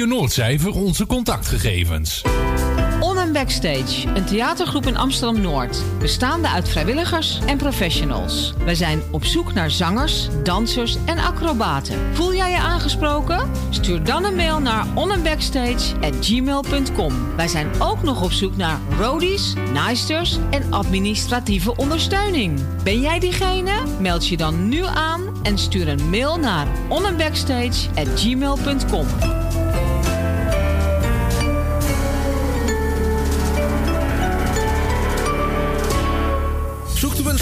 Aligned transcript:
Radio 0.00 0.16
Noordcijfer 0.16 0.74
onze 0.74 1.06
contactgegevens. 1.06 2.22
On 3.00 3.18
and 3.18 3.32
Backstage, 3.32 4.08
een 4.14 4.24
theatergroep 4.24 4.86
in 4.86 4.96
Amsterdam-Noord. 4.96 5.82
Bestaande 5.98 6.48
uit 6.48 6.68
vrijwilligers 6.68 7.40
en 7.46 7.56
professionals. 7.56 8.54
Wij 8.64 8.74
zijn 8.74 9.02
op 9.10 9.24
zoek 9.24 9.52
naar 9.52 9.70
zangers, 9.70 10.28
dansers 10.42 10.96
en 11.04 11.18
acrobaten. 11.18 12.14
Voel 12.14 12.34
jij 12.34 12.50
je 12.50 12.58
aangesproken? 12.58 13.50
Stuur 13.70 14.04
dan 14.04 14.24
een 14.24 14.34
mail 14.34 14.60
naar 14.60 14.86
onandbackstage.gmail.com. 14.94 17.36
Wij 17.36 17.48
zijn 17.48 17.70
ook 17.78 18.02
nog 18.02 18.22
op 18.22 18.32
zoek 18.32 18.56
naar 18.56 18.78
roadies, 18.98 19.54
naaisters 19.72 20.38
en 20.50 20.72
administratieve 20.72 21.76
ondersteuning. 21.76 22.60
Ben 22.82 23.00
jij 23.00 23.18
diegene? 23.18 23.72
Meld 23.98 24.28
je 24.28 24.36
dan 24.36 24.68
nu 24.68 24.84
aan 24.84 25.20
en 25.42 25.58
stuur 25.58 25.88
een 25.88 26.10
mail 26.10 26.38
naar 26.38 26.66
onandbackstage.gmail.com. 26.88 29.06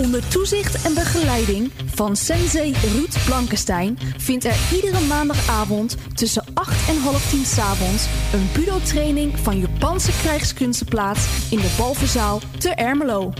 Onder 0.00 0.28
toezicht 0.28 0.84
en 0.84 0.94
begeleiding 0.94 1.70
van 1.94 2.16
sensei 2.16 2.72
Ruud 2.72 3.24
Blankenstein 3.24 3.98
vindt 4.16 4.44
er 4.44 4.56
iedere 4.74 5.00
maandagavond 5.00 5.96
tussen 6.14 6.44
8 6.54 6.88
en 6.88 6.96
half 6.96 7.30
10 7.30 7.44
s'avonds 7.44 8.06
een 8.32 8.48
budo-training 8.54 9.38
van 9.38 9.58
Japanse 9.58 10.10
krijgskunsten 10.22 10.86
plaats 10.86 11.26
in 11.50 11.58
de 11.58 11.74
Balverzaal 11.78 12.40
te 12.58 12.68
Ermelo. 12.68 13.32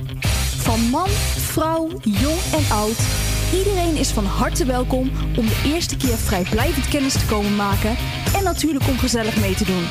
Van 0.56 0.80
man, 0.80 1.08
vrouw, 1.36 1.88
jong 2.02 2.40
en 2.52 2.76
oud, 2.76 2.98
iedereen 3.54 3.96
is 3.96 4.10
van 4.10 4.24
harte 4.24 4.64
welkom 4.64 5.10
om 5.36 5.46
de 5.46 5.62
eerste 5.64 5.96
keer 5.96 6.16
vrijblijvend 6.16 6.88
kennis 6.88 7.12
te 7.12 7.26
komen 7.26 7.56
maken 7.56 7.96
en 8.36 8.44
natuurlijk 8.44 8.88
om 8.88 8.98
gezellig 8.98 9.40
mee 9.40 9.54
te 9.54 9.64
doen. 9.64 9.84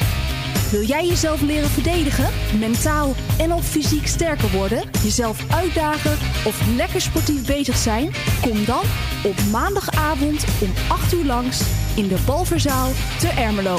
Wil 0.72 0.84
jij 0.84 1.06
jezelf 1.08 1.42
leren 1.42 1.70
verdedigen, 1.70 2.30
mentaal 2.60 3.16
en 3.38 3.54
of 3.54 3.66
fysiek 3.66 4.08
sterker 4.08 4.52
worden, 4.52 4.84
jezelf 5.04 5.52
uitdagen 5.52 6.12
of 6.46 6.62
lekker 6.76 7.02
sportief 7.02 7.46
bezig 7.46 7.78
zijn? 7.78 8.12
Kom 8.42 8.66
dan 8.66 8.84
op 9.24 9.36
maandagavond 9.52 10.46
om 10.62 10.70
8 10.88 11.14
uur 11.14 11.26
langs 11.26 11.62
in 11.96 12.08
de 12.08 12.18
Balverzaal 12.26 12.90
te 13.20 13.28
Ermelo. 13.28 13.78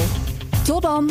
Tot 0.65 0.83
dan! 0.83 1.11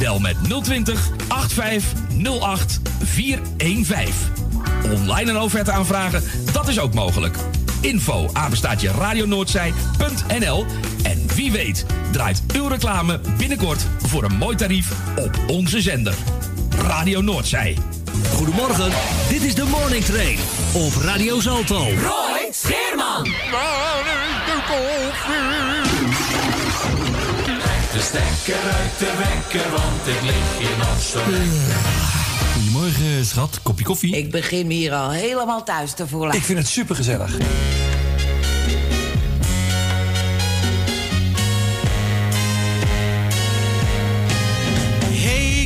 Bel 0.00 0.18
met 0.18 0.36
020 0.62 1.08
8508 1.28 2.80
415. 3.02 4.14
Online 4.92 5.30
een 5.30 5.38
offerte 5.38 5.72
aanvragen, 5.72 6.22
dat 6.52 6.68
is 6.68 6.80
ook 6.80 6.94
mogelijk. 6.94 7.36
Info 7.80 8.28
apenstaatje 8.32 8.90
radionoordzij.nl 8.90 10.66
En 11.02 11.26
wie 11.34 11.52
weet 11.52 11.86
draait 12.10 12.42
uw 12.54 12.66
reclame 12.66 13.20
binnenkort 13.36 13.86
voor 14.06 14.24
een 14.24 14.36
mooi 14.36 14.56
tarief 14.56 14.92
op 15.16 15.38
onze 15.46 15.80
zender. 15.80 16.14
Radio 16.78 17.20
Noordzij. 17.20 17.78
Goedemorgen, 18.34 18.90
dit 19.28 19.42
is 19.42 19.54
de 19.54 19.64
Morning 19.64 20.04
Train 20.04 20.38
op 20.72 20.92
Radio 21.02 21.40
Zalto. 21.40 21.78
Roy 21.78 22.48
Scheerman. 22.50 23.24
De 23.24 24.60
stekker 28.00 28.54
uit 28.54 28.98
de 28.98 29.12
wekker, 29.18 29.70
want 29.70 30.06
ik 30.06 30.22
lig 30.22 30.58
hier 30.58 30.78
nog 30.78 31.02
zo 31.02 31.20
Goedemorgen, 32.52 33.26
schat. 33.26 33.60
Kopje 33.62 33.84
koffie? 33.84 34.16
Ik 34.16 34.30
begin 34.30 34.66
me 34.66 34.74
hier 34.74 34.92
al 34.92 35.10
helemaal 35.10 35.64
thuis 35.64 35.92
te 35.92 36.06
voelen. 36.06 36.34
Ik 36.34 36.42
vind 36.42 36.58
het 36.58 36.68
supergezellig. 36.68 37.36
Hey 45.10 45.60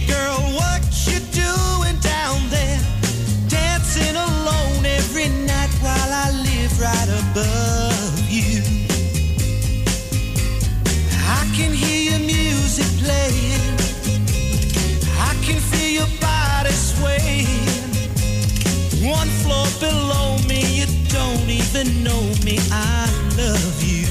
One 19.21 19.31
floor 19.43 19.67
below 19.81 20.37
me, 20.49 20.61
you 20.81 20.87
don't 21.09 21.49
even 21.49 22.03
know 22.03 22.23
me. 22.45 22.59
I 22.71 23.07
love 23.39 23.79
you. 23.83 24.07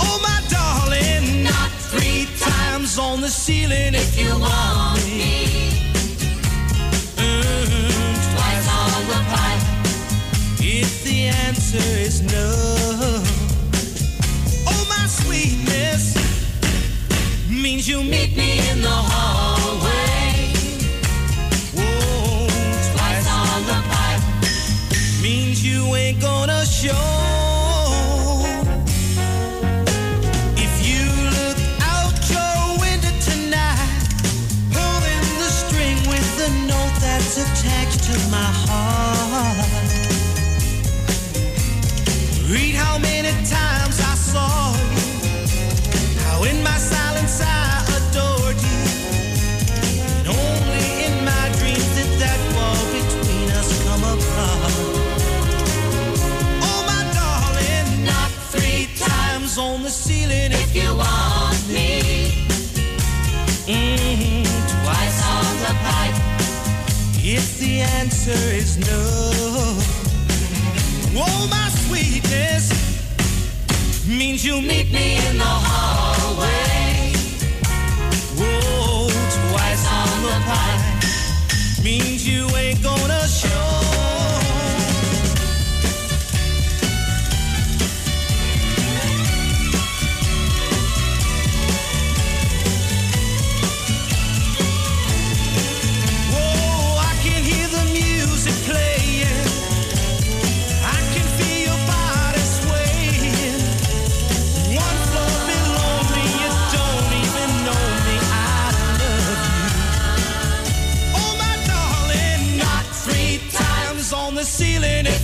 Oh, 0.00 0.16
my 0.28 0.38
darling, 0.56 1.42
not 1.42 1.70
three 1.90 2.28
times 2.38 2.98
on 2.98 3.20
the 3.20 3.28
ceiling 3.28 3.94
if 3.94 4.18
you 4.18 4.30
want 4.38 5.04
me. 5.06 5.72
Mm, 7.16 8.14
twice 8.34 8.68
on 8.82 9.00
the 9.12 9.20
pipe 9.34 9.64
if 10.60 10.92
the 11.04 11.18
answer 11.46 11.88
is 12.08 12.22
no. 12.22 12.48
Oh, 14.72 14.82
my 14.94 15.06
sweetness 15.06 16.04
means 17.50 17.88
you 17.88 18.02
meet 18.02 18.36
me 18.36 18.50
in 18.70 18.80
the 18.80 18.88
hallway. 19.10 19.45
The 32.28 32.78
window 32.80 33.14
tonight 33.28 34.06
holding 34.72 35.26
the 35.42 35.50
string 35.50 35.98
with 36.08 36.46
a 36.46 36.50
note 36.70 36.96
that's 37.00 37.36
attached 37.38 38.04
to 38.04 38.14
my 38.30 38.50
heart. 38.66 39.66
Read 42.52 42.74
how 42.76 42.98
many 42.98 43.32
times 43.44 43.98
I 43.98 44.14
saw 44.14 44.65
the 60.36 60.54
if 60.54 60.74
you 60.74 60.94
want 60.94 61.68
me. 61.68 62.46
Mhm, 63.66 64.44
twice 64.72 65.20
on 65.36 65.52
the 65.64 65.74
pipe 65.86 66.16
if 67.22 67.58
the 67.58 67.80
answer 68.00 68.40
is 68.60 68.76
no. 68.78 69.02
Oh, 71.18 71.46
my 71.50 71.68
sweetness 71.84 72.64
means 74.06 74.44
you 74.44 74.60
meet 74.60 74.92
me 74.92 75.16
in 75.26 75.38
the 75.38 75.54
hallway. 75.68 77.12
Whoa, 78.38 79.08
twice 79.36 79.84
on 80.00 80.22
the 80.28 80.38
pie 80.50 80.82
means 81.82 82.26
you 82.28 82.46
ain't 82.56 82.82
gonna 82.82 83.25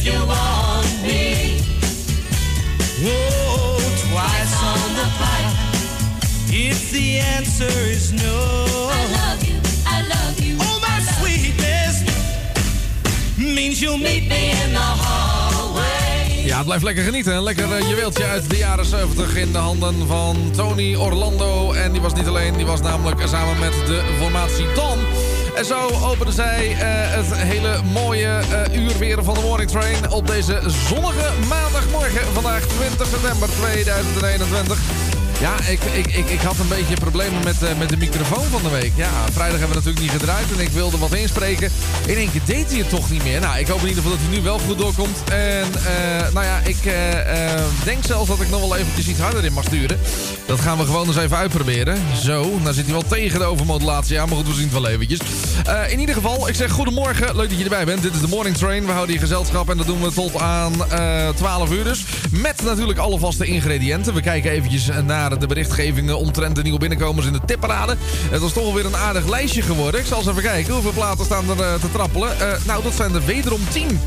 you 0.04 0.18
want 0.26 1.02
me. 1.02 1.60
Oh, 3.04 3.78
twice 4.04 4.54
on 4.72 4.88
the 4.98 5.06
pipe. 5.18 5.52
If 6.54 6.90
the 6.92 7.18
answer 7.18 7.90
is 7.90 8.12
no. 8.12 8.62
Ja, 16.44 16.62
blijf 16.62 16.82
lekker 16.82 17.04
genieten. 17.04 17.32
en 17.32 17.42
lekker 17.42 17.76
eh, 17.76 17.88
juweeltje 17.88 18.24
uit 18.24 18.50
de 18.50 18.56
jaren 18.56 18.84
70 18.84 19.36
in 19.36 19.52
de 19.52 19.58
handen 19.58 20.06
van 20.06 20.50
Tony 20.56 20.94
Orlando. 20.94 21.72
En 21.72 21.92
die 21.92 22.00
was 22.00 22.12
niet 22.12 22.26
alleen, 22.26 22.56
die 22.56 22.66
was 22.66 22.80
namelijk 22.80 23.20
samen 23.28 23.58
met 23.58 23.72
de 23.86 24.02
formatie 24.18 24.72
Tom. 24.72 24.98
En 25.56 25.64
zo 25.64 25.88
openen 26.02 26.32
zij 26.32 26.70
uh, 26.70 26.78
het 26.80 27.26
hele 27.34 27.80
mooie 27.92 28.40
uh, 28.50 28.82
uur 28.82 28.98
weer 28.98 29.24
van 29.24 29.34
de 29.34 29.40
Morning 29.40 29.70
Train 29.70 30.10
op 30.10 30.26
deze 30.26 30.60
zonnige 30.88 31.32
maandagmorgen. 31.48 32.32
Vandaag 32.32 32.66
20 32.66 33.06
september 33.06 33.48
2021. 33.48 35.01
Ja, 35.42 35.56
ik, 35.68 35.80
ik, 35.82 36.06
ik, 36.06 36.30
ik 36.30 36.40
had 36.40 36.58
een 36.58 36.68
beetje 36.68 36.94
problemen 36.94 37.44
met, 37.44 37.62
uh, 37.62 37.68
met 37.78 37.88
de 37.88 37.96
microfoon 37.96 38.44
van 38.44 38.62
de 38.62 38.68
week. 38.68 38.92
Ja, 38.94 39.10
vrijdag 39.32 39.58
hebben 39.58 39.68
we 39.68 39.74
natuurlijk 39.84 40.00
niet 40.00 40.20
gedraaid 40.20 40.52
en 40.52 40.60
ik 40.60 40.68
wilde 40.68 40.98
wat 40.98 41.14
inspreken. 41.14 41.70
In 42.06 42.16
één 42.16 42.30
keer 42.30 42.40
deed 42.44 42.70
hij 42.70 42.78
het 42.78 42.88
toch 42.88 43.10
niet 43.10 43.24
meer. 43.24 43.40
Nou, 43.40 43.58
ik 43.58 43.66
hoop 43.66 43.80
in 43.80 43.88
ieder 43.88 44.02
geval 44.02 44.18
dat 44.18 44.26
hij 44.28 44.36
nu 44.38 44.42
wel 44.42 44.58
goed 44.58 44.78
doorkomt. 44.78 45.22
En 45.24 45.66
uh, 45.68 46.32
nou 46.32 46.46
ja, 46.46 46.58
ik 46.64 46.84
uh, 46.84 46.92
denk 47.84 48.04
zelfs 48.04 48.28
dat 48.28 48.40
ik 48.40 48.50
nog 48.50 48.60
wel 48.60 48.76
eventjes 48.76 49.08
iets 49.08 49.18
harder 49.18 49.44
in 49.44 49.52
mag 49.52 49.64
sturen. 49.64 49.98
Dat 50.46 50.60
gaan 50.60 50.78
we 50.78 50.84
gewoon 50.84 51.06
eens 51.06 51.16
even 51.16 51.36
uitproberen. 51.36 51.98
Zo, 52.22 52.58
dan 52.62 52.74
zit 52.74 52.84
hij 52.84 52.92
wel 52.92 53.04
tegen 53.08 53.38
de 53.38 53.44
overmodulatie 53.44 54.20
aan, 54.20 54.28
maar 54.28 54.36
goed, 54.36 54.46
we 54.46 54.54
zien 54.54 54.62
het 54.62 54.72
wel 54.72 54.88
eventjes. 54.88 55.18
in 55.88 56.00
ieder 56.00 56.14
geval, 56.14 56.48
ik 56.48 56.54
zeg 56.54 56.70
goedemorgen. 56.70 57.36
Leuk 57.36 57.48
dat 57.48 57.58
je 57.58 57.64
erbij 57.64 57.84
bent. 57.84 58.02
Dit 58.02 58.14
is 58.14 58.20
de 58.20 58.28
Morning 58.28 58.56
Train. 58.56 58.84
We 58.86 58.92
houden 58.92 59.10
hier 59.10 59.20
gezelschap 59.20 59.70
en 59.70 59.76
dat 59.76 59.86
doen 59.86 60.02
we 60.02 60.12
tot 60.12 60.40
aan 60.40 60.72
12 61.34 61.70
uur 61.70 61.84
dus. 61.84 62.04
Met 62.30 62.62
natuurlijk 62.64 62.98
alle 62.98 63.18
vaste 63.18 63.46
ingrediënten. 63.46 64.14
We 64.14 64.20
kijken 64.20 64.50
eventjes 64.50 64.88
naar 65.04 65.31
de 65.40 65.46
berichtgevingen 65.46 66.18
omtrent 66.18 66.56
de 66.56 66.62
nieuwe 66.62 66.78
binnenkomers 66.78 67.26
in 67.26 67.32
de 67.32 67.40
tipparade. 67.46 67.96
Het 68.30 68.40
was 68.40 68.52
toch 68.52 68.64
alweer 68.64 68.86
een 68.86 68.96
aardig 68.96 69.28
lijstje 69.28 69.62
geworden. 69.62 70.00
Ik 70.00 70.06
zal 70.06 70.18
eens 70.18 70.26
even 70.26 70.42
kijken 70.42 70.72
hoeveel 70.72 70.92
platen 70.92 71.24
staan 71.24 71.50
er 71.50 71.56
uh, 71.56 71.74
te 71.74 71.90
trappelen. 71.92 72.36
Uh, 72.40 72.52
nou, 72.66 72.82
dat 72.82 72.94
zijn 72.94 73.14
er 73.14 73.24
wederom 73.24 73.60
10. 73.70 74.00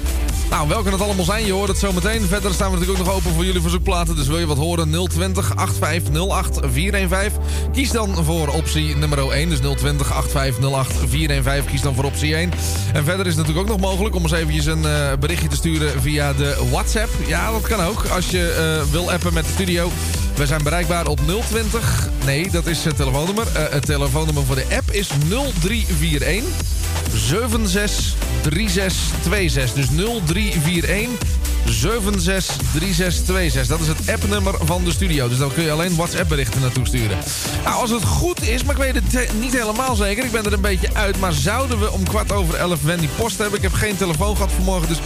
Nou, 0.49 0.67
welke 0.67 0.89
het 0.89 1.01
allemaal 1.01 1.25
zijn, 1.25 1.45
je 1.45 1.51
hoort 1.51 1.67
het 1.67 1.77
zo 1.77 1.91
meteen. 1.91 2.21
Verder 2.21 2.53
staan 2.53 2.71
we 2.71 2.77
natuurlijk 2.77 2.99
ook 2.99 3.05
nog 3.05 3.15
open 3.15 3.33
voor 3.33 3.45
jullie 3.45 3.61
verzoekplaten. 3.61 4.15
Dus 4.15 4.27
wil 4.27 4.39
je 4.39 4.45
wat 4.45 4.57
horen, 4.57 5.07
020 5.09 5.55
8508 5.55 6.59
415. 6.71 7.41
Kies 7.71 7.91
dan 7.91 8.15
voor 8.25 8.47
optie 8.47 8.95
nummer 8.95 9.31
1. 9.31 9.49
Dus 9.49 9.59
020 9.59 10.13
8508 10.13 11.09
415. 11.09 11.71
Kies 11.71 11.81
dan 11.81 11.95
voor 11.95 12.03
optie 12.03 12.35
1. 12.35 12.51
En 12.93 13.03
verder 13.03 13.25
is 13.25 13.35
het 13.35 13.47
natuurlijk 13.47 13.71
ook 13.71 13.79
nog 13.79 13.89
mogelijk 13.89 14.15
om 14.15 14.21
eens 14.21 14.31
eventjes 14.31 14.65
een 14.65 14.83
uh, 14.83 15.11
berichtje 15.19 15.47
te 15.47 15.55
sturen 15.55 16.01
via 16.01 16.33
de 16.33 16.67
WhatsApp. 16.71 17.09
Ja, 17.27 17.51
dat 17.51 17.67
kan 17.67 17.79
ook. 17.79 18.05
Als 18.05 18.29
je 18.29 18.83
wil 18.91 19.11
appen 19.11 19.33
met 19.33 19.45
de 19.45 19.51
studio. 19.51 19.91
We 20.35 20.45
zijn 20.45 20.63
bereikbaar 20.63 21.07
op 21.07 21.19
020. 21.47 22.09
Nee, 22.25 22.49
dat 22.51 22.65
is 22.65 22.83
het 22.83 22.95
telefoonnummer. 22.95 23.47
Uh, 23.47 23.53
het 23.69 23.85
telefoonnummer 23.85 24.43
voor 24.43 24.55
de 24.55 24.65
app 24.75 24.91
is 24.91 25.09
0341 25.29 26.43
763626. 27.13 29.73
Dus 29.73 29.87
0341 29.89 31.09
763626. 31.65 33.67
Dat 33.67 33.79
is 33.79 33.87
het 33.87 34.09
appnummer 34.09 34.53
van 34.61 34.83
de 34.83 34.91
studio. 34.91 35.27
Dus 35.27 35.37
dan 35.37 35.53
kun 35.53 35.63
je 35.63 35.71
alleen 35.71 35.95
WhatsApp 35.95 36.29
berichten 36.29 36.61
naartoe 36.61 36.87
sturen. 36.87 37.17
Nou, 37.63 37.81
als 37.81 37.89
het 37.89 38.03
goed 38.03 38.47
is, 38.47 38.63
maar 38.63 38.75
ik 38.75 38.81
weet 38.81 38.95
het 38.95 39.29
niet 39.39 39.59
helemaal 39.59 39.95
zeker. 39.95 40.25
Ik 40.25 40.31
ben 40.31 40.45
er 40.45 40.53
een 40.53 40.61
beetje 40.61 40.89
uit. 40.93 41.19
Maar 41.19 41.33
zouden 41.33 41.79
we 41.79 41.91
om 41.91 42.03
kwart 42.03 42.31
over 42.31 42.55
elf 42.55 42.81
Wendy 42.81 43.07
Post 43.15 43.37
hebben? 43.37 43.57
Ik 43.57 43.63
heb 43.63 43.73
geen 43.73 43.97
telefoon 43.97 44.35
gehad 44.35 44.51
vanmorgen, 44.51 44.87
dus... 44.87 44.99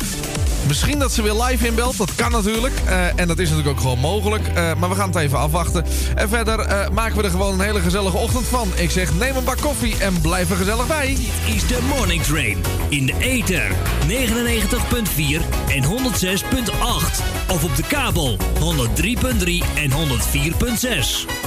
Misschien 0.69 0.99
dat 0.99 1.11
ze 1.11 1.21
weer 1.21 1.33
live 1.33 1.67
inbelt, 1.67 1.97
dat 1.97 2.15
kan 2.15 2.31
natuurlijk. 2.31 2.73
Uh, 2.85 3.19
en 3.19 3.27
dat 3.27 3.39
is 3.39 3.49
natuurlijk 3.49 3.77
ook 3.77 3.81
gewoon 3.81 3.99
mogelijk. 3.99 4.47
Uh, 4.47 4.73
maar 4.75 4.89
we 4.89 4.95
gaan 4.95 5.07
het 5.09 5.17
even 5.17 5.37
afwachten. 5.37 5.85
En 6.15 6.29
verder 6.29 6.59
uh, 6.59 6.89
maken 6.89 7.17
we 7.17 7.23
er 7.23 7.29
gewoon 7.29 7.53
een 7.53 7.65
hele 7.65 7.79
gezellige 7.79 8.17
ochtend 8.17 8.45
van. 8.45 8.71
Ik 8.75 8.91
zeg, 8.91 9.13
neem 9.13 9.35
een 9.35 9.43
bak 9.43 9.57
koffie 9.57 9.97
en 9.99 10.21
blijf 10.21 10.49
er 10.49 10.55
gezellig 10.55 10.87
bij. 10.87 11.07
Dit 11.07 11.55
is 11.55 11.67
de 11.67 11.79
Morning 11.95 12.23
Train 12.23 12.57
in 12.89 13.05
de 13.05 13.13
ether 13.19 13.71
99.4 14.07 14.15
en 15.69 15.83
106.8. 15.83 15.87
Of 17.47 17.63
op 17.63 17.75
de 17.75 17.83
kabel 17.87 18.37
103.3 18.37 19.03
en 19.75 19.91
104.6. 19.91 21.38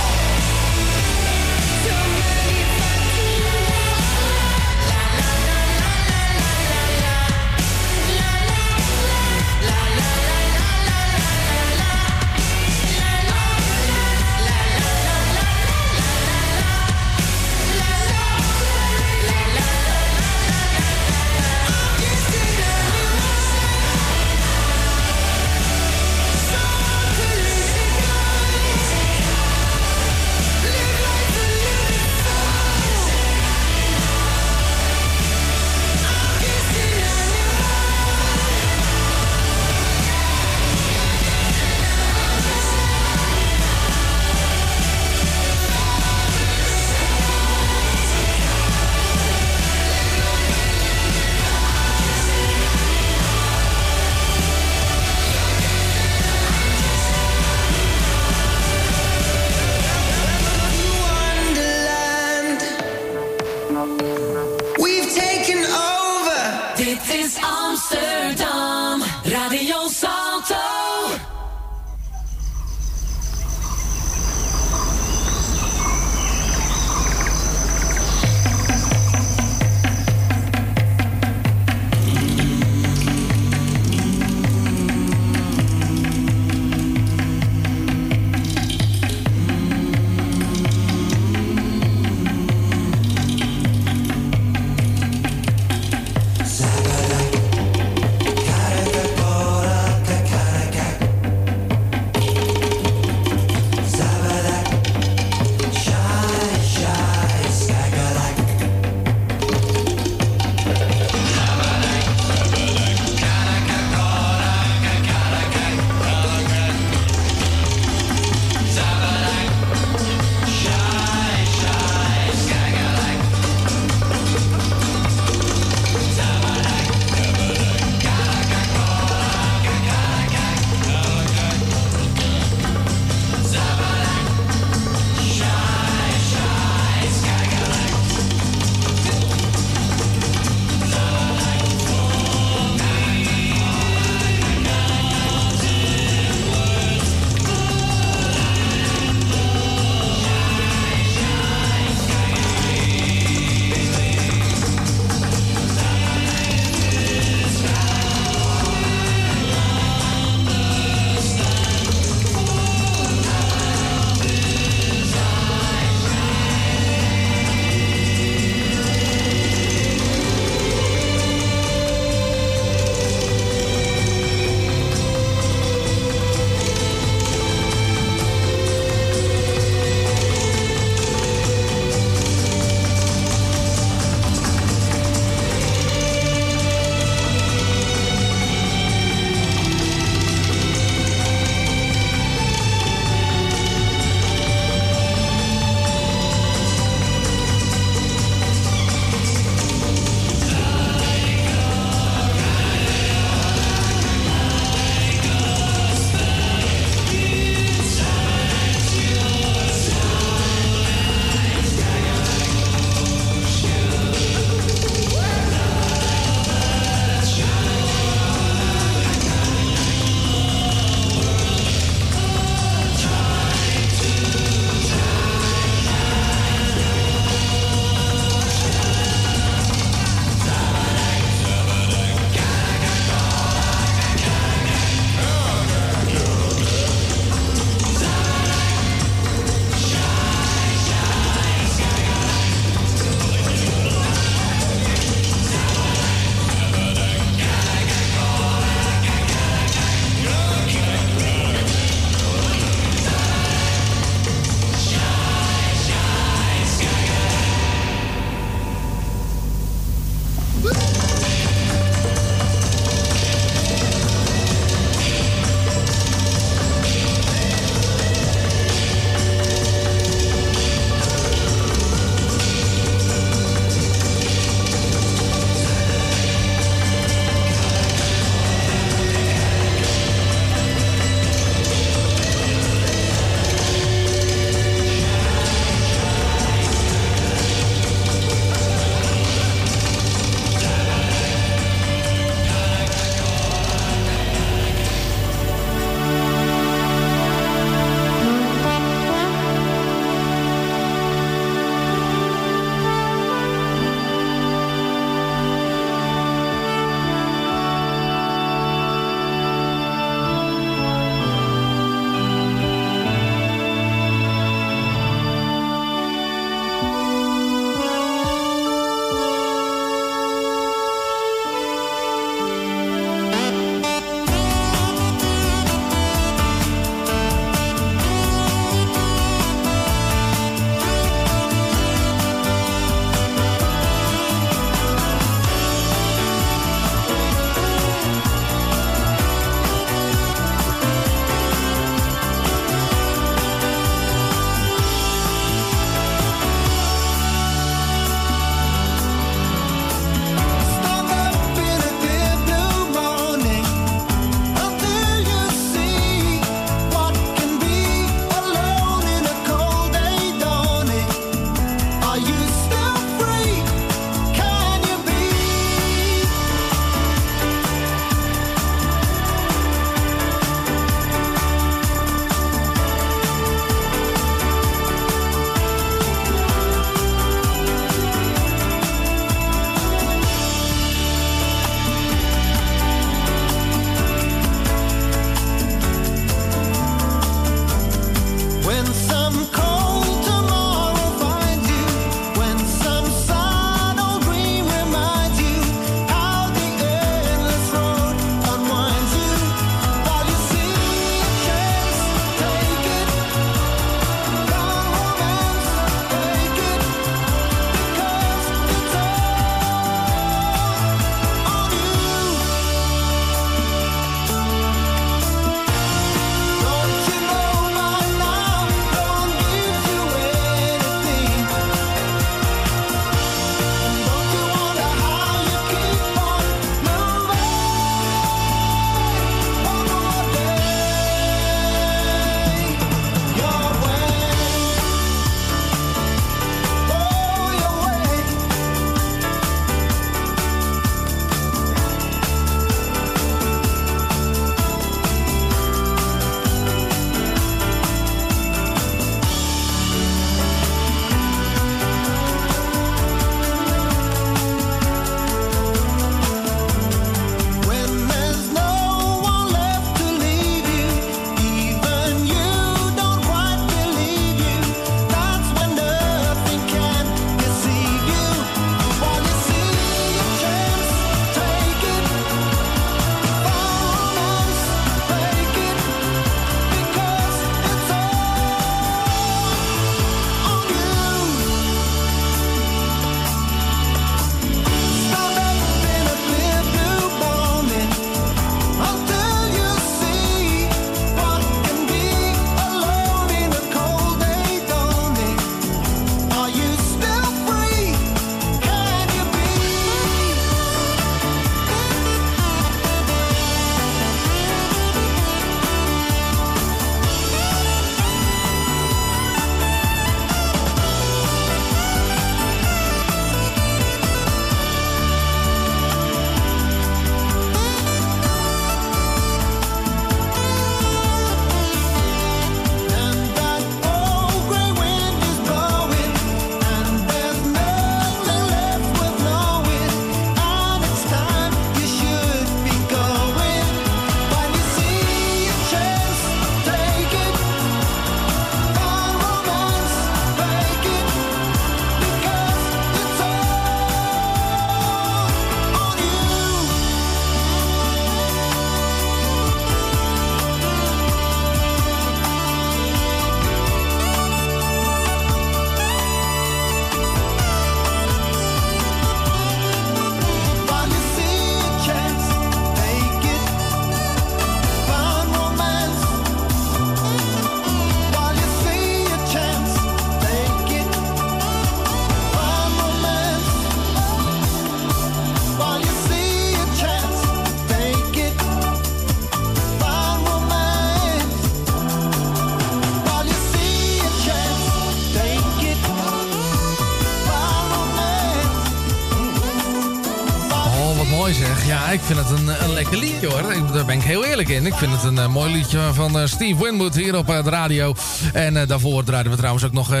Ik 594.66 594.74
vind 594.74 594.92
het 594.92 595.02
een 595.02 595.18
eh, 595.18 595.28
mooi 595.28 595.52
liedje 595.52 595.78
van 595.92 596.18
eh, 596.18 596.26
Steve 596.26 596.62
Winwood 596.64 596.94
hier 596.94 597.16
op 597.16 597.30
eh, 597.30 597.44
de 597.44 597.50
radio. 597.50 597.94
En 598.32 598.66
daarvoor 598.66 599.04
draaiden 599.04 599.32
we 599.32 599.38
trouwens 599.38 599.64
ook 599.64 599.72
nog 599.72 599.92
eh, 599.92 600.00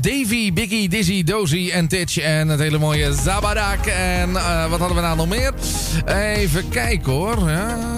Davy, 0.00 0.52
Biggie, 0.52 0.88
Dizzy, 0.88 1.24
Dozy 1.24 1.70
en 1.72 1.88
Titch. 1.88 2.18
En 2.18 2.48
het 2.48 2.60
hele 2.60 2.78
mooie 2.78 3.12
Zabadak. 3.14 3.86
En 3.86 4.32
wat 4.70 4.78
hadden 4.78 4.96
we 4.96 5.02
nou 5.02 5.16
nog 5.16 5.28
meer? 5.28 5.52
Even 6.06 6.68
kijken 6.68 7.12
hoor. 7.12 7.50
Ja, 7.50 7.97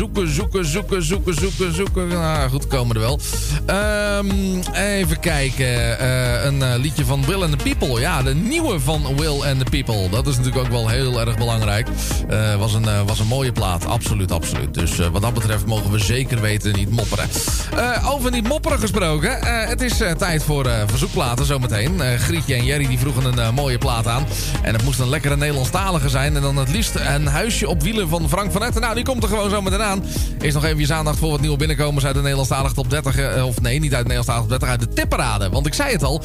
zoeken, 0.00 0.28
zoeken, 0.34 0.66
zoeken, 0.66 1.02
zoeken, 1.02 1.34
zoeken, 1.34 1.74
zoeken. 1.74 2.08
Nou 2.08 2.50
goed, 2.50 2.66
komen 2.66 2.96
er 2.96 3.00
wel. 3.00 3.20
Ehm, 3.66 4.60
even 4.74 5.20
kijken. 5.20 5.98
Eh, 5.98 6.44
een 6.44 6.62
eh, 6.62 6.78
liedje 6.78 7.04
van 7.04 7.24
Will 7.26 7.42
and 7.42 7.58
the 7.58 7.74
People. 7.74 8.00
Ja, 8.00 8.22
de 8.22 8.34
nieuwe 8.34 8.80
van 8.80 9.16
Will 9.16 9.42
and 9.42 9.58
the 9.58 9.70
People. 9.70 10.08
Dat 10.08 10.26
is 10.26 10.36
natuurlijk 10.36 10.64
ook 10.64 10.72
wel 10.72 10.88
heel 10.88 11.20
erg 11.20 11.38
belangrijk. 11.38 11.88
Eh, 12.28 12.56
was, 12.56 12.74
een, 12.74 13.06
was 13.06 13.18
een 13.18 13.26
mooie 13.26 13.52
plaat. 13.52 13.86
Absoluut, 13.86 14.32
absoluut. 14.32 14.74
Dus 14.74 14.96
wat 14.96 15.22
dat 15.22 15.34
betreft 15.34 15.66
mogen 15.66 15.90
we 15.90 15.98
zeker 15.98 16.40
weten 16.40 16.72
niet 16.72 16.90
mopperen. 16.90 17.28
Eh, 17.76 18.10
over 18.12 18.30
niet 18.30 18.48
mopperen 18.48 18.78
gesproken. 18.78 19.42
eh, 19.42 19.68
het 19.68 19.80
is 19.80 20.00
eh, 20.00 20.12
tijd 20.12 20.42
voor 20.42 20.70
verzoekplaten 20.86 21.46
zometeen. 21.46 22.00
Grietje 22.18 22.54
en 22.54 22.64
Jerry 22.64 22.86
die 22.86 22.98
vroegen 22.98 23.38
een 23.38 23.54
mooie 23.54 23.78
plaat 23.78 24.06
aan. 24.06 24.26
En 24.62 24.74
het 24.74 24.84
moest 24.84 24.98
een 24.98 25.08
lekkere 25.08 25.36
Nederlandstalige 25.36 26.08
zijn. 26.08 26.36
En 26.36 26.42
dan 26.42 26.56
het 26.56 26.68
liefst 26.68 26.94
een 26.94 27.26
huisje 27.26 27.68
op 27.68 27.82
wielen 27.82 28.08
van 28.08 28.28
Frank 28.28 28.52
van 28.52 28.64
Etten. 28.64 28.80
Nou, 28.80 28.94
die 28.94 29.04
komt 29.04 29.22
er 29.22 29.28
gewoon 29.28 29.50
zo 29.50 29.62
meteen 29.62 29.82
aan. 29.82 30.04
Is 30.40 30.54
nog 30.54 30.64
even 30.64 30.78
je 30.78 30.94
aandacht 30.94 31.18
voor 31.18 31.30
wat 31.30 31.40
nieuwe 31.40 31.56
binnenkomers 31.56 32.04
uit 32.04 32.14
de 32.14 32.20
Nederlandstalige 32.20 32.74
top 32.74 32.90
30. 32.90 33.16
eh, 33.16 33.46
of 33.46 33.60
nee, 33.60 33.80
niet 33.80 33.94
uit 33.94 34.06
de 34.06 34.12
Nederlandstalige 34.14 34.48
top 34.48 34.60
30, 34.60 34.68
uit 34.68 34.80
de 34.80 34.88
tipparade. 34.88 35.48
Want 35.48 35.66
ik 35.66 35.74
zei 35.74 35.92
het 35.92 36.02
al, 36.02 36.22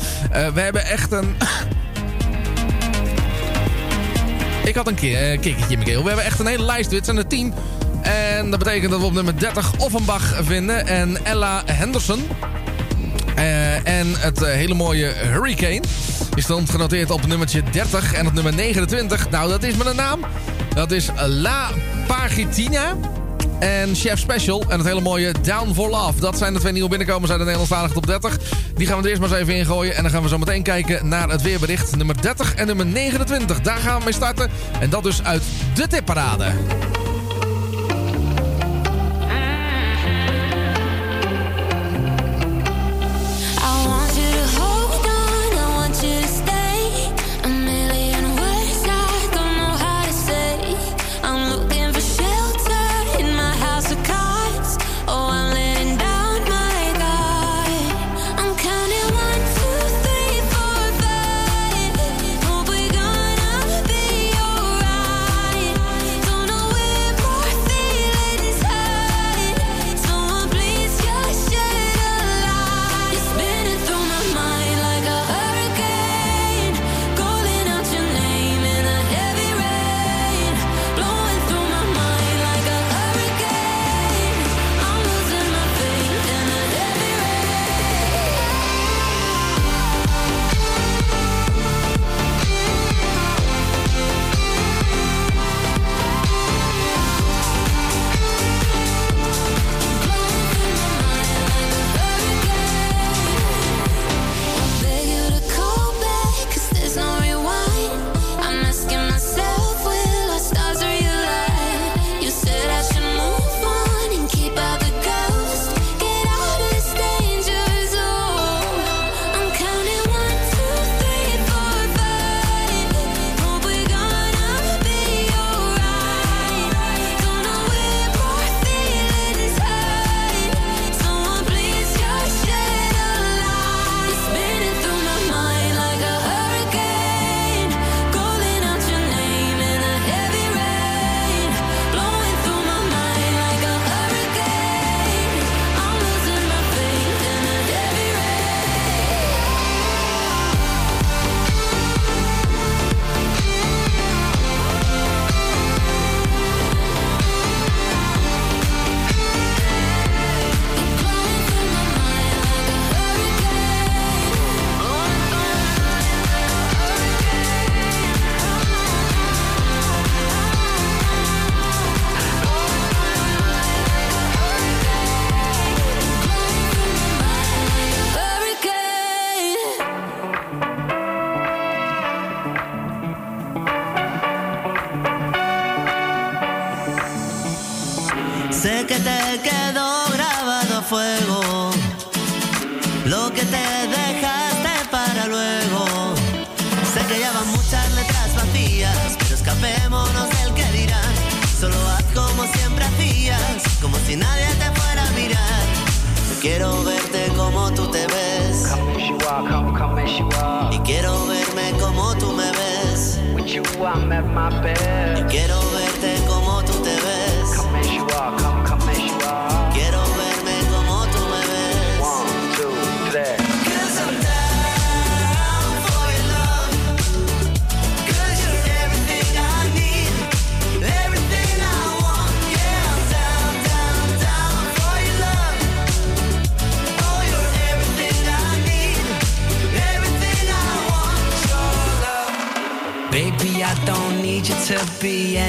we 0.54 0.62
hebben 0.62 0.86
echt 0.86 1.12
een... 1.12 1.36
ik 4.70 4.76
had 4.76 4.88
een 4.88 4.96
keer, 4.96 5.38
kikkertje 5.38 5.76
in 5.76 5.84
keel. 5.84 6.02
We 6.02 6.08
hebben 6.08 6.26
echt 6.26 6.40
een 6.40 6.48
hele 6.48 6.64
lijst. 6.64 6.90
Dit 6.90 7.06
zijn 7.06 7.18
er 7.18 7.28
10. 7.28 7.54
En 8.36 8.50
dat 8.50 8.60
betekent 8.60 8.92
dat 8.92 9.00
we 9.00 9.06
op 9.06 9.14
nummer 9.14 9.40
30 9.40 9.72
Offenbach 9.78 10.36
vinden. 10.44 10.88
En 10.88 11.26
Ella 11.26 11.64
Henderson. 11.66 12.28
Eh, 13.36 13.88
en 13.88 14.08
het 14.18 14.42
eh, 14.42 14.54
hele 14.54 14.74
mooie 14.74 15.06
Hurricane. 15.06 15.82
Die 16.34 16.44
stond 16.44 16.70
genoteerd 16.70 17.12
op 17.12 17.28
nummertje 17.28 17.64
30. 17.72 18.14
En 18.14 18.28
op 18.28 18.34
nummer 18.34 18.54
29, 18.54 19.30
nou 19.30 19.50
dat 19.50 19.64
is 19.64 19.76
met 19.76 19.88
een 19.88 19.96
naam. 19.96 20.20
Dat 20.74 20.92
is 20.92 21.10
La 21.28 21.70
Pagitina. 22.08 22.96
En 23.60 23.96
Chef 23.96 24.20
Special. 24.20 24.64
En 24.68 24.78
het 24.78 24.88
hele 24.88 25.02
mooie 25.02 25.34
Down 25.42 25.74
for 25.74 25.90
Love. 25.90 26.20
Dat 26.20 26.38
zijn 26.38 26.54
de 26.54 26.60
twee 26.60 26.72
nieuwe 26.74 26.90
binnenkomers 26.90 27.30
uit 27.30 27.40
de 27.40 27.46
Nederlandstalige 27.46 27.94
top 27.94 28.08
30. 28.08 28.38
Die 28.76 28.88
gaan 28.88 28.98
we 28.98 29.04
er 29.04 29.10
eerst 29.10 29.22
maar 29.22 29.30
eens 29.30 29.40
even 29.40 29.56
ingooien. 29.56 29.96
En 29.96 30.04
dan 30.04 30.12
gaan 30.12 30.24
we 30.24 30.30
zo 30.30 30.38
meteen 30.38 30.64
kijken 30.64 31.08
naar 31.08 31.30
het 31.30 31.42
weerbericht. 31.42 31.96
Nummer 31.96 32.22
30 32.22 32.56
en 32.56 32.68
nummer 32.68 32.86
29. 32.86 33.62
Daar 33.62 33.78
gaan 33.78 33.98
we 33.98 34.04
mee 34.04 34.14
starten. 34.14 34.50
En 34.80 34.90
dat 34.90 35.04
dus 35.04 35.24
uit 35.24 35.44
de 35.74 35.88
tipparade. 35.88 36.54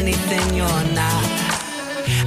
Anything 0.07 0.55
you're 0.55 0.85
not. 0.95 1.25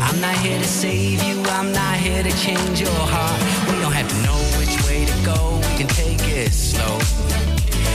I'm 0.03 0.19
not 0.19 0.35
here 0.43 0.59
to 0.59 0.67
save 0.67 1.23
you, 1.23 1.41
I'm 1.55 1.71
not 1.71 1.95
here 1.95 2.21
to 2.23 2.31
change 2.43 2.81
your 2.81 3.01
heart. 3.13 3.39
We 3.71 3.79
don't 3.81 3.93
have 3.93 4.09
to 4.09 4.17
know 4.27 4.39
which 4.59 4.75
way 4.83 5.05
to 5.05 5.15
go, 5.23 5.55
we 5.55 5.73
can 5.79 5.87
take 5.87 6.19
it 6.27 6.51
slow. 6.51 6.99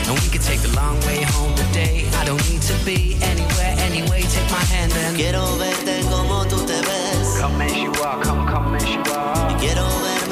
And 0.08 0.14
we 0.22 0.28
can 0.32 0.40
take 0.40 0.60
the 0.60 0.72
long 0.74 0.98
way 1.00 1.20
home 1.36 1.54
today. 1.54 2.08
I 2.16 2.24
don't 2.24 2.40
need 2.50 2.62
to 2.62 2.76
be 2.84 3.16
anywhere, 3.20 3.74
anyway. 3.88 4.22
Take 4.22 4.50
my 4.50 4.64
hand 4.72 4.92
and 4.94 5.16
Quiero 5.16 5.44
verte 5.60 6.00
como 6.08 6.44
tú 6.46 6.64
te 6.66 6.80
ves. 6.88 7.38
come 7.38 7.60
as 7.60 7.76
you 7.76 7.90
are, 8.02 8.22
come, 8.24 8.46
come 8.46 8.76
as 8.76 8.84
you 8.88 9.02
are. 9.12 9.52
Y 9.52 9.54
quiero 9.60 9.84
verme 10.00 10.23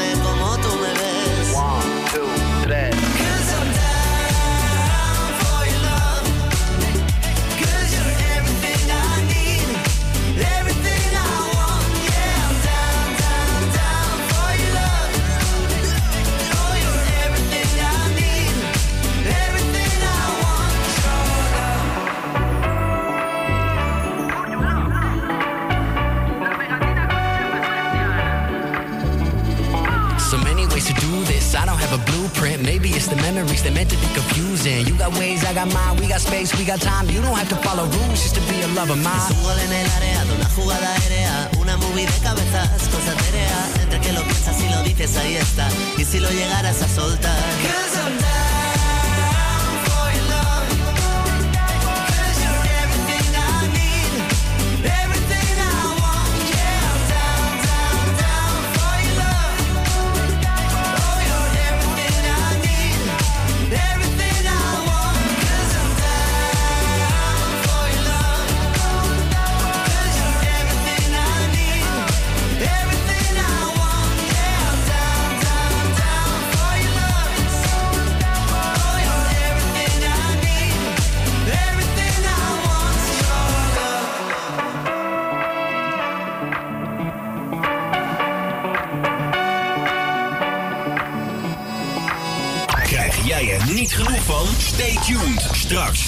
have. 32.43 32.63
Maybe 32.63 32.89
it's 32.91 33.07
the 33.07 33.17
memories 33.17 33.63
that 33.63 33.73
meant 33.73 33.91
to 33.91 33.97
be 33.97 34.09
confusing. 34.15 34.87
You 34.87 34.95
got 34.99 35.13
ways, 35.19 35.45
I 35.45 35.55
got 35.55 35.73
mine. 35.73 35.97
We 36.01 36.09
got 36.09 36.21
space, 36.21 36.51
we 36.59 36.65
got 36.65 36.81
time. 36.81 37.09
You 37.09 37.21
don't 37.23 37.37
have 37.37 37.49
to 37.51 37.57
follow 37.67 37.85
rules 37.85 38.23
just 38.23 38.35
to 38.35 38.43
be 38.51 38.61
a 38.63 38.69
lover 38.69 38.95
of 38.95 39.03
mine. 39.03 39.31
Es 39.31 39.37
un 39.37 39.43
gol 39.43 39.59
en 39.59 39.73
el 39.73 39.91
área 39.91 40.25
de 40.25 40.33
una 40.35 40.49
jugada 40.57 40.95
aérea, 40.95 41.51
una 41.59 41.77
movie 41.77 42.07
de 42.07 42.19
cabezas, 42.23 42.89
cosa 42.89 43.13
etérea. 43.13 43.61
Entre 43.83 44.01
que 44.01 44.13
lo 44.13 44.23
piensas 44.23 44.61
y 44.61 44.69
lo 44.69 44.83
dices, 44.83 45.17
ahí 45.17 45.37
está. 45.37 45.69
Y 45.99 46.05
si 46.05 46.21
lo 46.21 46.31
llegaras 46.31 46.83
a 46.83 46.89
soltar. 46.89 48.62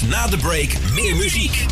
Na 0.09 0.27
de 0.27 0.37
break 0.37 0.77
meer 0.95 1.17
muziek. 1.17 1.67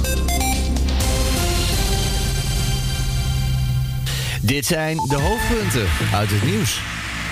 Dit 4.42 4.66
zijn 4.66 4.96
de 4.96 5.16
hoofdpunten 5.16 5.86
uit 6.14 6.30
het 6.30 6.44
nieuws. 6.44 6.80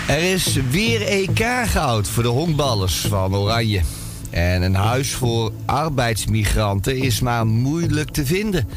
Er 0.09 0.33
is 0.33 0.59
weer 0.71 1.03
EK-goud 1.03 2.09
voor 2.09 2.23
de 2.23 2.29
honkballers 2.29 3.01
van 3.01 3.37
Oranje. 3.37 3.81
En 4.31 4.63
een 4.63 4.75
huis 4.75 5.11
voor 5.11 5.53
arbeidsmigranten 5.67 6.97
is 6.97 7.21
maar 7.21 7.47
moeilijk 7.47 8.11
te 8.11 8.27
vinden. 8.27 8.69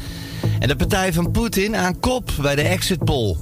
En 0.58 0.68
de 0.68 0.76
partij 0.76 1.12
van 1.12 1.30
Poetin 1.30 1.76
aan 1.76 2.00
kop 2.00 2.30
bij 2.40 2.54
de 2.54 2.62
exit 2.62 3.04
poll. 3.04 3.36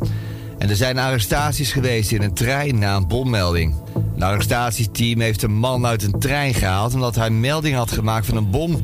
En 0.59 0.71
er 0.71 0.77
zijn 0.77 0.99
arrestaties 0.99 1.73
geweest 1.73 2.13
in 2.13 2.23
een 2.23 2.35
trein 2.35 2.79
na 2.79 2.97
een 2.97 3.09
bommelding. 3.09 3.82
Een 4.23 4.29
arrestatieteam 4.29 5.21
heeft 5.21 5.43
een 5.43 5.55
man 5.55 5.87
uit 5.87 6.03
een 6.03 6.19
trein 6.19 6.55
gehaald 6.55 6.95
omdat 6.95 7.15
hij 7.15 7.31
melding 7.31 7.77
had 7.77 7.93
gemaakt 7.93 8.27
van 8.27 8.37
een 8.37 8.51
bom. 8.51 8.81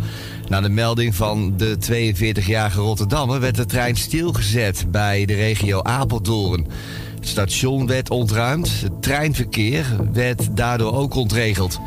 Na 0.48 0.61
de 0.61 0.68
melding 0.68 1.14
van 1.14 1.57
de 1.57 1.77
42-jarige 1.90 2.81
Rotterdammer 2.81 3.40
werd 3.40 3.57
de 3.57 3.66
trein 3.66 3.96
stilgezet 3.96 4.87
bij 4.90 5.24
de 5.24 5.35
regio 5.35 5.83
Apeldoorn. 5.83 6.66
Het 7.14 7.29
station 7.29 7.87
werd 7.87 8.11
ontruimd, 8.11 8.81
het 8.81 9.03
treinverkeer 9.03 9.87
werd 10.12 10.57
daardoor 10.57 10.92
ook 10.92 11.14
ontregeld. 11.14 11.81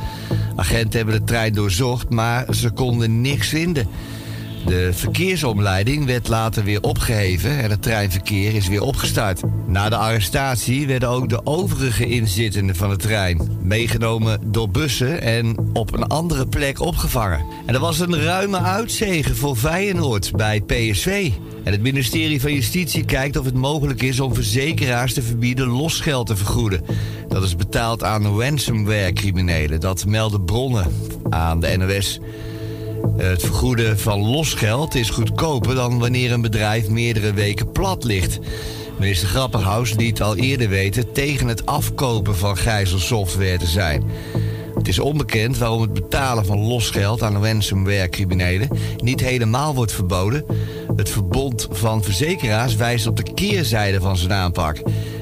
Agenten 0.55 0.97
hebben 0.97 1.19
de 1.19 1.23
trein 1.23 1.53
doorzocht, 1.53 2.09
maar 2.09 2.45
ze 2.55 2.69
konden 2.69 3.21
niks 3.21 3.47
vinden. 3.47 3.87
De 4.65 4.89
verkeersomleiding 4.93 6.05
werd 6.05 6.27
later 6.27 6.63
weer 6.63 6.81
opgeheven 6.81 7.59
en 7.59 7.69
het 7.69 7.81
treinverkeer 7.81 8.55
is 8.55 8.67
weer 8.67 8.81
opgestart. 8.81 9.41
Na 9.65 9.89
de 9.89 9.95
arrestatie 9.95 10.87
werden 10.87 11.09
ook 11.09 11.29
de 11.29 11.45
overige 11.45 12.05
inzittenden 12.05 12.75
van 12.75 12.89
de 12.89 12.95
trein 12.95 13.57
meegenomen 13.61 14.39
door 14.51 14.69
bussen 14.69 15.21
en 15.21 15.69
op 15.73 15.93
een 15.93 16.07
andere 16.07 16.47
plek 16.47 16.79
opgevangen. 16.79 17.45
En 17.65 17.73
er 17.73 17.79
was 17.79 17.99
een 17.99 18.23
ruime 18.23 18.59
uitzegen 18.59 19.35
voor 19.35 19.55
Feyenoord 19.55 20.31
bij 20.31 20.61
PSV. 20.61 21.31
En 21.63 21.71
het 21.71 21.81
ministerie 21.81 22.41
van 22.41 22.53
Justitie 22.53 23.05
kijkt 23.05 23.37
of 23.37 23.45
het 23.45 23.53
mogelijk 23.53 24.01
is 24.01 24.19
om 24.19 24.33
verzekeraars 24.33 25.13
te 25.13 25.21
verbieden 25.21 25.67
losgeld 25.67 26.27
te 26.27 26.35
vergoeden. 26.35 26.85
Dat 27.27 27.43
is 27.43 27.55
betaald 27.55 28.03
aan 28.03 28.39
ransomware-criminelen. 28.39 29.79
Dat 29.79 30.05
melden 30.05 30.45
bronnen 30.45 30.85
aan 31.29 31.59
de 31.59 31.77
NOS. 31.77 32.19
Het 33.17 33.41
vergoeden 33.41 33.99
van 33.99 34.19
losgeld 34.19 34.95
is 34.95 35.09
goedkoper 35.09 35.75
dan 35.75 35.99
wanneer 35.99 36.31
een 36.31 36.41
bedrijf 36.41 36.89
meerdere 36.89 37.33
weken 37.33 37.71
plat 37.71 38.03
ligt. 38.03 38.39
Minister 38.99 39.27
Grapperhaus 39.27 39.93
liet 39.93 40.21
al 40.21 40.35
eerder 40.35 40.69
weten 40.69 41.11
tegen 41.11 41.47
het 41.47 41.65
afkopen 41.65 42.35
van 42.35 42.57
gijzelsoftware 42.57 43.57
te 43.57 43.65
zijn. 43.65 44.03
Het 44.81 44.89
is 44.89 44.99
onbekend 44.99 45.57
waarom 45.57 45.81
het 45.81 45.93
betalen 45.93 46.45
van 46.45 46.59
losgeld 46.59 47.21
aan 47.23 47.43
ransomware-criminelen 47.43 48.67
niet 48.97 49.19
helemaal 49.19 49.75
wordt 49.75 49.91
verboden. 49.91 50.45
Het 50.95 51.09
verbond 51.09 51.67
van 51.71 52.03
verzekeraars 52.03 52.75
wijst 52.75 53.07
op 53.07 53.17
de 53.17 53.33
keerzijde 53.33 53.99
van 53.99 54.17
zijn 54.17 54.33
aanpak. 54.33 54.81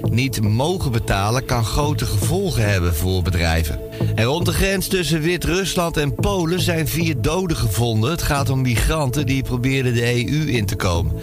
Niet 0.10 0.42
mogen 0.42 0.92
betalen 0.92 1.46
kan 1.46 1.66
grote 1.66 2.06
gevolgen 2.06 2.70
hebben 2.70 2.96
voor 2.96 3.22
bedrijven. 3.22 3.80
En 4.16 4.26
rond 4.26 4.46
de 4.46 4.54
grens 4.54 4.88
tussen 4.88 5.22
Wit-Rusland 5.22 5.98
en 5.98 6.16
Polen 6.16 6.62
zijn 6.62 6.88
vier 6.88 7.22
doden 7.22 7.58
gevonden. 7.58 8.12
Het 8.12 8.22
gaat 8.22 8.50
om 8.50 8.62
migranten 8.62 9.26
die 9.26 9.44
probeerden 9.44 9.94
de 9.94 10.26
EU 10.26 10.52
in 10.52 10.66
te 10.66 10.76
komen. 10.76 11.14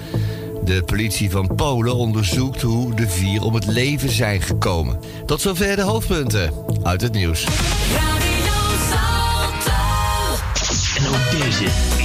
De 0.64 0.82
politie 0.82 1.30
van 1.30 1.54
Polen 1.54 1.94
onderzoekt 1.94 2.62
hoe 2.62 2.94
de 2.94 3.08
vier 3.08 3.42
om 3.42 3.54
het 3.54 3.66
leven 3.66 4.10
zijn 4.10 4.42
gekomen. 4.42 5.00
Tot 5.26 5.40
zover 5.40 5.76
de 5.76 5.82
hoofdpunten 5.82 6.52
uit 6.82 7.00
het 7.00 7.12
nieuws. 7.12 7.46
Radio 11.06 11.14
Salto. 11.14 11.14
En 11.14 11.14
ook 11.14 11.30
deze 11.30 11.95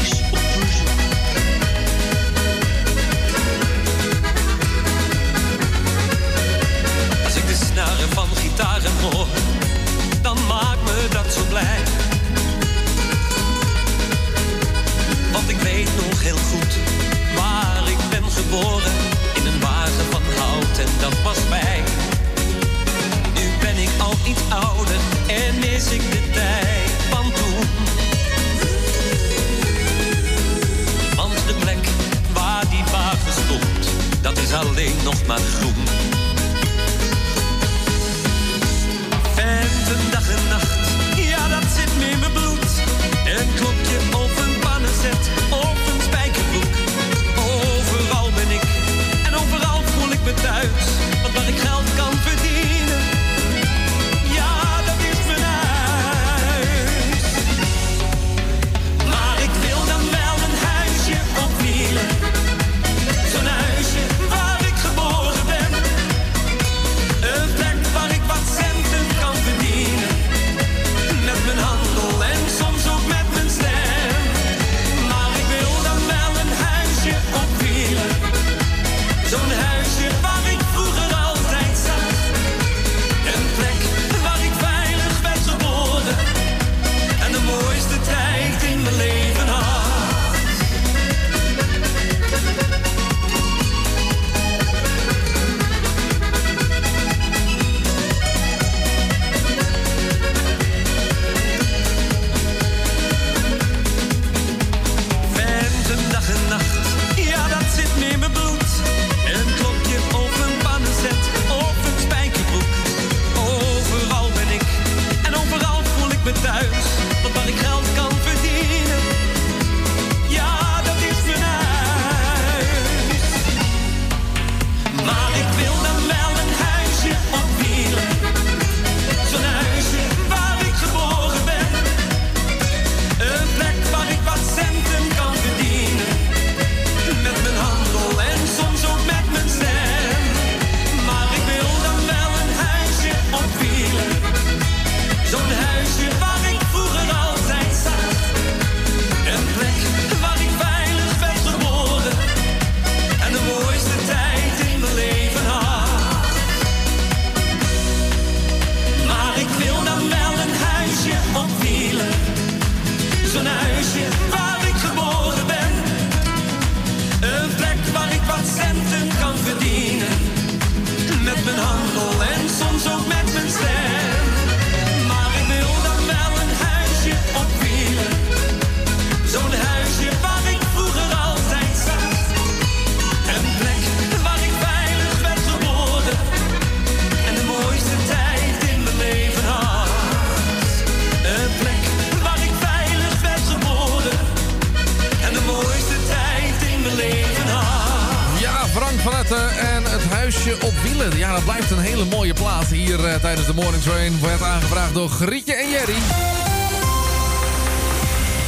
Grietje 205.09 205.53
en 205.53 205.69
Jerry. 205.69 205.95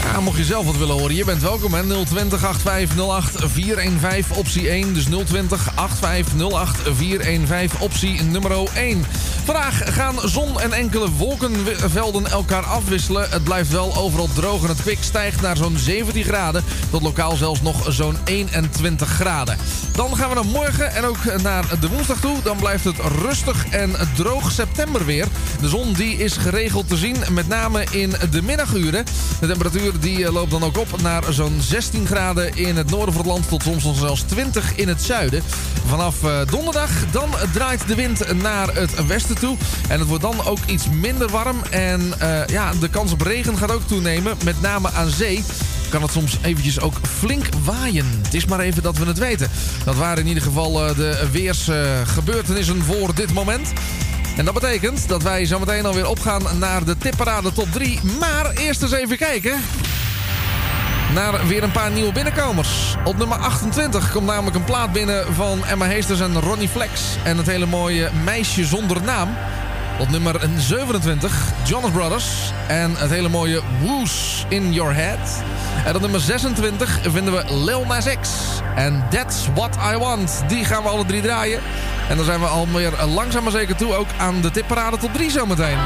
Ja, 0.03 0.19
mocht 0.19 0.37
je 0.37 0.43
zelf 0.43 0.65
wat 0.65 0.77
willen 0.77 0.99
horen, 0.99 1.15
je 1.15 1.25
bent 1.25 1.41
welkom 1.41 1.73
hè. 1.73 1.83
020 2.05 2.45
8508 2.45 3.51
415 3.51 4.35
optie 4.35 4.69
1. 4.69 4.93
Dus 4.93 5.05
020 5.25 5.71
8508 5.75 6.79
415 6.95 7.79
optie 7.79 8.21
nummer 8.21 8.51
1. 8.75 9.05
Vandaag 9.43 9.93
gaan 9.93 10.15
zon 10.23 10.59
en 10.59 10.73
enkele 10.73 11.09
wolkenvelden 11.09 12.27
elkaar 12.27 12.63
afwisselen. 12.63 13.29
Het 13.29 13.43
blijft 13.43 13.71
wel 13.71 13.95
overal 13.95 14.29
droog 14.33 14.61
en 14.61 14.69
het 14.69 14.81
kwik 14.81 14.97
stijgt 15.01 15.41
naar 15.41 15.57
zo'n 15.57 15.77
17 15.77 16.23
graden. 16.23 16.63
Tot 16.89 17.01
lokaal 17.01 17.35
zelfs 17.35 17.61
nog 17.61 17.93
zo'n 17.93 18.17
21 18.23 19.09
graden. 19.09 19.57
Dan 19.95 20.15
gaan 20.15 20.29
we 20.29 20.36
naar 20.36 20.45
morgen 20.45 20.91
en 20.91 21.06
ook 21.06 21.41
naar 21.41 21.79
de 21.79 21.89
woensdag 21.89 22.19
toe. 22.19 22.41
Dan 22.43 22.58
blijft 22.58 22.84
het 22.84 22.97
rustig 23.21 23.67
en 23.69 23.95
droog 24.15 24.51
september 24.51 25.06
weer. 25.06 25.27
De 25.62 25.67
zon 25.67 25.93
die 25.93 26.17
is 26.17 26.38
geregeld 26.38 26.88
te 26.88 26.97
zien, 26.97 27.15
met 27.32 27.47
name 27.47 27.86
in 27.91 28.13
de 28.32 28.41
middaguren. 28.41 29.06
De 29.39 29.47
temperatuur 29.47 29.99
die 29.99 30.25
eh, 30.25 30.34
loopt 30.34 30.51
dan 30.51 30.63
ook 30.63 30.77
op 30.77 31.01
naar 31.01 31.23
zo'n 31.29 31.62
16 31.62 32.08
graden 32.08 32.56
in 32.56 32.75
het 32.75 32.89
noorden 32.89 33.13
van 33.13 33.23
het 33.23 33.32
land... 33.32 33.47
tot 33.47 33.63
soms 33.63 33.84
nog 33.84 33.97
zelfs 33.97 34.21
20 34.21 34.75
in 34.75 34.88
het 34.88 35.01
zuiden. 35.01 35.43
Vanaf 35.88 36.23
eh, 36.23 36.39
donderdag 36.49 36.89
dan 37.12 37.29
draait 37.53 37.88
de 37.88 37.95
wind 37.95 38.41
naar 38.41 38.75
het 38.75 39.06
westen 39.06 39.39
toe. 39.39 39.58
En 39.89 39.99
het 39.99 40.08
wordt 40.08 40.23
dan 40.23 40.45
ook 40.45 40.60
iets 40.65 40.89
minder 40.89 41.29
warm. 41.29 41.62
En 41.69 42.13
eh, 42.19 42.47
ja, 42.47 42.71
de 42.79 42.89
kans 42.89 43.12
op 43.12 43.21
regen 43.21 43.58
gaat 43.58 43.71
ook 43.71 43.88
toenemen, 43.88 44.38
met 44.43 44.62
name 44.62 44.91
aan 44.91 45.10
zee 45.10 45.43
kan 45.93 46.01
het 46.01 46.12
soms 46.12 46.38
eventjes 46.41 46.79
ook 46.79 46.95
flink 47.17 47.45
waaien. 47.63 48.06
Het 48.23 48.34
is 48.34 48.45
maar 48.45 48.60
even 48.60 48.84
dat 48.84 48.97
we 48.97 49.06
het 49.06 49.17
weten. 49.17 49.49
Dat 49.86 49.95
waren 49.95 50.17
in 50.17 50.27
ieder 50.27 50.43
geval 50.43 50.88
eh, 50.88 50.95
de 50.95 51.27
weersgebeurtenissen 51.32 52.84
voor 52.84 53.15
dit 53.15 53.34
moment. 53.34 53.73
En 54.38 54.45
dat 54.45 54.53
betekent 54.53 55.08
dat 55.08 55.23
wij 55.23 55.45
zometeen 55.45 55.86
alweer 55.86 56.08
opgaan 56.08 56.43
naar 56.60 56.84
de 56.86 56.97
tipparade 56.97 57.53
top 57.53 57.71
3. 57.71 57.99
Maar 58.19 58.51
eerst 58.51 58.82
eens 58.82 58.91
even 58.91 59.17
kijken 59.17 59.62
naar 61.13 61.47
weer 61.47 61.63
een 61.63 61.71
paar 61.71 61.91
nieuwe 61.91 62.12
binnenkomers. 62.12 62.95
Op 63.03 63.17
nummer 63.17 63.38
28 63.38 64.12
komt 64.12 64.25
namelijk 64.25 64.56
een 64.56 64.63
plaat 64.63 64.91
binnen 64.91 65.34
van 65.34 65.65
Emma 65.65 65.86
Heesters 65.86 66.19
en 66.19 66.39
Ronnie 66.39 66.69
Flex. 66.69 67.01
En 67.23 67.38
het 67.38 67.47
hele 67.47 67.65
mooie 67.65 68.10
Meisje 68.23 68.65
Zonder 68.65 69.01
Naam. 69.01 69.29
Op 69.99 70.10
nummer 70.10 70.36
27 70.58 71.51
Jonas 71.63 71.91
Brothers. 71.91 72.51
En 72.67 72.95
het 72.95 73.10
hele 73.10 73.29
mooie 73.29 73.62
Woos 73.82 74.45
in 74.49 74.73
Your 74.73 74.95
Head. 74.95 75.43
En 75.86 75.95
op 75.95 76.01
nummer 76.01 76.19
26 76.19 76.99
vinden 77.01 77.34
we 77.34 77.56
Lil 77.56 77.86
Nas 77.86 78.06
X. 78.21 78.29
En 78.75 79.06
That's 79.10 79.47
What 79.53 79.77
I 79.93 79.97
Want. 79.97 80.43
Die 80.47 80.65
gaan 80.65 80.84
we 80.84 80.89
alle 80.89 81.06
drie 81.06 81.21
draaien. 81.21 81.60
En 82.10 82.15
dan 82.15 82.25
zijn 82.25 82.39
we 82.39 82.45
alweer 82.45 82.91
langzaam 83.08 83.43
maar 83.43 83.51
zeker 83.51 83.75
toe 83.75 83.95
ook 83.95 84.08
aan 84.17 84.41
de 84.41 84.51
tipparade 84.51 84.97
top 84.97 85.13
3 85.13 85.32
zometeen. 85.32 85.77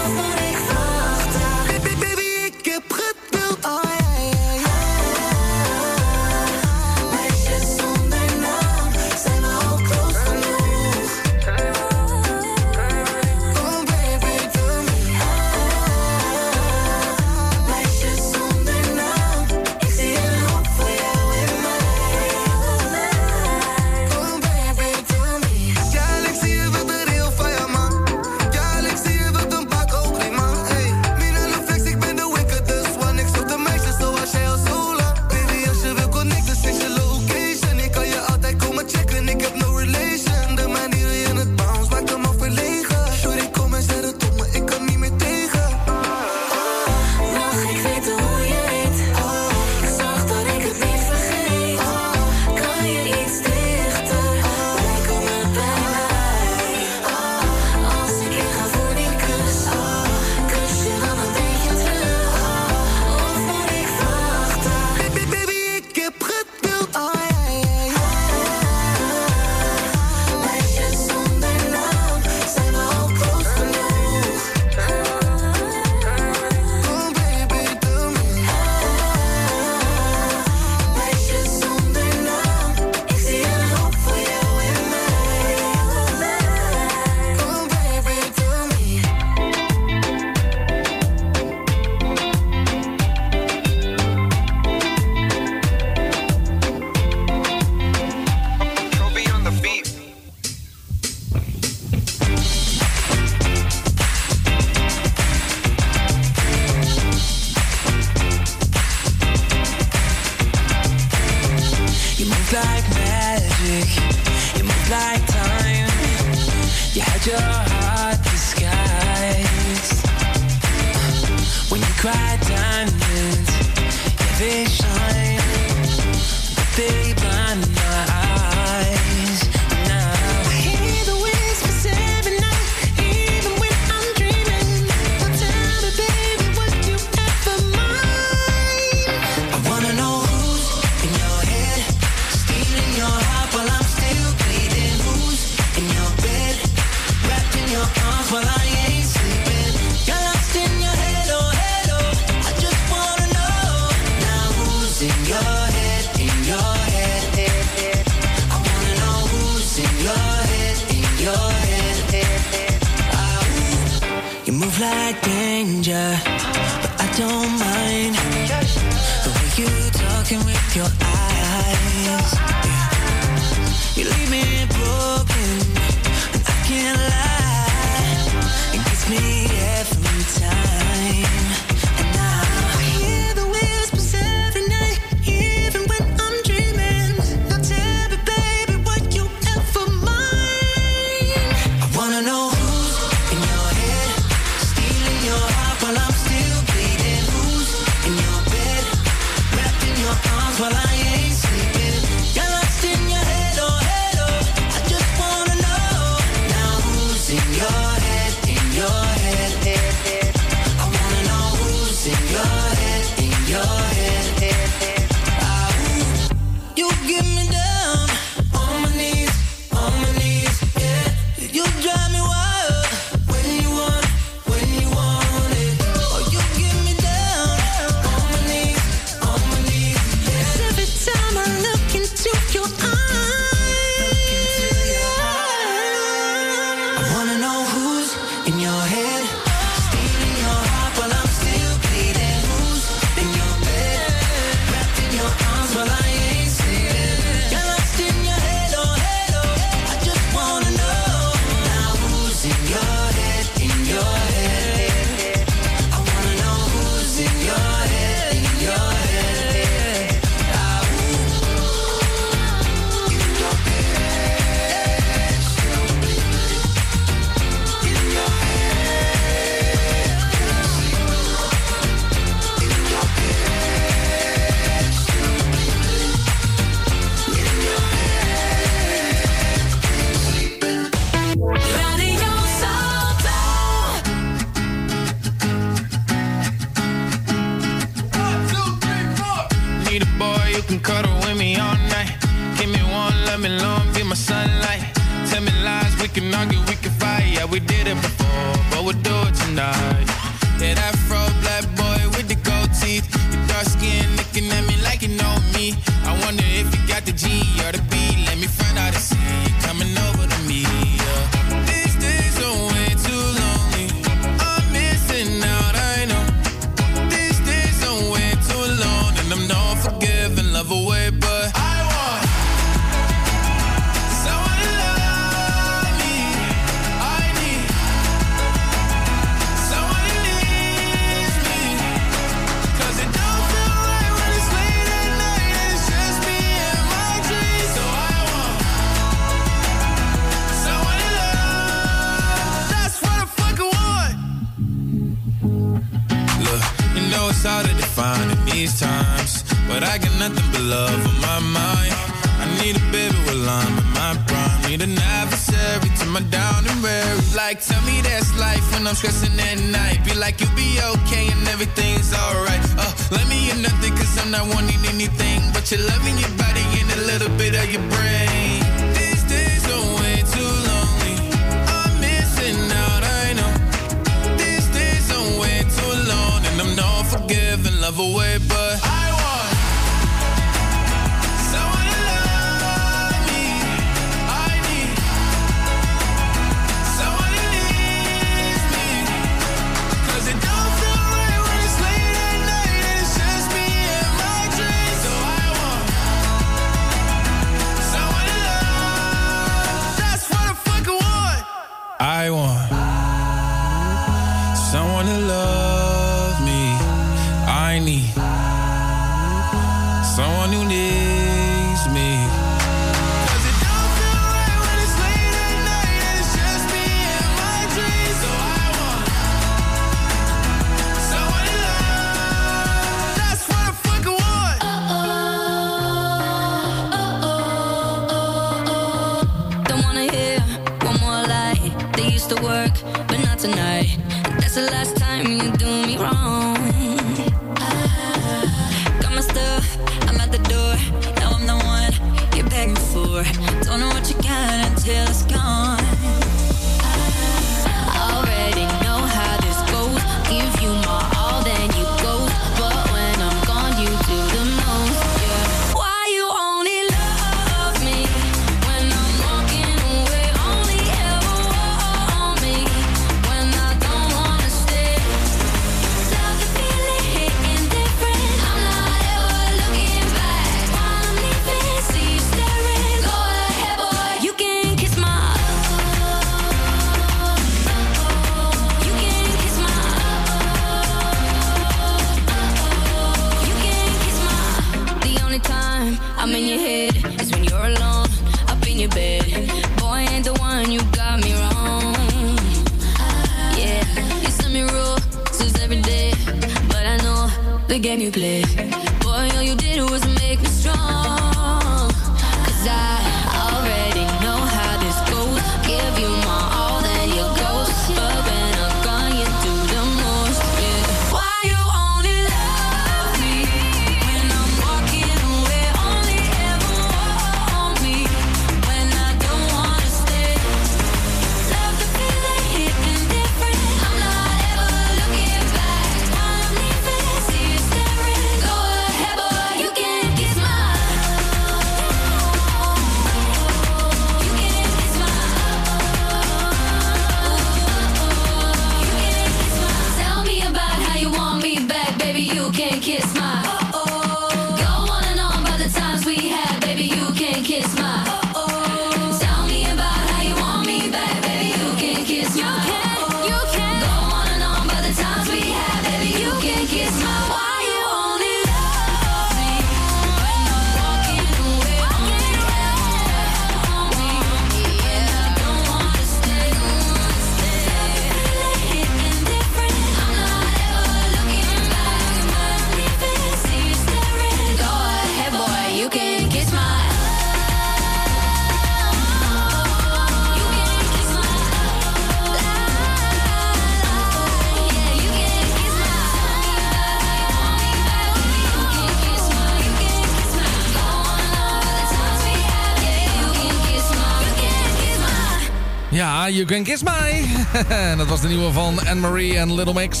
You 596.40 596.48
Can 596.48 596.64
Kiss 596.64 596.82
My. 596.82 597.24
Dat 597.96 598.08
was 598.08 598.20
de 598.20 598.28
nieuwe 598.28 598.52
van 598.52 598.88
Anne-Marie 598.88 599.36
en 599.36 599.54
Little 599.54 599.74
Mix. 599.74 600.00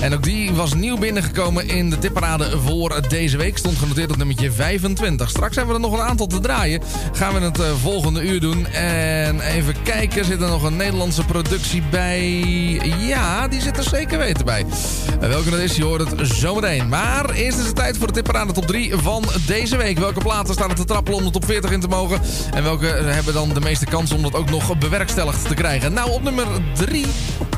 En 0.00 0.14
ook 0.14 0.22
die 0.22 0.52
was 0.52 0.74
nieuw 0.74 0.96
binnengekomen 0.96 1.68
in 1.68 1.90
de 1.90 1.98
tipparade 1.98 2.58
voor 2.60 3.08
deze 3.08 3.36
week. 3.36 3.58
Stond 3.58 3.78
genoteerd 3.78 4.10
op 4.10 4.16
nummertje 4.16 4.52
25. 4.52 5.30
Straks 5.30 5.56
hebben 5.56 5.74
we 5.74 5.82
er 5.82 5.90
nog 5.90 5.98
een 5.98 6.06
aantal 6.06 6.26
te 6.26 6.40
draaien. 6.40 6.82
Gaan 7.12 7.34
we 7.34 7.40
het 7.40 7.60
eh, 7.60 7.66
volgende 7.82 8.22
uur 8.22 8.40
doen. 8.40 8.66
En 8.66 9.40
even 9.40 9.74
kijken, 9.82 10.24
zit 10.24 10.40
er 10.40 10.48
nog 10.48 10.62
een 10.62 10.76
Nederlandse 10.76 11.24
productie 11.24 11.82
bij? 11.90 12.30
Ja, 12.98 13.48
die 13.48 13.60
zit 13.60 13.76
er 13.76 13.82
zeker 13.82 14.18
weten 14.18 14.44
bij. 14.44 14.66
En 15.20 15.28
welke 15.28 15.50
dat 15.50 15.58
is, 15.58 15.76
je 15.76 15.84
hoort 15.84 16.10
het 16.10 16.28
zometeen. 16.28 16.88
Maar 16.88 17.30
eerst 17.30 17.58
is 17.58 17.66
het 17.66 17.76
tijd 17.76 17.96
voor 17.96 18.06
de 18.06 18.12
tipparade 18.12 18.52
top 18.52 18.66
3 18.66 18.96
van 18.96 19.24
deze 19.46 19.76
week. 19.76 19.98
Welke 19.98 20.20
platen 20.20 20.54
staan 20.54 20.70
er 20.70 20.76
te 20.76 20.84
trappelen 20.84 21.18
om 21.18 21.24
de 21.24 21.30
top 21.30 21.44
40 21.44 21.70
in 21.70 21.80
te 21.80 21.88
mogen? 21.88 22.20
En 22.54 22.62
welke 22.62 22.86
hebben 22.86 23.34
dan 23.34 23.52
de 23.54 23.60
meeste 23.60 23.84
kans 23.86 24.12
om 24.12 24.22
dat 24.22 24.34
ook 24.34 24.50
nog 24.50 24.78
bewerkstelligd 24.78 25.48
te 25.48 25.54
krijgen? 25.54 25.92
Nou, 25.92 26.10
op 26.10 26.22
nummer 26.22 26.46
3 26.74 27.06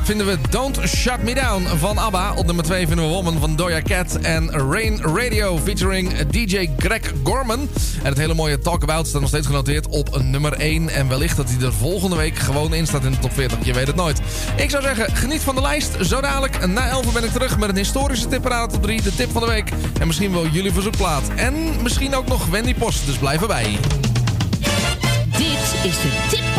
vinden 0.09 0.27
we 0.27 0.37
Don't 0.49 0.79
Shut 0.87 1.23
Me 1.23 1.33
Down 1.33 1.67
van 1.77 1.97
ABBA. 1.97 2.33
Op 2.35 2.45
nummer 2.45 2.63
2 2.63 2.87
vinden 2.87 3.05
we 3.05 3.11
Woman 3.11 3.39
van 3.39 3.55
Doja 3.55 3.81
Cat. 3.81 4.15
En 4.15 4.51
Rain 4.51 5.01
Radio 5.01 5.57
featuring 5.57 6.17
DJ 6.17 6.69
Greg 6.77 7.01
Gorman. 7.23 7.59
En 8.03 8.09
het 8.09 8.17
hele 8.17 8.33
mooie 8.33 8.59
Talk 8.59 8.83
About 8.83 9.07
staat 9.07 9.21
nog 9.21 9.29
steeds 9.29 9.47
genoteerd 9.47 9.87
op 9.87 10.21
nummer 10.23 10.53
1. 10.53 10.89
En 10.89 11.07
wellicht 11.07 11.37
dat 11.37 11.49
hij 11.49 11.65
er 11.65 11.73
volgende 11.73 12.15
week 12.15 12.37
gewoon 12.37 12.73
in 12.73 12.87
staat 12.87 13.03
in 13.03 13.11
de 13.11 13.19
top 13.19 13.33
40. 13.33 13.65
Je 13.65 13.73
weet 13.73 13.87
het 13.87 13.95
nooit. 13.95 14.21
Ik 14.55 14.69
zou 14.69 14.83
zeggen, 14.83 15.15
geniet 15.15 15.41
van 15.41 15.55
de 15.55 15.61
lijst. 15.61 15.97
Zo 16.01 16.21
dadelijk, 16.21 16.67
na 16.67 16.87
11 16.87 17.13
ben 17.13 17.23
ik 17.23 17.31
terug 17.31 17.57
met 17.57 17.69
een 17.69 17.77
historische 17.77 18.27
tipparade 18.27 18.73
top 18.73 18.83
3. 18.83 19.01
De 19.01 19.15
tip 19.15 19.31
van 19.31 19.41
de 19.41 19.47
week. 19.47 19.71
En 19.99 20.07
misschien 20.07 20.31
wel 20.31 20.47
jullie 20.47 20.71
verzoekplaat. 20.71 21.23
En 21.35 21.81
misschien 21.81 22.15
ook 22.15 22.27
nog 22.27 22.45
Wendy 22.45 22.73
Post. 22.73 23.05
Dus 23.05 23.17
blijf 23.17 23.41
erbij. 23.41 23.77
Dit 25.37 25.73
is 25.83 26.01
de 26.01 26.25
tipparade 26.29 26.58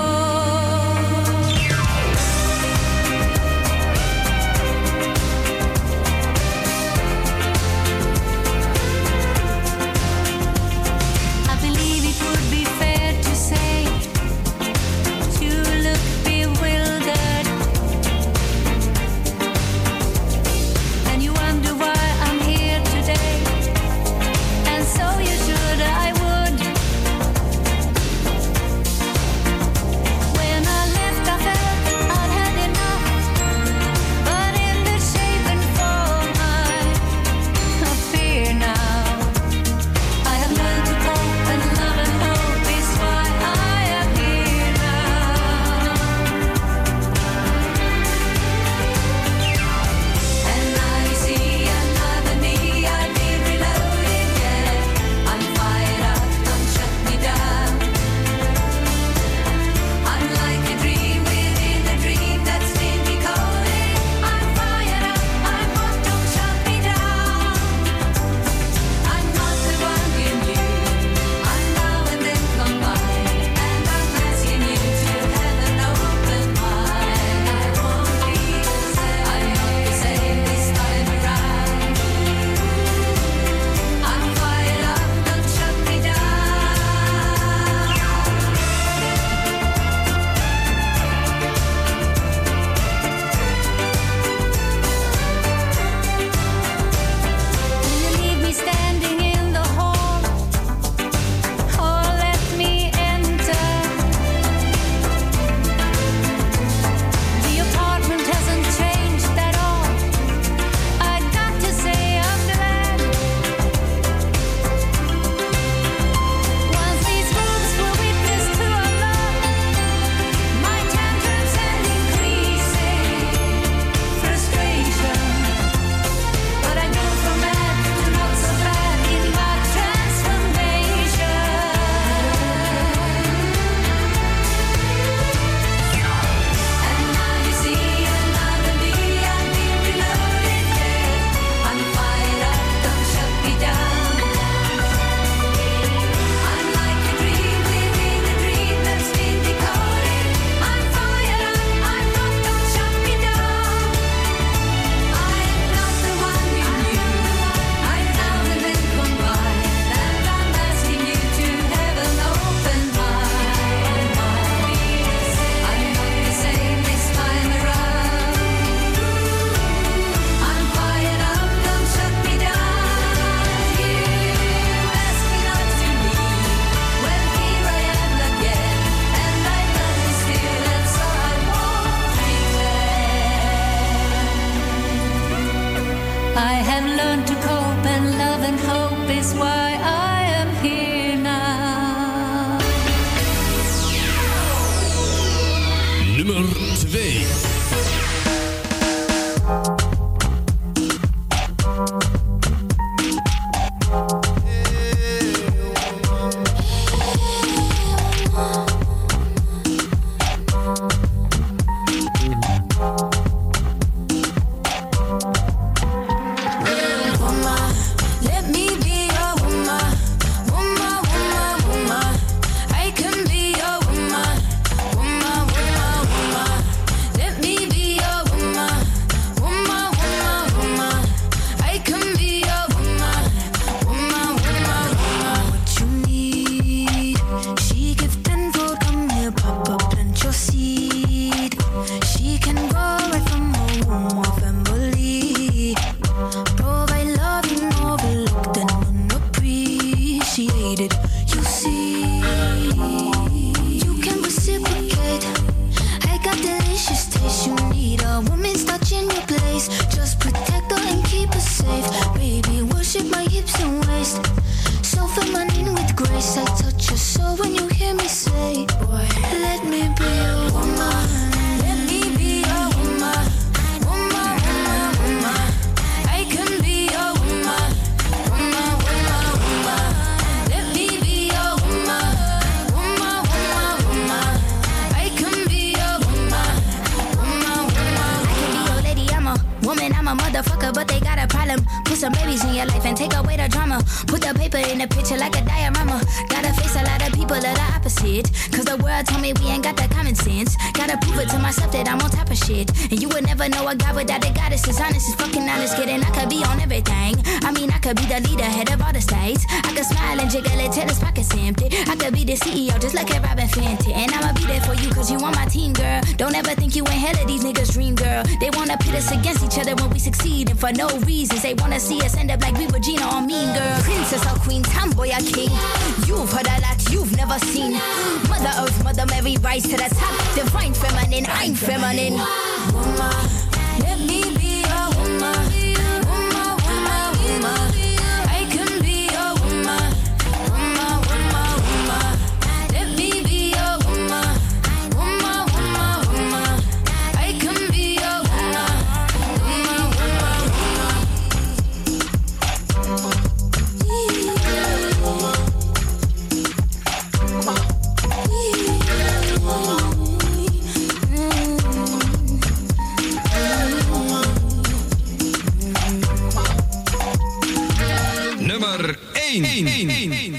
1, 369.33 370.30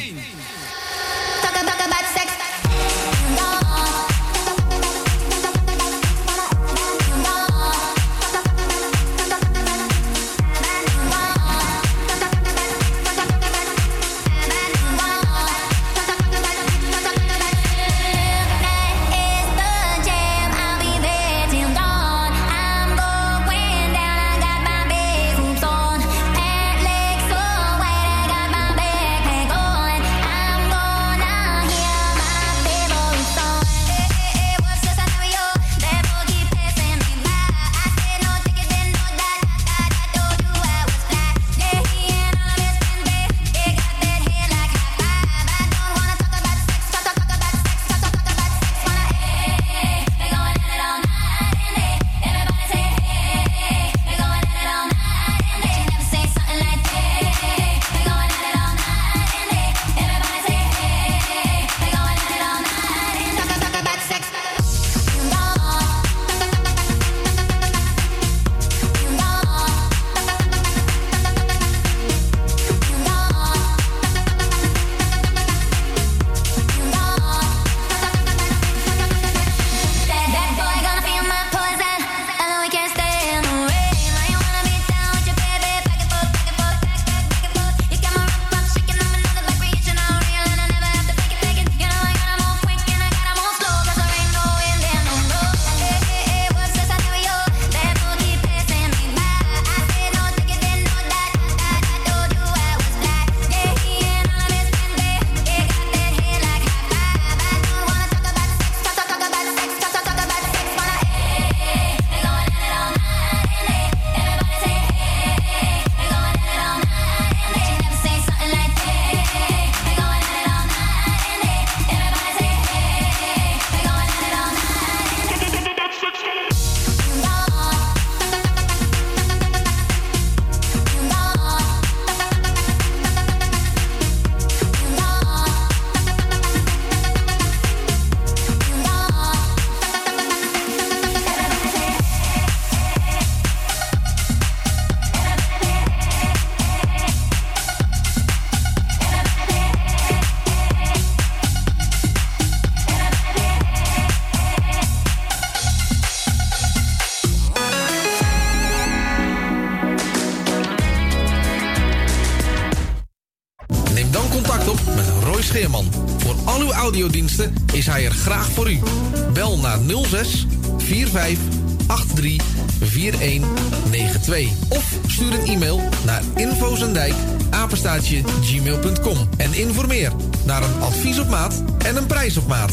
maat 181.32 181.62
en 181.84 181.96
een 181.96 182.06
prijs 182.06 182.36
op 182.36 182.46
maat. 182.46 182.72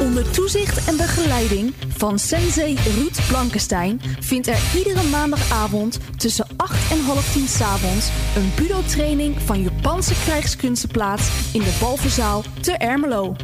Onder 0.00 0.30
toezicht 0.30 0.88
en 0.88 0.96
begeleiding 0.96 1.74
van 1.96 2.18
Sensei 2.18 2.78
Ruud 2.96 3.18
Blankenstein 3.28 4.00
vindt 4.20 4.46
er 4.46 4.58
iedere 4.76 5.08
maandagavond 5.08 5.98
tussen 6.16 6.46
8 6.56 6.90
en 6.90 7.00
half 7.00 7.32
10 7.32 7.48
s'avonds 7.48 8.08
een 8.36 8.52
budo-training 8.56 9.36
van 9.44 9.62
Japanse 9.62 10.14
krijgskunsten 10.24 10.88
plaats 10.88 11.28
in 11.52 11.60
de 11.60 11.76
Balverzaal 11.80 12.42
te 12.60 12.72
Ermelo. 12.72 13.36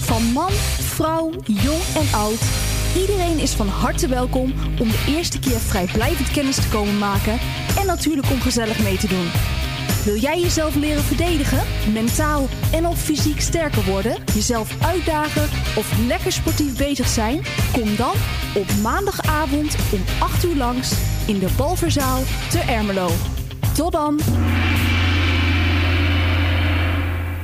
Van 0.00 0.22
man, 0.22 0.52
vrouw, 0.80 1.30
jong 1.44 1.82
en 1.94 2.18
oud, 2.18 2.40
iedereen 2.96 3.38
is 3.38 3.52
van 3.52 3.68
harte 3.68 4.08
welkom 4.08 4.54
om 4.80 4.88
de 4.88 5.04
eerste 5.08 5.38
keer 5.38 5.58
vrijblijvend 5.58 6.30
kennis 6.30 6.56
te 6.56 6.68
komen 6.68 6.98
maken 6.98 7.38
en 7.78 7.86
natuurlijk 7.86 8.30
om 8.30 8.40
gezellig 8.40 8.82
mee 8.82 8.96
te 8.96 9.08
doen. 9.08 9.57
Wil 10.04 10.16
jij 10.16 10.40
jezelf 10.40 10.74
leren 10.74 11.02
verdedigen, 11.02 11.66
mentaal 11.92 12.46
en 12.72 12.86
of 12.86 13.00
fysiek 13.00 13.40
sterker 13.40 13.84
worden, 13.84 14.16
jezelf 14.34 14.82
uitdagen 14.82 15.42
of 15.76 15.98
lekker 16.06 16.32
sportief 16.32 16.76
bezig 16.76 17.08
zijn? 17.08 17.42
Kom 17.72 17.96
dan 17.96 18.14
op 18.54 18.66
maandagavond 18.82 19.76
om 19.92 20.00
8 20.18 20.44
uur 20.44 20.56
langs 20.56 20.92
in 21.26 21.38
de 21.38 21.48
Balverzaal 21.56 22.22
te 22.50 22.58
Ermelo. 22.58 23.10
Tot 23.74 23.92
dan! 23.92 24.20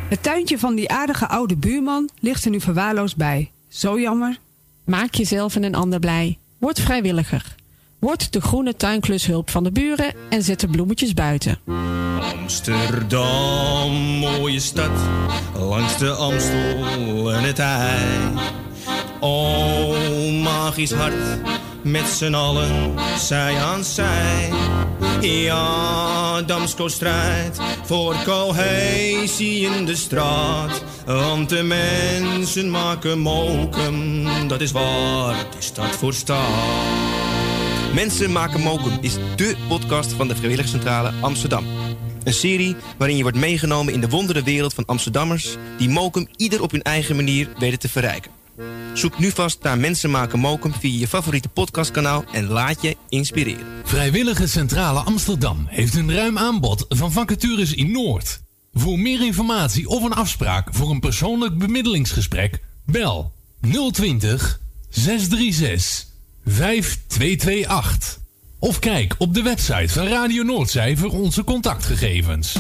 Het 0.08 0.22
tuintje 0.22 0.58
van 0.58 0.74
die 0.74 0.90
aardige 0.90 1.28
oude 1.28 1.56
buurman 1.56 2.10
ligt 2.20 2.44
er 2.44 2.50
nu 2.50 2.60
verwaarloosd 2.60 3.16
bij. 3.16 3.50
Zo 3.68 4.00
jammer. 4.00 4.38
Maak 4.84 5.14
jezelf 5.14 5.56
en 5.56 5.62
een 5.62 5.74
ander 5.74 5.98
blij. 5.98 6.38
Word 6.58 6.80
vrijwilliger. 6.80 7.54
Word 8.04 8.32
de 8.32 8.40
groene 8.40 8.76
tuinklushulp 8.76 9.50
van 9.50 9.64
de 9.64 9.70
buren 9.72 10.14
en 10.28 10.42
zet 10.42 10.60
de 10.60 10.68
bloemetjes 10.68 11.14
buiten. 11.14 11.58
Amsterdam, 12.40 13.92
mooie 13.92 14.60
stad, 14.60 14.90
langs 15.58 15.98
de 15.98 16.10
Amstel 16.10 17.32
en 17.32 17.44
het 17.44 17.58
IJ. 17.58 18.32
O, 19.20 19.94
magisch 20.42 20.92
hart, 20.92 21.14
met 21.82 22.06
z'n 22.06 22.34
allen, 22.34 22.94
zij 23.18 23.56
aan 23.56 23.84
zij. 23.84 24.50
Ja, 25.20 26.42
Damsko 26.42 26.88
strijdt 26.88 27.60
voor 27.84 28.16
cohesie 28.24 29.66
in 29.66 29.84
de 29.84 29.96
straat. 29.96 30.82
Want 31.06 31.48
de 31.48 31.62
mensen 31.62 32.70
maken 32.70 33.18
mokum, 33.18 34.24
dat 34.48 34.60
is 34.60 34.72
waar 34.72 35.36
de 35.56 35.62
stad 35.62 35.96
voor 35.96 36.12
staat. 36.12 37.43
Mensen 37.94 38.32
maken 38.32 38.60
mokum 38.60 38.98
is 39.00 39.14
dé 39.36 39.54
podcast 39.68 40.12
van 40.12 40.28
de 40.28 40.36
Vrijwilligcentrale 40.36 41.12
Amsterdam. 41.20 41.64
Een 42.24 42.32
serie 42.32 42.76
waarin 42.98 43.16
je 43.16 43.22
wordt 43.22 43.38
meegenomen 43.38 43.92
in 43.92 44.00
de 44.00 44.08
wondere 44.08 44.42
wereld 44.42 44.74
van 44.74 44.84
Amsterdammers... 44.84 45.56
die 45.78 45.88
mokum 45.88 46.28
ieder 46.36 46.62
op 46.62 46.70
hun 46.70 46.82
eigen 46.82 47.16
manier 47.16 47.48
weten 47.58 47.78
te 47.78 47.88
verrijken. 47.88 48.30
Zoek 48.94 49.18
nu 49.18 49.30
vast 49.30 49.62
naar 49.62 49.78
Mensen 49.78 50.10
maken 50.10 50.38
mokum 50.38 50.72
via 50.72 50.98
je 50.98 51.08
favoriete 51.08 51.48
podcastkanaal... 51.48 52.24
en 52.32 52.46
laat 52.46 52.82
je 52.82 52.96
inspireren. 53.08 53.66
Vrijwillige 53.84 54.46
Centrale 54.46 55.00
Amsterdam 55.00 55.66
heeft 55.68 55.94
een 55.94 56.14
ruim 56.14 56.38
aanbod 56.38 56.84
van 56.88 57.12
vacatures 57.12 57.74
in 57.74 57.92
Noord. 57.92 58.40
Voor 58.72 58.98
meer 58.98 59.24
informatie 59.24 59.88
of 59.88 60.02
een 60.02 60.14
afspraak 60.14 60.68
voor 60.74 60.90
een 60.90 61.00
persoonlijk 61.00 61.58
bemiddelingsgesprek... 61.58 62.60
bel 62.84 63.32
020 63.92 64.60
636 64.88 66.12
5228. 66.46 68.18
Of 68.58 68.78
kijk 68.78 69.14
op 69.18 69.34
de 69.34 69.42
website 69.42 69.88
van 69.88 70.06
Radio 70.06 70.42
Noordzij 70.42 70.96
voor 70.96 71.10
onze 71.10 71.44
contactgegevens. 71.44 72.56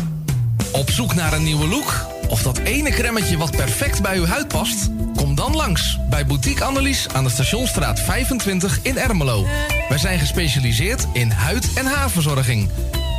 Op 0.72 0.90
zoek 0.90 1.14
naar 1.14 1.32
een 1.32 1.44
nieuwe 1.44 1.66
look? 1.66 2.06
Of 2.28 2.42
dat 2.42 2.58
ene 2.58 2.90
kremmetje 2.90 3.36
wat 3.36 3.50
perfect 3.50 4.02
bij 4.02 4.16
uw 4.16 4.24
huid 4.24 4.48
past? 4.48 4.88
Kom 5.16 5.34
dan 5.34 5.56
langs 5.56 5.98
bij 6.10 6.26
Boutique 6.26 6.64
Annelies 6.64 7.08
aan 7.08 7.24
de 7.24 7.30
Stationstraat 7.30 8.00
25 8.00 8.78
in 8.82 8.98
Ermelo. 8.98 9.46
Wij 9.88 9.98
zijn 9.98 10.18
gespecialiseerd 10.18 11.06
in 11.12 11.30
huid- 11.30 11.72
en 11.74 11.86
haarverzorging. 11.86 12.68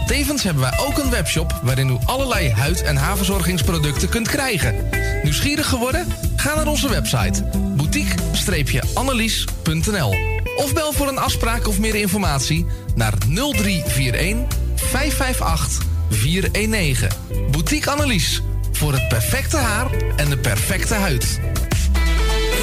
Tevens 0.06 0.44
hebben 0.44 0.64
wij 0.64 0.80
ook 0.80 0.98
een 0.98 1.10
webshop 1.10 1.60
waarin 1.64 1.90
u 1.90 1.98
allerlei 2.06 2.52
huid- 2.52 2.82
en 2.82 2.96
haarverzorgingsproducten 2.96 4.10
kunt 4.10 4.28
krijgen. 4.28 4.76
Nieuwsgierig 5.24 5.68
geworden? 5.68 6.08
Ga 6.36 6.56
naar 6.56 6.68
onze 6.68 6.90
website 6.90 7.44
boutique-annelies.nl 7.76 10.35
of 10.56 10.74
bel 10.74 10.94
voor 10.94 11.08
een 11.08 11.18
afspraak 11.18 11.68
of 11.68 11.80
meer 11.80 11.96
informatie 11.96 12.66
naar 12.96 13.14
0341 13.28 14.58
558 14.76 15.86
419. 16.10 17.10
Boutique 17.52 17.92
Annelies 17.92 18.42
voor 18.72 18.94
het 18.94 19.08
perfecte 19.08 19.58
haar 19.58 19.88
en 20.16 20.30
de 20.30 20.38
perfecte 20.38 20.94
huid. 20.94 21.40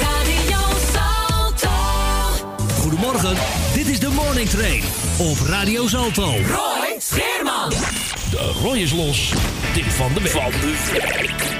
Radio 0.01 0.59
Salto. 0.93 1.69
Goedemorgen, 2.79 3.37
dit 3.73 3.87
is 3.87 3.99
de 3.99 4.09
Morning 4.09 4.49
Train 4.49 4.83
op 5.17 5.37
Radio 5.47 5.87
Salto. 5.87 6.31
Roy 6.31 6.95
Scheerman. 6.99 7.69
De 8.31 8.53
Roy 8.61 8.77
is 8.77 8.91
los. 8.91 9.33
Tip 9.73 9.89
van 9.89 10.13
de 10.13 10.21
week. 10.21 10.31
Van 10.31 10.51
de 10.51 11.17
week. 11.17 11.53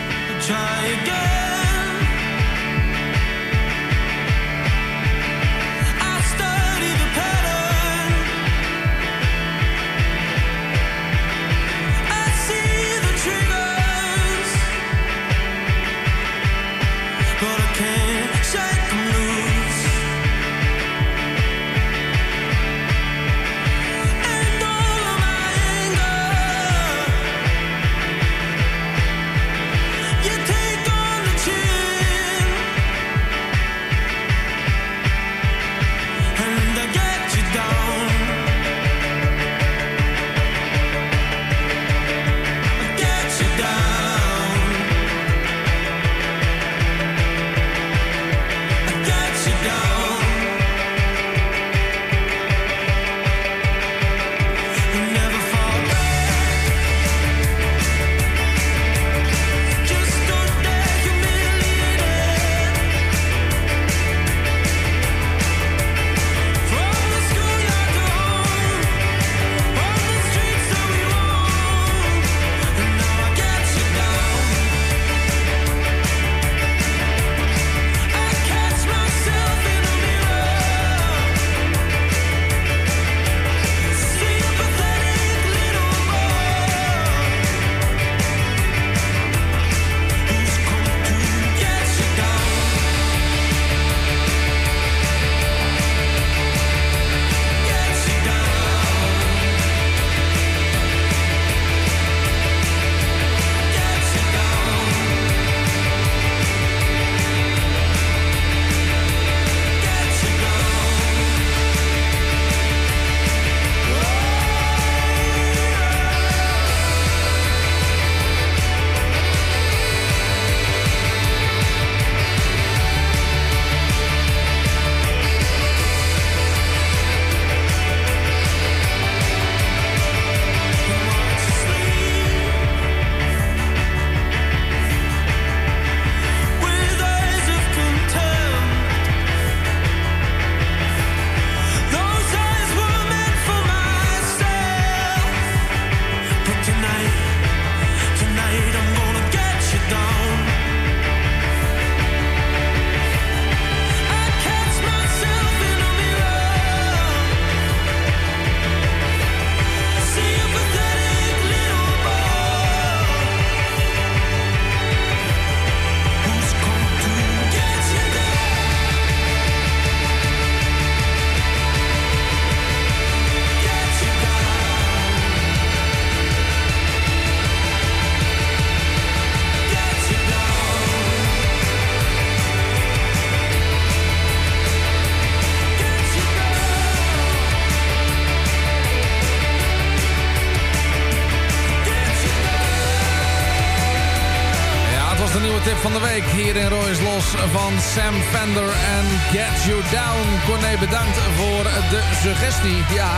Van 197.54 197.80
Sam 197.94 198.16
Fender 198.32 198.70
en 198.98 199.06
Get 199.32 199.64
You 199.66 199.82
Down. 199.92 200.28
Corné, 200.46 200.78
bedankt 200.80 201.18
voor 201.18 201.64
de 201.64 202.02
suggestie. 202.22 202.78
Ja, 202.94 203.12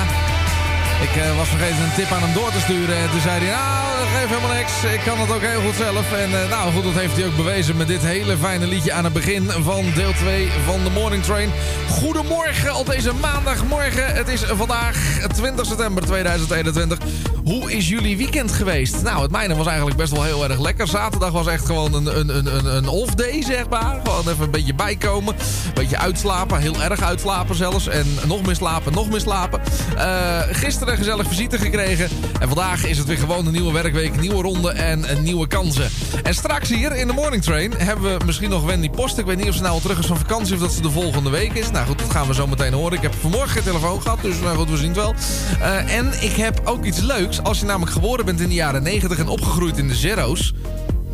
ik 1.02 1.16
eh, 1.16 1.38
was 1.38 1.48
vergeten 1.48 1.84
een 1.84 1.94
tip 1.96 2.12
aan 2.12 2.22
hem 2.22 2.34
door 2.34 2.52
te 2.52 2.60
sturen. 2.60 2.98
En 2.98 3.10
toen 3.10 3.20
zei 3.22 3.46
hij, 3.46 3.56
nou, 3.56 4.00
dat 4.00 4.30
helemaal 4.30 4.56
niks. 4.56 4.84
Ik 4.84 5.02
kan 5.06 5.20
het 5.20 5.32
ook 5.32 5.42
heel 5.42 5.62
goed 5.62 5.76
zelf. 5.76 6.14
En 6.14 6.42
eh, 6.42 6.50
nou 6.50 6.72
goed, 6.74 6.84
dat 6.84 6.94
heeft 6.94 7.16
hij 7.16 7.26
ook 7.26 7.36
bewezen 7.36 7.78
met 7.78 7.88
dit 7.88 8.02
hele 8.02 8.38
fijne 8.38 8.68
liedje 8.68 8.94
aan 8.94 9.04
het 9.04 9.14
begin 9.14 9.50
van 9.52 9.84
deel 9.96 10.14
2 10.14 10.50
van 10.66 10.84
de 10.84 10.90
Morning 10.90 11.24
Train. 11.24 11.52
Goedemorgen 11.90 12.76
op 12.76 12.86
deze 12.86 13.14
maandagmorgen. 13.14 14.16
Het 14.16 14.28
is 14.28 14.42
vandaag 14.42 14.98
20 15.34 15.66
september 15.66 16.04
2021. 16.06 16.98
Hoe 17.44 17.72
is 17.72 17.90
jullie 17.90 18.18
weekend 18.18 18.52
geweest? 18.52 19.02
Nou, 19.04 19.22
het 19.22 19.32
mijne 19.32 19.56
was 19.56 19.68
eigenlijk 19.68 19.98
best 19.98 20.12
wel 20.12 20.24
heel 20.24 20.44
erg 20.44 20.60
lekker. 20.60 20.88
Zaterdag 20.88 21.32
was 21.32 21.48
echt 21.48 21.66
gewoon 21.66 21.94
een, 21.94 22.20
een, 22.20 22.36
een, 22.36 22.76
een 22.76 22.88
off 22.88 23.14
day, 23.16 23.44
zeg 23.44 23.70
maar. 23.70 24.00
Gewoon 24.04 24.28
even 24.28 24.44
een 24.44 24.52
beetje 24.52 24.74
bijkomen. 24.74 25.36
Een 25.36 25.74
beetje 25.74 25.98
uitslapen. 25.98 26.60
Heel 26.60 26.82
erg 26.82 27.02
uitslapen 27.02 27.56
zelfs. 27.56 27.88
En 27.88 28.06
nog 28.28 28.46
meer 28.46 28.56
slapen, 28.56 28.94
nog 28.94 29.10
meer 29.10 29.20
slapen. 29.20 29.62
Eh, 29.96 30.42
gisteren 30.52 30.98
gezellig 30.98 31.28
visite 31.28 31.58
gekregen. 31.58 32.10
En 32.40 32.48
vandaag 32.48 32.86
is 32.86 32.98
het 32.98 33.08
weer 33.08 33.18
gewoon 33.18 33.46
een 33.46 33.52
nieuwe 33.52 33.72
werkweek. 33.72 34.20
Nieuwe 34.20 34.42
ronde 34.42 34.72
en 34.72 35.12
een 35.12 35.24
nieuwe 35.24 35.48
kansen. 35.48 35.90
En 36.24 36.34
straks 36.34 36.70
hier 36.70 36.96
in 36.96 37.08
de 37.08 37.14
Morning 37.14 37.44
Train 37.44 37.74
hebben 37.78 38.18
we 38.18 38.26
misschien 38.26 38.50
nog 38.50 38.66
Wendy 38.66 38.90
Post. 38.90 39.18
Ik 39.18 39.26
weet 39.26 39.38
niet 39.38 39.48
of 39.48 39.56
ze 39.56 39.62
nou 39.62 39.74
al 39.74 39.80
terug 39.80 40.00
is 40.00 40.06
van 40.06 40.18
vakantie 40.18 40.54
of 40.54 40.60
dat 40.60 40.72
ze 40.72 40.82
de 40.82 40.90
volgende 40.90 41.30
week 41.30 41.54
is. 41.54 41.72
Nou 41.72 41.86
goed, 41.86 42.00
dat 42.00 42.12
gaan 42.12 42.28
we 42.28 42.34
zo 42.34 42.48
meteen 42.48 42.74
horen. 42.74 42.98
Ik 42.98 43.02
heb 43.02 43.14
vanmorgen 43.14 43.50
geen 43.50 43.64
telefoon 43.64 44.02
gehad, 44.02 44.22
dus 44.22 44.40
nou 44.40 44.66
we 44.68 44.78
zien 44.78 44.88
het 44.88 44.96
wel. 44.96 45.16
Eh, 45.60 45.96
en 45.96 46.12
ik 46.22 46.36
heb 46.36 46.62
ook 46.64 46.86
iets 46.86 47.00
leuks. 47.00 47.44
Als 47.44 47.60
je 47.60 47.66
namelijk 47.66 47.92
geboren 47.92 48.26
bent 48.26 48.40
in 48.40 48.50
de 48.50 48.54
jaren 48.54 48.84
90 48.84 49.20
en 49.20 49.28
opgegroeid 49.28 49.78
in 49.78 49.88
de 49.88 49.96
zero's... 49.96 50.54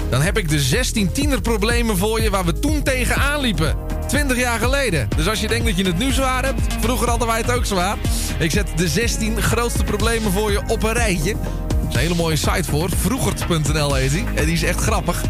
dan 0.09 0.21
heb 0.21 0.37
ik 0.37 0.49
de 0.49 0.59
16 0.59 1.11
tienerproblemen 1.11 1.97
voor 1.97 2.21
je 2.21 2.29
waar 2.29 2.45
we 2.45 2.59
toen 2.59 2.83
tegenaan 2.83 3.41
liepen. 3.41 3.90
20 4.11 4.37
jaar 4.37 4.59
geleden. 4.59 5.07
Dus 5.15 5.27
als 5.27 5.41
je 5.41 5.47
denkt 5.47 5.65
dat 5.65 5.77
je 5.77 5.85
het 5.85 5.97
nu 5.97 6.11
zwaar 6.11 6.45
hebt, 6.45 6.61
vroeger 6.79 7.09
hadden 7.09 7.27
wij 7.27 7.37
het 7.37 7.51
ook 7.51 7.65
zwaar. 7.65 7.97
Ik 8.39 8.51
zet 8.51 8.67
de 8.75 8.87
16 8.87 9.41
grootste 9.41 9.83
problemen 9.83 10.31
voor 10.31 10.51
je 10.51 10.61
op 10.67 10.83
een 10.83 10.93
rijtje. 10.93 11.31
Er 11.31 11.87
is 11.89 11.93
een 11.93 11.99
hele 11.99 12.15
mooie 12.15 12.35
site 12.35 12.63
voor. 12.63 12.89
Vroegert.nl 12.89 13.93
heet. 13.93 14.23
En 14.35 14.45
die 14.45 14.53
is 14.53 14.63
echt 14.63 14.79
grappig. 14.79 15.23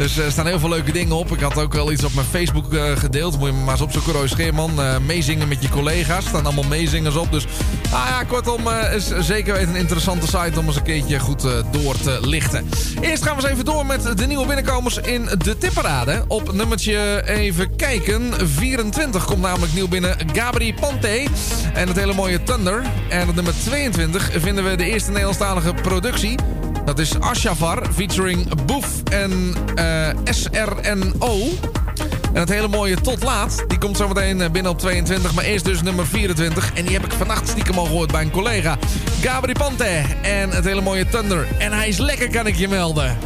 Dus 0.00 0.18
er 0.18 0.30
staan 0.30 0.46
heel 0.46 0.58
veel 0.58 0.68
leuke 0.68 0.92
dingen 0.92 1.16
op. 1.16 1.32
Ik 1.32 1.40
had 1.40 1.58
ook 1.58 1.72
wel 1.72 1.92
iets 1.92 2.04
op 2.04 2.14
mijn 2.14 2.26
Facebook 2.26 2.74
eh, 2.74 2.96
gedeeld. 2.96 3.38
Moet 3.38 3.48
je 3.48 3.54
maar 3.54 3.72
eens 3.72 3.80
opzoeken, 3.80 4.12
Roy 4.12 4.28
Scheerman. 4.28 4.82
Eh, 4.82 4.98
meezingen 4.98 5.48
met 5.48 5.62
je 5.62 5.68
collega's. 5.68 6.24
Er 6.24 6.28
staan 6.28 6.44
allemaal 6.44 6.64
meezingers 6.64 7.16
op. 7.16 7.32
Dus 7.32 7.46
nou 7.90 8.06
ja, 8.06 8.22
kortom, 8.24 8.66
eh, 8.66 8.94
is 8.94 9.08
zeker 9.18 9.54
weten 9.54 9.68
een 9.68 9.76
interessante 9.76 10.26
site 10.26 10.58
om 10.58 10.66
eens 10.66 10.76
een 10.76 10.82
keertje 10.82 11.18
goed 11.18 11.44
eh, 11.44 11.52
door 11.70 11.98
te 11.98 12.18
lichten. 12.20 12.68
Eerst 13.00 13.22
gaan 13.22 13.36
we 13.36 13.42
eens 13.42 13.50
even 13.50 13.64
door 13.64 13.86
met 13.86 14.18
de 14.18 14.26
nieuwe 14.26 14.46
binnenkomers 14.46 14.96
in 14.96 15.28
de 15.38 15.58
tipperade. 15.58 16.24
Op 16.28 16.52
nummertje 16.52 17.22
even 17.26 17.76
kijken. 17.76 18.48
24 18.48 19.24
komt 19.24 19.40
namelijk 19.40 19.72
nieuw 19.72 19.88
binnen 19.88 20.16
Gabri 20.32 20.74
Ponte. 20.74 21.26
En 21.74 21.88
het 21.88 21.96
hele 21.96 22.14
mooie 22.14 22.42
Thunder. 22.42 22.82
En 23.08 23.28
op 23.28 23.34
nummer 23.34 23.54
22 23.64 24.30
vinden 24.34 24.64
we 24.64 24.76
de 24.76 24.84
eerste 24.84 25.10
Nederlandstalige 25.10 25.74
productie. 25.74 26.34
Dat 26.84 26.98
is 26.98 27.20
Ashavar 27.20 27.86
featuring 27.92 28.64
Boef 28.64 29.02
en 29.02 29.54
eh, 29.74 30.08
SRNO. 30.24 31.48
En 32.32 32.40
het 32.40 32.48
hele 32.48 32.68
mooie 32.68 33.00
Tot 33.00 33.22
Laat, 33.22 33.64
die 33.68 33.78
komt 33.78 33.96
zometeen 33.96 34.40
eh, 34.40 34.50
binnen 34.50 34.72
op 34.72 34.78
22. 34.78 35.34
Maar 35.34 35.44
eerst 35.44 35.64
dus 35.64 35.82
nummer 35.82 36.06
24. 36.06 36.72
En 36.74 36.84
die 36.84 36.92
heb 36.92 37.04
ik 37.04 37.12
vannacht 37.12 37.48
stiekem 37.48 37.78
al 37.78 37.84
gehoord 37.84 38.12
bij 38.12 38.22
een 38.22 38.30
collega. 38.30 38.78
Gabri 39.20 39.52
Pante 39.52 40.02
en 40.22 40.50
het 40.50 40.64
hele 40.64 40.80
mooie 40.80 41.08
Thunder. 41.08 41.46
En 41.58 41.72
hij 41.72 41.88
is 41.88 41.98
lekker, 41.98 42.30
kan 42.30 42.46
ik 42.46 42.56
je 42.56 42.68
melden. 42.68 43.16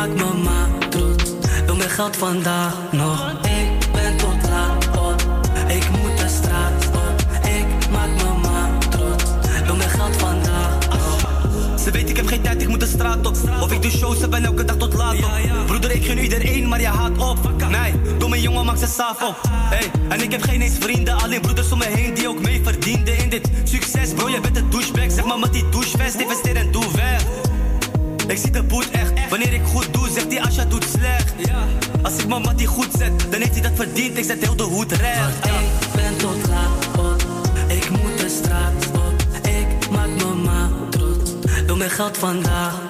Ik 0.00 0.06
maak 0.06 0.32
me 0.32 0.42
maar 0.42 0.88
trots. 0.88 1.24
Wil 1.66 1.76
mijn 1.76 1.90
geld 1.90 2.16
vandaag 2.16 2.74
nog. 2.90 3.32
Ik 3.42 3.92
ben 3.92 4.16
tot 4.16 4.48
laat 4.50 4.98
op. 4.98 5.22
Ik 5.68 5.88
moet 5.90 6.18
de 6.18 6.28
straat 6.28 6.86
op. 6.86 7.20
Ik 7.44 7.90
maak 7.90 8.08
me 8.08 8.48
maar 8.48 8.78
trots. 8.78 9.24
Wil 9.64 9.76
mijn 9.76 9.88
geld 9.88 10.16
vandaag 10.16 10.88
nog. 10.88 11.78
Ze 11.80 11.90
weet 11.90 12.10
ik 12.10 12.16
heb 12.16 12.26
geen 12.26 12.42
tijd, 12.42 12.62
ik 12.62 12.68
moet 12.68 12.80
de 12.80 12.86
straat 12.86 13.26
op. 13.26 13.36
Of 13.60 13.72
ik 13.72 13.82
doe 13.82 13.90
shows 13.90 14.20
heb 14.20 14.34
en 14.34 14.44
elke 14.44 14.64
dag 14.64 14.76
tot 14.76 14.94
laat 14.94 15.16
op. 15.16 15.66
Broeder, 15.66 15.90
ik 15.90 16.04
gun 16.04 16.18
iedereen, 16.18 16.68
maar 16.68 16.80
je 16.80 16.86
haat 16.86 17.18
op. 17.18 17.38
Nee, 17.70 17.92
doe 18.18 18.28
mijn 18.28 18.42
jongen, 18.42 18.64
maak 18.64 18.78
ze 18.78 18.86
saaf 18.86 19.22
op. 19.22 19.36
Hey, 19.48 19.90
en 20.08 20.22
ik 20.22 20.32
heb 20.32 20.42
geen 20.42 20.60
eens 20.60 20.76
vrienden, 20.80 21.22
alleen 21.22 21.40
broeders 21.40 21.72
om 21.72 21.78
me 21.78 21.86
heen 21.86 22.14
die 22.14 22.28
ook 22.28 22.40
mee 22.40 22.60
verdienden 22.64 23.18
in 23.18 23.28
dit 23.28 23.50
succes. 23.64 24.12
Bro, 24.14 24.28
je 24.28 24.40
bent 24.40 24.56
een 24.56 24.70
douchebag, 24.70 25.12
zeg 25.12 25.24
maar 25.24 25.38
met 25.38 25.52
die 25.52 25.68
douchevest, 25.70 26.14
investeer 26.14 26.56
en 26.56 26.70
doe 26.72 26.84
weg. 26.94 27.24
Ik 28.26 28.38
zie 28.38 28.50
de 28.50 28.62
boet 28.62 28.90
echt. 28.90 29.09
Wanneer 29.30 29.52
ik 29.52 29.64
goed 29.64 29.92
doe, 29.92 30.08
zegt 30.10 30.32
hij 30.32 30.40
Asja 30.40 30.64
doet 30.64 30.84
slecht. 30.84 31.34
Als 32.02 32.16
ik 32.16 32.26
mijn 32.26 32.42
mattie 32.42 32.66
goed 32.66 32.88
zet, 32.98 33.12
dan 33.30 33.40
heeft 33.40 33.52
hij 33.52 33.62
dat 33.62 33.72
verdiend. 33.74 34.18
Ik 34.18 34.24
zet 34.24 34.44
heel 34.44 34.56
de 34.56 34.62
hoed 34.62 34.92
recht. 34.92 35.44
Ik 35.44 35.92
ben 35.94 36.16
tot 36.16 36.48
laat 36.48 36.98
op, 36.98 37.22
ik 37.68 37.90
moet 37.90 38.18
de 38.18 38.28
straat 38.42 38.90
op. 38.92 39.46
Ik 39.46 39.90
maak 39.90 40.08
mama 40.22 40.70
trots, 40.90 41.30
doe 41.66 41.76
mijn 41.76 41.90
geld 41.90 42.18
vandaag 42.18 42.89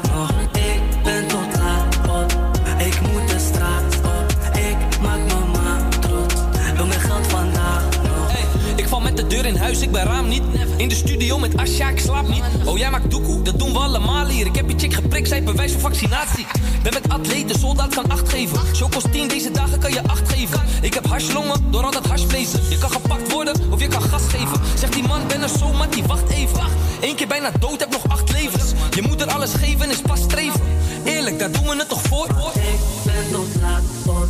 in 9.51 9.57
huis, 9.57 9.81
ik 9.81 9.91
ben 9.91 10.05
raam 10.05 10.29
niet. 10.29 10.43
In 10.77 10.89
de 10.89 10.95
studio 10.95 11.39
met 11.39 11.57
Asja, 11.57 11.89
ik 11.89 11.99
slaap 11.99 12.29
niet. 12.29 12.43
Oh, 12.65 12.79
jij 12.79 12.91
maakt 12.91 13.11
doekoe, 13.11 13.43
dat 13.43 13.59
doen 13.59 13.73
we 13.73 13.79
allemaal 13.79 14.27
hier. 14.27 14.47
Ik 14.47 14.57
heb 14.57 14.71
je 14.71 14.79
chick 14.79 14.95
geprikt, 14.95 15.29
zij 15.29 15.43
bewijs 15.43 15.73
van 15.73 15.81
vaccinatie. 15.81 16.47
Ben 16.83 16.93
met 16.93 17.09
atleten, 17.09 17.59
soldaat 17.59 17.95
kan 17.95 18.09
acht 18.11 18.29
geven. 18.29 18.61
Show 18.75 18.91
kost 18.93 19.13
10, 19.13 19.29
deze 19.29 19.51
dagen 19.51 19.79
kan 19.79 19.93
je 19.93 20.03
acht 20.07 20.33
geven. 20.33 20.61
Ik 20.83 20.95
heb 20.95 21.07
harslongen, 21.07 21.71
door 21.71 21.85
al 21.85 21.91
dat 21.91 22.07
harsvlezen. 22.07 22.61
Je 22.69 22.79
kan 22.79 22.91
gepakt 22.91 23.33
worden, 23.33 23.55
of 23.71 23.81
je 23.81 23.89
kan 23.89 24.03
gas 24.03 24.23
geven. 24.29 24.61
Zegt 24.79 24.93
die 24.93 25.07
man, 25.07 25.27
ben 25.27 25.43
er 25.43 25.49
zo, 25.49 25.73
maar 25.73 25.91
die 25.91 26.05
wacht 26.05 26.31
even. 26.31 26.65
Eén 27.01 27.15
keer 27.15 27.29
bijna 27.29 27.51
dood, 27.61 27.81
heb 27.81 27.91
nog 27.91 28.09
acht 28.09 28.33
levens. 28.33 28.73
Je 28.91 29.03
moet 29.03 29.21
er 29.21 29.33
alles 29.33 29.53
geven, 29.55 29.91
is 29.91 30.01
pas 30.01 30.21
streven. 30.21 30.61
Eerlijk, 31.05 31.39
daar 31.39 31.53
doen 31.53 31.65
we 31.65 31.77
het 31.77 31.89
toch 31.89 32.03
voor? 32.03 32.27
Ik 32.55 32.81
ben 33.05 33.31
tot 33.33 33.49
laat 33.61 33.83
op, 34.07 34.29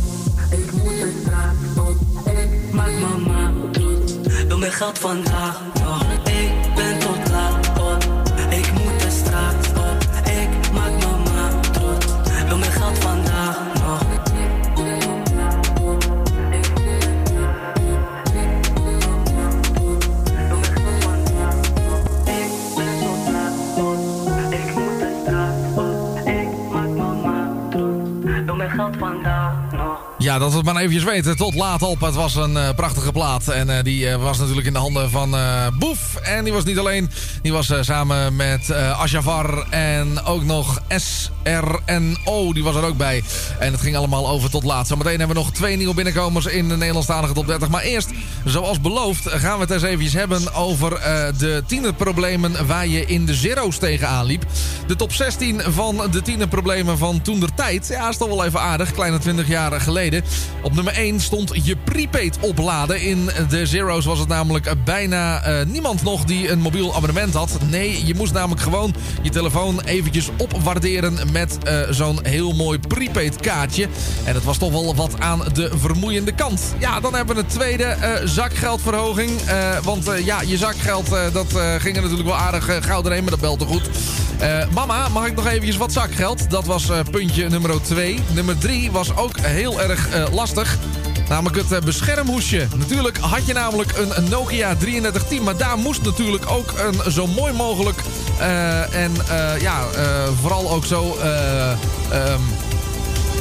geld 4.81 4.99
vandaag 4.99 5.61
nog. 5.83 6.30
Ja, 30.31 30.39
dat 30.39 30.51
we 30.51 30.57
het 30.57 30.65
maar 30.65 30.75
eventjes 30.75 31.03
weten. 31.03 31.37
Tot 31.37 31.55
laat 31.55 31.81
op. 31.81 32.01
Het 32.01 32.15
was 32.15 32.35
een 32.35 32.57
eh, 32.57 32.69
prachtige 32.75 33.11
plaat. 33.11 33.47
En 33.47 33.77
eh, 33.77 33.83
die 33.83 34.09
eh, 34.09 34.21
was 34.21 34.37
natuurlijk 34.37 34.67
in 34.67 34.73
de 34.73 34.79
handen 34.79 35.09
van 35.09 35.35
Boef. 35.79 36.15
En 36.15 36.43
die 36.43 36.53
was 36.53 36.63
niet 36.63 36.77
alleen. 36.77 37.09
Die 37.41 37.51
was 37.51 37.73
samen 37.81 38.35
met 38.35 38.71
Ashavar 38.73 39.67
en 39.69 40.23
ook 40.23 40.43
nog 40.43 40.81
SRNO. 41.43 42.53
Die 42.53 42.63
was 42.63 42.75
er 42.75 42.83
ook 42.83 42.97
bij. 42.97 43.23
En 43.59 43.71
het 43.71 43.81
ging 43.81 43.95
allemaal 43.95 44.29
over 44.29 44.49
tot 44.49 44.63
laat. 44.63 44.87
Zometeen 44.87 45.19
hebben 45.19 45.35
we 45.35 45.43
nog 45.43 45.51
twee 45.51 45.77
nieuwe 45.77 45.93
binnenkomers 45.93 46.45
in 46.45 46.69
de 46.69 46.77
Nederlandstalige 46.77 47.33
top 47.33 47.47
30. 47.47 47.69
Maar 47.69 47.81
eerst, 47.81 48.09
zoals 48.45 48.81
beloofd, 48.81 49.29
gaan 49.29 49.55
we 49.55 49.61
het 49.61 49.71
eens 49.71 49.83
eventjes 49.83 50.13
hebben 50.13 50.53
over 50.53 50.93
eh, 50.93 51.27
de 51.37 51.63
tienerproblemen 51.67 52.67
waar 52.67 52.87
je 52.87 53.05
in 53.05 53.25
de 53.25 53.33
zero's 53.33 53.77
tegenaan 53.77 54.25
liep. 54.25 54.45
De 54.87 54.95
top 54.95 55.13
16 55.13 55.61
van 55.61 56.01
de 56.11 56.21
tienerproblemen 56.21 56.97
van 56.97 57.21
toen 57.21 57.39
der 57.39 57.53
tijd. 57.53 57.87
Ja, 57.87 58.09
is 58.09 58.17
toch 58.17 58.27
wel 58.27 58.45
even 58.45 58.61
aardig. 58.61 58.91
Kleine 58.91 59.17
20 59.17 59.47
jaar 59.47 59.81
geleden. 59.81 60.23
Op 60.61 60.73
nummer 60.73 60.93
1 60.93 61.19
stond 61.19 61.65
je 61.65 61.75
prepaid 61.75 62.37
opladen. 62.39 63.01
In 63.01 63.29
de 63.49 63.65
zero's 63.65 64.05
was 64.05 64.19
het 64.19 64.27
namelijk 64.27 64.73
bijna 64.85 65.43
eh, 65.43 65.65
niemand 65.65 66.03
nog 66.03 66.23
die 66.23 66.49
een 66.49 66.59
mobiel 66.59 66.95
abonnement 66.95 67.33
had. 67.33 67.57
Nee, 67.69 68.05
je 68.05 68.15
moest 68.15 68.33
namelijk 68.33 68.61
gewoon 68.61 68.93
je 69.21 69.29
telefoon 69.29 69.81
eventjes 69.81 70.29
opwaarderen 70.37 71.30
met 71.31 71.57
eh, 71.63 71.79
zo'n 71.89 72.19
heel 72.23 72.51
mooi 72.53 72.79
prepaid 72.79 73.35
kaartje. 73.35 73.87
En 74.23 74.33
het 74.33 74.43
was 74.43 74.57
toch 74.57 74.71
wel 74.71 74.95
wat 74.95 75.19
aan 75.19 75.43
de 75.53 75.71
vermoeiende 75.75 76.31
kant. 76.31 76.61
Ja, 76.77 76.99
dan 76.99 77.15
hebben 77.15 77.35
we 77.35 77.41
een 77.41 77.47
tweede 77.47 77.83
eh, 77.83 78.11
zakgeldverhoging. 78.23 79.41
Eh, 79.41 79.77
want 79.83 80.09
ja, 80.23 80.41
je 80.41 80.57
zakgeld, 80.57 81.09
dat 81.33 81.47
ging 81.77 81.95
er 81.95 82.01
natuurlijk 82.01 82.29
wel 82.29 82.37
aardig 82.37 82.85
gauw 82.85 83.01
doorheen, 83.01 83.21
maar 83.21 83.31
dat 83.31 83.39
belt 83.39 83.61
er 83.61 83.67
goed. 83.67 83.89
Mama, 84.73 85.07
mag 85.07 85.27
ik 85.27 85.35
nog 85.35 85.47
eventjes 85.47 85.77
wat 85.77 85.91
zakgeld? 85.91 86.49
Dat 86.49 86.65
was 86.65 86.89
puntje 87.11 87.49
nummer 87.49 87.81
2. 87.81 88.19
Nummer 88.33 88.57
3 88.57 88.91
was 88.91 89.15
ook 89.15 89.39
heel 89.39 89.81
erg 89.81 90.31
lastig. 90.31 90.77
Namelijk 91.31 91.55
het 91.55 91.71
eh, 91.71 91.79
beschermhoesje. 91.81 92.67
Natuurlijk 92.75 93.17
had 93.17 93.45
je 93.45 93.53
namelijk 93.53 93.97
een, 93.97 94.29
Nokia 94.29 94.75
3310. 94.75 95.43
Maar 95.43 95.57
daar 95.57 95.77
moest 95.77 96.01
natuurlijk 96.01 96.51
ook 96.51 96.73
een 96.77 97.11
zo 97.11 97.27
mooi 97.27 97.53
mogelijk... 97.53 98.01
eh, 98.39 99.03
en 99.03 99.11
eh, 99.27 99.61
ja, 99.61 99.85
vooral 100.41 100.71
ook 100.71 100.85
zo... 100.85 101.17
ehm, 101.17 102.39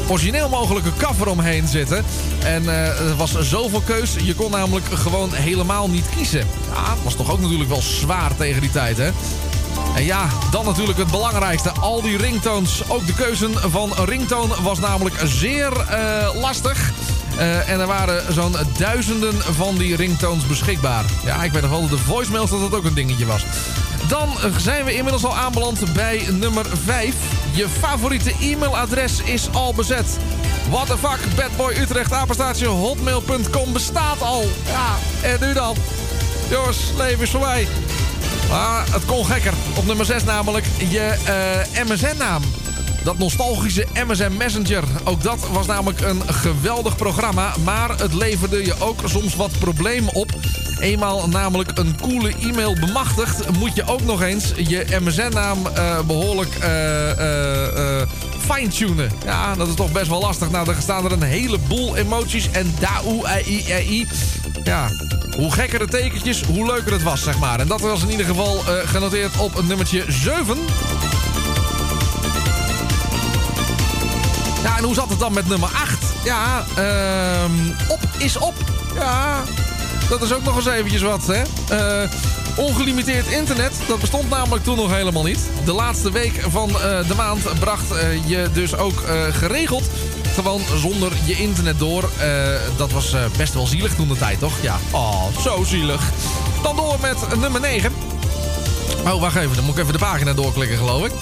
origineel 0.08 0.48
mogelijke 0.48 0.92
cover 0.98 1.28
omheen 1.28 1.68
zitten. 1.68 2.04
En 2.44 2.68
er 2.68 3.16
was 3.16 3.40
zoveel 3.40 3.80
keus. 3.80 4.16
Je 4.22 4.34
kon 4.34 4.50
namelijk 4.50 4.86
gewoon 4.94 5.32
helemaal 5.32 5.88
niet 5.88 6.08
kiezen. 6.16 6.46
Ja, 6.74 6.90
het 6.90 7.02
was 7.02 7.14
toch 7.14 7.30
ook 7.30 7.40
natuurlijk 7.40 7.70
wel 7.70 7.82
zwaar 7.82 8.36
tegen 8.36 8.60
die 8.60 8.70
tijd, 8.70 8.96
hè? 8.96 9.10
En 9.94 10.04
ja, 10.04 10.28
dan 10.50 10.64
natuurlijk 10.64 10.98
het 10.98 11.10
belangrijkste. 11.10 11.70
Al 11.70 12.02
die 12.02 12.16
ringtones. 12.16 12.82
Ook 12.88 13.06
de 13.06 13.14
keuze 13.14 13.48
van 13.70 13.92
ringtone 14.04 14.62
was 14.62 14.78
namelijk 14.78 15.14
zeer 15.24 15.72
lastig. 16.34 16.92
Eh, 17.40 17.68
en 17.68 17.80
er 17.80 17.86
waren 17.86 18.32
zo'n 18.32 18.56
duizenden 18.78 19.34
van 19.54 19.78
die 19.78 19.96
ringtones 19.96 20.46
beschikbaar. 20.46 21.04
Ja, 21.24 21.42
ik 21.42 21.52
weet 21.52 21.62
nog 21.62 21.70
wel 21.70 21.80
dat 21.80 21.90
de 21.90 21.98
voicemails 21.98 22.50
dat 22.50 22.60
dat 22.60 22.74
ook 22.74 22.84
een 22.84 22.94
dingetje 22.94 23.26
was. 23.26 23.44
Dan 24.08 24.28
zijn 24.56 24.84
we 24.84 24.94
inmiddels 24.94 25.24
al 25.24 25.36
aanbeland 25.36 25.92
bij 25.92 26.26
nummer 26.30 26.66
5. 26.84 27.14
Je 27.52 27.68
favoriete 27.68 28.32
e-mailadres 28.40 29.22
is 29.22 29.48
al 29.52 29.74
bezet. 29.74 30.18
What 30.70 30.86
the 30.86 30.98
fuck, 30.98 31.18
Badboy 31.36 31.72
Utrecht, 31.72 32.12
apenstaartje, 32.12 32.68
bestaat 33.72 34.22
al. 34.22 34.44
Ja, 34.66 34.96
en 35.28 35.36
nu 35.40 35.52
dan? 35.52 35.76
Jongens, 36.50 36.78
leven 36.96 37.22
is 37.22 37.30
voorbij. 37.30 37.68
Maar 38.48 38.84
het 38.92 39.04
kon 39.04 39.26
gekker. 39.26 39.52
Op 39.74 39.86
nummer 39.86 40.06
6 40.06 40.24
namelijk 40.24 40.64
je 40.88 41.16
eh, 41.74 41.84
MSN-naam. 41.84 42.42
Dat 43.05 43.18
nostalgische 43.18 43.86
MSN 44.06 44.32
Messenger. 44.36 44.85
Ook 45.05 45.22
dat 45.22 45.48
was 45.52 45.66
namelijk 45.66 46.01
een 46.01 46.22
geweldig 46.27 46.97
programma. 46.97 47.52
Maar 47.64 47.98
het 47.98 48.14
leverde 48.14 48.64
je 48.64 48.74
ook 48.78 49.01
soms 49.05 49.36
wat 49.36 49.59
problemen 49.59 50.14
op. 50.14 50.31
Eenmaal 50.81 51.28
namelijk 51.28 51.70
een 51.78 51.97
coole 52.01 52.32
e-mail 52.43 52.74
bemachtigd... 52.74 53.59
moet 53.59 53.74
je 53.74 53.86
ook 53.86 54.02
nog 54.02 54.22
eens 54.22 54.52
je 54.56 54.86
MSN-naam 55.01 55.66
eh, 55.66 56.01
behoorlijk 56.01 56.55
eh, 56.55 57.10
eh, 57.10 58.01
eh, 58.01 58.09
fine-tunen. 58.39 59.10
Ja, 59.24 59.55
dat 59.55 59.68
is 59.68 59.74
toch 59.74 59.93
best 59.93 60.09
wel 60.09 60.20
lastig. 60.20 60.51
Nou, 60.51 60.68
er 60.68 60.77
staan 60.82 61.05
er 61.05 61.12
een 61.12 61.22
heleboel 61.22 61.97
emoties. 61.97 62.51
En 62.51 62.74
daoe, 62.81 63.27
ai, 63.27 63.64
ai. 63.70 64.06
Ja, 64.64 64.89
hoe 65.36 65.52
gekker 65.52 65.78
de 65.78 65.86
tekentjes, 65.86 66.43
hoe 66.43 66.66
leuker 66.66 66.93
het 66.93 67.02
was, 67.02 67.22
zeg 67.22 67.39
maar. 67.39 67.60
En 67.60 67.68
dat 67.68 67.81
was 67.81 68.02
in 68.02 68.10
ieder 68.10 68.27
geval 68.27 68.62
genoteerd 68.85 69.39
op 69.39 69.62
nummertje 69.66 70.05
7. 70.09 70.59
En 74.81 74.86
hoe 74.86 74.94
zat 74.94 75.09
het 75.09 75.19
dan 75.19 75.32
met 75.32 75.48
nummer 75.48 75.69
8? 75.69 76.05
Ja, 76.24 76.65
ehm, 76.77 77.52
op 77.89 78.01
is 78.19 78.36
op. 78.36 78.55
Ja, 78.94 79.43
dat 80.09 80.23
is 80.23 80.32
ook 80.32 80.43
nog 80.44 80.57
eens 80.57 80.66
eventjes 80.66 81.02
wat, 81.02 81.27
hè. 81.27 81.43
Eh, 81.69 82.11
ongelimiteerd 82.57 83.27
internet, 83.27 83.73
dat 83.89 84.01
bestond 84.01 84.31
namelijk 84.31 84.65
toen 84.65 84.77
nog 84.77 84.90
helemaal 84.90 85.23
niet. 85.23 85.39
De 85.65 85.73
laatste 85.73 86.11
week 86.11 86.44
van 86.48 86.69
eh, 86.69 87.09
de 87.09 87.15
maand 87.16 87.59
bracht 87.59 87.90
eh, 87.90 88.28
je 88.28 88.48
dus 88.52 88.77
ook 88.77 89.02
geregeld... 89.31 89.90
gewoon 90.35 90.61
zonder 90.77 91.12
je 91.24 91.36
internet 91.36 91.78
door. 91.78 92.11
Dat 92.77 92.90
was 92.90 93.15
best 93.36 93.55
wel 93.55 93.66
zielig 93.66 93.94
toen 93.94 94.09
de 94.09 94.16
tijd, 94.16 94.39
toch? 94.39 94.52
Ja, 94.61 94.78
oh, 94.90 95.24
zo 95.43 95.65
zielig. 95.65 96.02
Dan 96.62 96.77
door 96.77 96.97
met 97.01 97.39
nummer 97.39 97.61
9. 97.61 97.93
Oh, 99.05 99.20
wacht 99.20 99.36
even, 99.36 99.57
dan 99.57 99.65
moet 99.65 99.74
ik 99.74 99.81
even 99.81 99.93
de 99.93 99.98
pagina 99.98 100.32
doorklikken, 100.32 100.78
geloof 100.78 101.05
ik. 101.05 101.12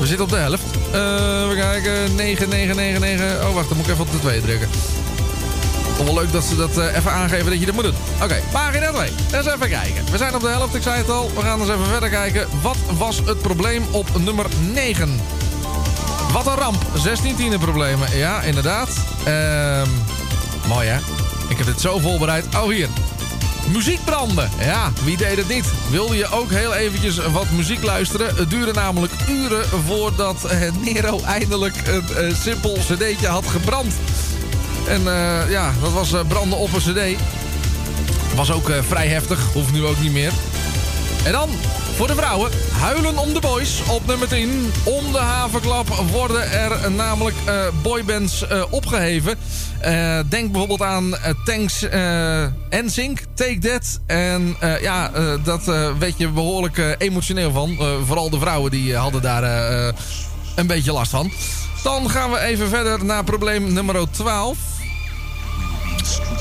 We 0.00 0.06
zitten 0.06 0.24
op 0.24 0.30
de 0.30 0.36
helft. 0.36 0.64
Eh, 0.92 1.00
we 1.48 1.54
kijken, 1.56 2.14
9, 2.14 2.48
9, 2.48 2.76
9, 2.76 3.00
9. 3.00 3.48
Oh, 3.48 3.54
wacht, 3.54 3.68
dan 3.68 3.76
moet 3.76 3.86
ik 3.86 3.92
even 3.92 4.04
op 4.04 4.12
de 4.12 4.18
2 4.18 4.40
drukken. 4.40 4.68
Toch 5.96 6.06
wel 6.06 6.14
leuk 6.14 6.32
dat 6.32 6.44
ze 6.44 6.56
dat 6.56 6.78
eh, 6.78 6.96
even 6.96 7.12
aangeven 7.12 7.50
dat 7.50 7.60
je 7.60 7.66
dat 7.66 7.74
moet 7.74 7.84
doen. 7.84 7.94
Oké, 8.22 8.42
pagina 8.52 8.92
2. 8.92 9.10
Eens 9.32 9.46
even 9.46 9.68
kijken. 9.68 10.04
We 10.10 10.16
zijn 10.16 10.34
op 10.34 10.40
de 10.40 10.48
helft, 10.48 10.74
ik 10.74 10.82
zei 10.82 10.96
het 10.96 11.10
al. 11.10 11.30
We 11.34 11.40
gaan 11.40 11.60
eens 11.60 11.70
even 11.70 11.86
verder 11.86 12.08
kijken. 12.08 12.48
Wat 12.62 12.76
was 12.98 13.20
het 13.24 13.42
probleem 13.42 13.84
op 13.90 14.18
nummer 14.18 14.46
9? 14.72 15.20
Wat 16.32 16.46
een 16.46 16.54
ramp. 16.54 16.82
16 16.94 17.36
tienerproblemen. 17.36 18.16
Ja, 18.16 18.42
inderdaad. 18.42 18.88
Ehm 19.24 19.88
mooi 20.68 20.88
hè? 20.88 20.98
Ik 21.48 21.56
heb 21.56 21.66
dit 21.66 21.80
zo 21.80 21.98
voorbereid. 21.98 22.44
Oh, 22.56 22.68
hier. 22.68 22.88
Muziek 23.72 24.04
branden. 24.04 24.50
Ja, 24.58 24.92
wie 25.04 25.16
deed 25.16 25.36
het 25.36 25.48
niet? 25.48 25.64
Wilde 25.90 26.16
je 26.16 26.30
ook 26.30 26.50
heel 26.50 26.74
eventjes 26.74 27.16
wat 27.16 27.50
muziek 27.50 27.82
luisteren? 27.82 28.36
Het 28.36 28.50
duurde 28.50 28.72
namelijk 28.72 29.12
uren 29.28 29.64
voordat 29.86 30.44
eh, 30.44 30.72
Nero 30.80 31.20
eindelijk 31.26 31.74
een 31.86 32.16
eh, 32.16 32.34
simpel 32.34 32.72
cd'tje 32.72 33.26
had 33.26 33.46
gebrand. 33.46 33.94
En 34.88 35.00
eh, 35.06 35.50
ja, 35.50 35.72
dat 35.80 35.92
was 35.92 36.14
branden 36.28 36.58
op 36.58 36.72
een 36.72 36.80
cd. 36.80 37.20
Was 38.34 38.50
ook 38.50 38.70
vrij 38.88 39.08
heftig, 39.08 39.52
hoeft 39.52 39.72
nu 39.72 39.84
ook 39.84 40.00
niet 40.00 40.12
meer. 40.12 40.32
En 41.24 41.32
dan, 41.32 41.48
voor 41.98 42.06
de 42.06 42.14
vrouwen, 42.14 42.50
huilen 42.72 43.18
om 43.18 43.32
de 43.32 43.40
boys 43.40 43.82
op 43.90 44.06
nummer 44.06 44.28
10. 44.28 44.72
Om 44.84 45.12
de 45.12 45.18
havenklap 45.18 45.88
worden 45.88 46.52
er 46.52 46.90
namelijk 46.90 47.36
eh, 47.44 47.66
boybands 47.82 48.46
eh, 48.46 48.62
opgeheven. 48.70 49.38
Eh, 49.80 50.18
denk 50.28 50.50
bijvoorbeeld 50.50 50.82
aan 50.82 51.14
Tanks 51.44 51.82
eh 51.82 52.44
NSYNC, 52.70 53.20
Take 53.34 53.58
That. 53.58 54.00
En 54.06 54.56
ja, 54.80 55.10
dat 55.44 55.64
weet 55.98 56.14
je 56.18 56.28
behoorlijk 56.28 56.78
eh, 56.78 56.90
emotioneel 56.98 57.52
van. 57.52 57.76
Vooral 58.06 58.30
de 58.30 58.38
vrouwen 58.38 58.70
die 58.70 58.96
hadden 58.96 59.22
daar 59.22 59.42
een 60.54 60.66
beetje 60.66 60.92
last 60.92 61.10
van. 61.10 61.32
Dan 61.82 62.10
gaan 62.10 62.30
we 62.30 62.38
even 62.38 62.68
verder 62.68 63.04
naar 63.04 63.24
probleem 63.24 63.72
nummer 63.72 64.10
12. 64.10 64.56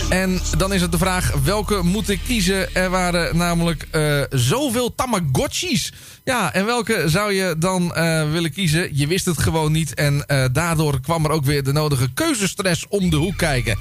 En 0.10 0.40
dan 0.58 0.74
is 0.74 0.82
het 0.82 0.92
de 0.92 0.98
vraag, 0.98 1.32
welke 1.44 1.84
moet 1.84 2.10
ik 2.10 2.20
kiezen? 2.26 2.76
Er 2.76 2.90
waren 2.90 3.38
namelijk 3.38 3.88
eh, 3.92 4.22
zoveel 4.30 4.96
Tamagotchis. 4.96 5.94
Ja, 6.24 6.54
en 6.54 6.66
welke 6.66 7.04
zou 7.06 7.34
je 7.34 7.56
dan 7.58 7.96
eh, 7.96 8.32
willen 8.32 8.52
kiezen? 8.52 8.90
Je 8.98 9.08
wist 9.08 9.26
het 9.26 9.38
gewoon 9.38 9.72
niet. 9.72 9.94
En 9.94 10.26
eh, 10.26 10.46
daardoor 10.52 11.02
kwam 11.02 11.26
er 11.26 11.32
ook 11.32 11.46
weer 11.46 11.64
de 11.64 11.74
nodige 11.74 12.14
keuzestress 12.14 12.86
om 12.90 13.10
de 13.10 13.16
hoek 13.16 13.38
kijken. 13.38 13.78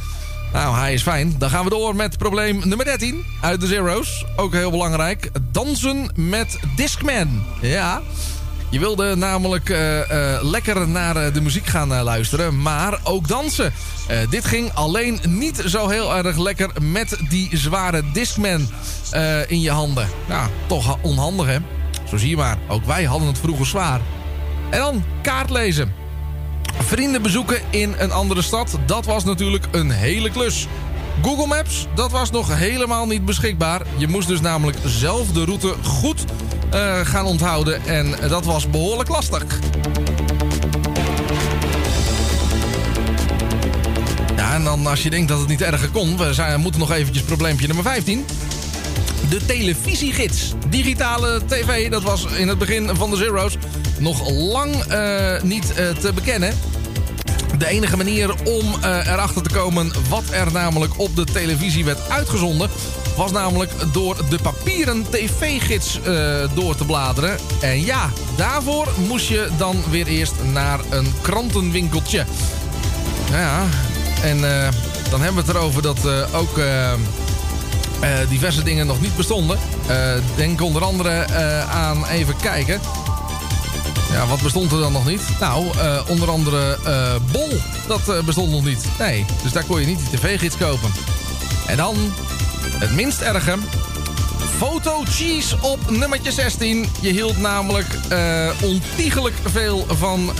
Nou, 0.53 0.77
hij 0.77 0.95
is 0.95 1.03
fijn. 1.03 1.35
Dan 1.39 1.51
gaan 1.51 1.65
we 1.65 1.71
door 1.71 1.97
met 1.97 2.19
probleem 2.19 2.61
nummer 2.65 2.87
13 2.87 3.25
uit 3.41 3.61
de 3.61 3.67
Zero's. 3.67 4.25
Ook 4.37 4.53
heel 4.53 4.71
belangrijk. 4.71 5.31
Dansen 5.53 6.11
met 6.15 6.59
Discman. 6.77 7.43
Ja. 7.61 8.03
Je 8.71 8.79
wilde 8.79 9.17
namelijk 9.17 9.71
eh, 9.71 10.01
eh, 10.35 10.43
lekker 10.43 10.89
naar 10.89 11.17
eh, 11.17 11.33
de 11.33 11.41
muziek 11.41 11.67
gaan 11.67 12.03
luisteren, 12.03 12.63
maar 12.63 12.99
ook 13.03 13.29
dansen. 13.29 13.73
Dit 14.31 14.45
ging 14.45 14.73
alleen 14.75 15.21
niet 15.29 15.63
zo 15.67 15.89
heel 15.89 16.17
erg 16.17 16.37
lekker 16.37 16.71
met 16.83 17.17
die 17.29 17.57
zware 17.57 18.03
Discman 18.13 18.69
in 19.49 19.61
je 19.61 19.71
handen. 19.71 20.09
Ja, 20.29 20.49
toch 20.67 20.99
onhandig 21.03 21.47
hè? 21.47 21.57
Zo 22.09 22.17
zie 22.17 22.29
je 22.29 22.37
maar, 22.37 22.59
ook 22.69 22.85
wij 22.85 23.05
hadden 23.05 23.29
het 23.29 23.39
vroeger 23.39 23.67
zwaar. 23.67 24.01
En 24.71 24.79
dan 24.79 25.05
kaart 25.23 25.51
lezen. 25.51 25.93
Vrienden 26.79 27.23
bezoeken 27.23 27.61
in 27.71 27.95
een 27.99 28.13
andere 28.13 28.43
stad, 28.43 28.79
dat 28.87 29.05
was 29.05 29.25
natuurlijk 29.25 29.67
een 29.71 29.91
hele 29.91 30.31
klus. 30.31 30.67
Google 31.23 31.47
Maps, 31.47 31.87
dat 31.95 32.11
was 32.11 32.31
nog 32.31 32.59
helemaal 32.59 33.07
niet 33.07 33.25
beschikbaar. 33.25 33.83
Je 33.97 34.09
moest 34.09 34.29
dus 34.29 34.41
namelijk 34.41 34.79
zelf 34.85 35.33
de 35.33 35.45
route 35.45 35.75
goed 35.83 36.25
eh, 36.71 37.01
gaan 37.01 37.25
onthouden. 37.25 37.87
En 37.87 38.15
dat 38.29 38.45
was 38.45 38.71
behoorlijk 38.71 39.09
lastig. 39.09 39.45
Ja, 44.37 44.55
en 44.55 44.65
dan 44.65 44.87
als 44.87 45.03
je 45.03 45.11
denkt 45.11 45.29
dat 45.29 45.39
het 45.39 45.49
niet 45.49 45.63
erger 45.63 45.89
kon... 45.89 46.17
we 46.17 46.35
zijn, 46.35 46.61
moeten 46.61 46.81
nog 46.81 46.93
eventjes 46.93 47.25
probleempje 47.25 47.67
nummer 47.67 47.85
15. 47.85 48.25
De 49.29 49.47
televisiegids. 49.47 50.53
Digitale 50.69 51.41
tv, 51.47 51.91
dat 51.91 52.03
was 52.03 52.25
in 52.25 52.49
het 52.49 52.59
begin 52.59 52.91
van 52.97 53.11
de 53.11 53.17
Zero's... 53.17 53.57
nog 53.99 54.31
lang 54.31 54.75
eh, 54.75 55.43
niet 55.43 55.73
eh, 55.75 55.89
te 55.89 56.13
bekennen. 56.13 56.55
De 57.59 57.67
enige 57.67 57.97
manier 57.97 58.35
om 58.45 58.75
eh, 58.83 59.07
erachter 59.07 59.43
te 59.43 59.55
komen 59.55 59.93
wat 60.09 60.25
er 60.31 60.53
namelijk 60.53 60.99
op 60.99 61.17
de 61.17 61.25
televisie 61.25 61.85
werd 61.85 62.09
uitgezonden... 62.09 62.71
was 63.17 63.33
namelijk 63.33 63.73
door 63.93 64.17
de 64.29 64.39
papieren 64.43 65.07
tv-gids 65.11 66.01
eh, 66.01 66.45
door 66.55 66.77
te 66.77 66.85
bladeren. 66.85 67.39
En 67.61 67.85
ja, 67.85 68.11
daarvoor 68.37 68.89
moest 69.09 69.29
je 69.29 69.49
dan 69.59 69.77
weer 69.91 70.07
eerst 70.07 70.35
naar 70.53 70.81
een 70.91 71.13
krantenwinkeltje. 71.21 72.25
Nou 73.31 73.41
ja, 73.41 73.63
en 74.23 74.65
eh, 74.65 74.69
dan 75.11 75.21
hebben 75.21 75.45
we 75.45 75.49
het 75.49 75.57
erover 75.57 75.83
dat 75.83 76.09
ook... 76.33 76.61
diverse 78.29 78.63
dingen 78.63 78.87
nog 78.87 79.01
niet 79.01 79.17
bestonden. 79.17 79.59
Denk 80.37 80.61
onder 80.61 80.85
andere 80.85 81.27
aan 81.69 82.07
even 82.07 82.37
kijken. 82.37 82.81
Ja, 84.17 84.27
wat 84.27 84.43
bestond 84.43 84.73
er 84.73 84.79
dan 84.79 84.93
nog 84.93 85.07
niet? 85.07 85.23
Nou, 85.41 85.79
eh, 85.79 86.01
onder 86.09 86.31
andere 86.31 86.79
eh, 86.85 87.15
Bol. 87.33 87.61
Dat 87.87 88.09
eh, 88.09 88.25
bestond 88.25 88.51
nog 88.51 88.65
niet. 88.65 88.85
Nee, 88.99 89.25
dus 89.43 89.53
daar 89.53 89.65
kon 89.65 89.81
je 89.81 89.87
niet 89.87 89.99
die 89.99 90.19
tv-gids 90.19 90.57
kopen. 90.57 90.91
En 91.67 91.77
dan, 91.77 91.97
het 92.79 92.95
minst 92.95 93.21
erge... 93.21 93.55
Foto 94.57 95.03
Cheese 95.05 95.57
op 95.61 95.91
nummertje 95.91 96.33
16. 96.33 96.87
Je 97.01 97.11
hield 97.11 97.39
namelijk 97.39 97.87
ontiegelijk 98.63 99.35
veel 99.45 99.87
van 99.89 100.33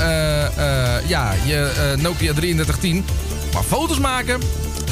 ja, 1.07 1.35
je 1.45 1.95
Nokia 1.99 2.33
3310. 2.33 3.05
Maar 3.53 3.63
foto's 3.63 3.99
maken, 3.99 4.41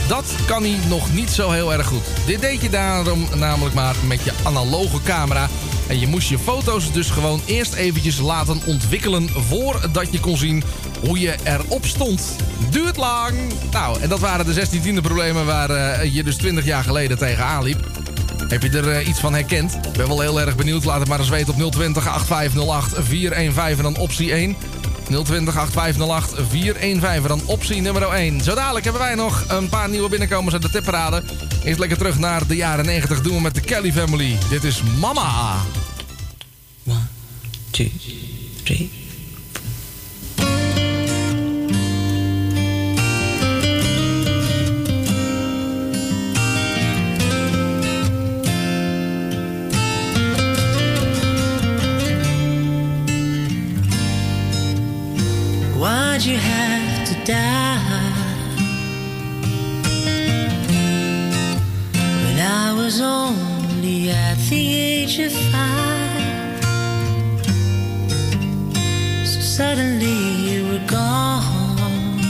dat 0.08 0.24
kan 0.46 0.62
hij 0.62 0.78
nog 0.88 1.12
niet 1.12 1.30
zo 1.30 1.50
heel 1.50 1.72
erg 1.72 1.86
goed. 1.86 2.04
Dit 2.26 2.40
deed 2.40 2.60
je 2.60 2.70
daarom 2.70 3.28
namelijk 3.34 3.74
maar 3.74 3.94
met 4.06 4.24
je 4.24 4.32
analoge 4.42 5.02
camera. 5.02 5.48
En 5.86 6.00
je 6.00 6.06
moest 6.06 6.28
je 6.28 6.38
foto's 6.38 6.92
dus 6.92 7.10
gewoon 7.10 7.40
eerst 7.46 7.74
eventjes 7.74 8.18
laten 8.18 8.60
ontwikkelen... 8.66 9.28
voordat 9.28 10.12
je 10.12 10.20
kon 10.20 10.36
zien 10.36 10.62
hoe 11.06 11.20
je 11.20 11.34
erop 11.44 11.86
stond. 11.86 12.36
Duurt 12.70 12.96
lang. 12.96 13.34
Nou, 13.70 14.00
en 14.00 14.08
dat 14.08 14.20
waren 14.20 14.46
de 14.46 14.52
16 14.52 14.80
tiende 14.80 15.00
problemen 15.00 15.46
waar 15.46 15.70
eh, 15.70 16.14
je 16.14 16.24
dus 16.24 16.36
20 16.36 16.64
jaar 16.64 16.84
geleden 16.84 17.18
tegenaan 17.18 17.62
liep. 17.62 17.90
Heb 18.48 18.62
je 18.62 18.70
er 18.70 18.88
eh, 18.88 19.08
iets 19.08 19.20
van 19.20 19.34
herkend? 19.34 19.74
Ik 19.74 19.92
ben 19.92 20.08
wel 20.08 20.20
heel 20.20 20.40
erg 20.40 20.56
benieuwd. 20.56 20.84
Laat 20.84 20.98
het 20.98 21.08
maar 21.08 21.18
eens 21.18 21.28
weten 21.28 21.54
op 21.54 21.72
020 21.72 22.08
8508 22.08 23.06
415 23.06 23.84
en 23.84 23.92
dan 23.92 24.02
optie 24.02 24.32
1. 24.32 24.56
020 25.08 25.56
8508 25.56 26.34
415 26.48 27.22
en 27.22 27.28
dan 27.28 27.40
optie 27.46 27.80
nummer 27.80 28.02
1. 28.02 28.40
Zo 28.40 28.54
dadelijk 28.54 28.84
hebben 28.84 29.02
wij 29.02 29.14
nog 29.14 29.44
een 29.48 29.68
paar 29.68 29.88
nieuwe 29.88 30.08
binnenkomers 30.08 30.54
uit 30.54 30.62
de 30.62 30.70
tipparade. 30.70 31.22
Eerst 31.64 31.78
lekker 31.78 31.98
terug 31.98 32.18
naar 32.18 32.46
de 32.46 32.56
jaren 32.56 32.84
90 32.84 33.20
doen 33.20 33.34
we 33.34 33.40
met 33.40 33.54
de 33.54 33.60
Kelly 33.60 33.92
Family. 33.92 34.38
Dit 34.48 34.64
is 34.64 34.82
Mama. 35.00 35.56
two, 37.70 37.88
three. 38.64 39.03
Why'd 56.14 56.26
you 56.26 56.36
have 56.36 57.08
to 57.08 57.14
die? 57.24 58.12
When 62.22 62.38
I 62.38 62.72
was 62.72 63.00
only 63.00 64.10
at 64.10 64.38
the 64.48 64.62
age 64.80 65.18
of 65.18 65.32
five. 65.50 66.66
So 69.26 69.40
suddenly 69.40 70.20
you 70.46 70.68
were 70.68 70.86
gone. 70.86 72.20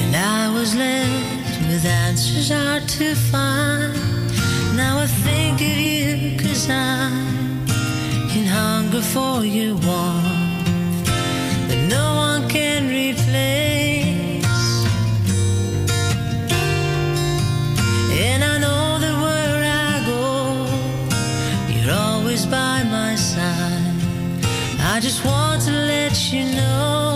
And 0.00 0.16
I 0.16 0.50
was 0.54 0.74
left 0.74 1.60
with 1.68 1.84
answers 1.84 2.48
hard 2.48 2.88
to 2.88 3.14
find. 3.14 3.92
Now 4.78 4.98
I 4.98 5.06
think 5.06 5.60
of 5.60 5.76
you 5.76 6.38
cause 6.38 6.70
I'm 6.70 7.41
in 8.36 8.46
hunger 8.46 9.02
for 9.02 9.44
your 9.44 9.74
warmth 9.74 11.06
that 11.68 11.86
no 11.88 12.14
one 12.14 12.48
can 12.48 12.88
replace. 12.88 14.46
And 18.26 18.42
I 18.42 18.58
know 18.58 18.98
that 19.02 19.16
where 19.24 19.64
I 19.86 19.92
go, 20.12 20.24
you're 21.72 21.94
always 21.94 22.46
by 22.46 22.84
my 22.84 23.14
side. 23.16 23.96
I 24.80 24.98
just 25.00 25.24
want 25.24 25.62
to 25.62 25.70
let 25.70 26.32
you 26.32 26.44
know. 26.56 27.11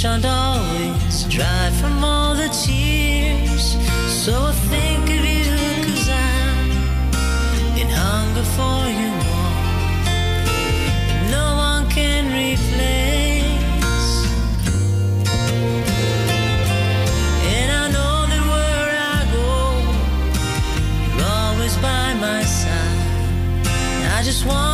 shan't 0.00 0.24
always 0.24 1.24
dry 1.24 1.70
from 1.78 2.02
all 2.02 2.34
the 2.34 2.48
tears. 2.64 3.76
So 4.08 4.32
I 4.32 4.52
think 4.72 5.04
of 5.10 5.22
you, 5.22 5.44
cause 5.84 6.08
I'm 6.08 6.70
in 7.76 7.86
hunger 7.86 8.46
for 8.56 8.80
you 9.00 9.12
no 11.30 11.46
one 11.68 11.90
can 11.90 12.32
replace. 12.32 13.44
And 17.54 17.70
I 17.70 17.84
know 17.94 18.16
that 18.30 18.44
where 18.52 18.92
I 19.12 19.20
go, 19.36 19.50
you're 21.14 21.32
always 21.44 21.76
by 21.76 22.14
my 22.14 22.42
side. 22.42 24.16
I 24.16 24.22
just 24.24 24.46
want. 24.46 24.69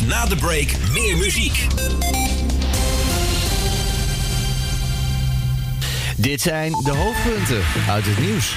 Na 0.00 0.26
de 0.26 0.36
break 0.36 0.68
meer 0.92 1.16
muziek. 1.16 1.66
Dit 6.16 6.40
zijn 6.40 6.72
de 6.72 6.90
hoofdpunten 6.90 7.62
uit 7.88 8.04
het 8.06 8.18
nieuws. 8.18 8.56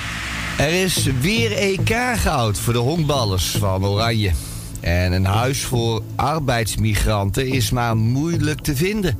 Er 0.57 0.83
is 0.83 1.03
weer 1.21 1.51
EK-goud 1.51 2.59
voor 2.59 2.73
de 2.73 2.79
honkballers 2.79 3.51
van 3.51 3.85
Oranje. 3.85 4.31
En 4.79 5.11
een 5.11 5.25
huis 5.25 5.63
voor 5.63 6.01
arbeidsmigranten 6.15 7.47
is 7.47 7.69
maar 7.71 7.97
moeilijk 7.97 8.61
te 8.61 8.75
vinden. 8.75 9.19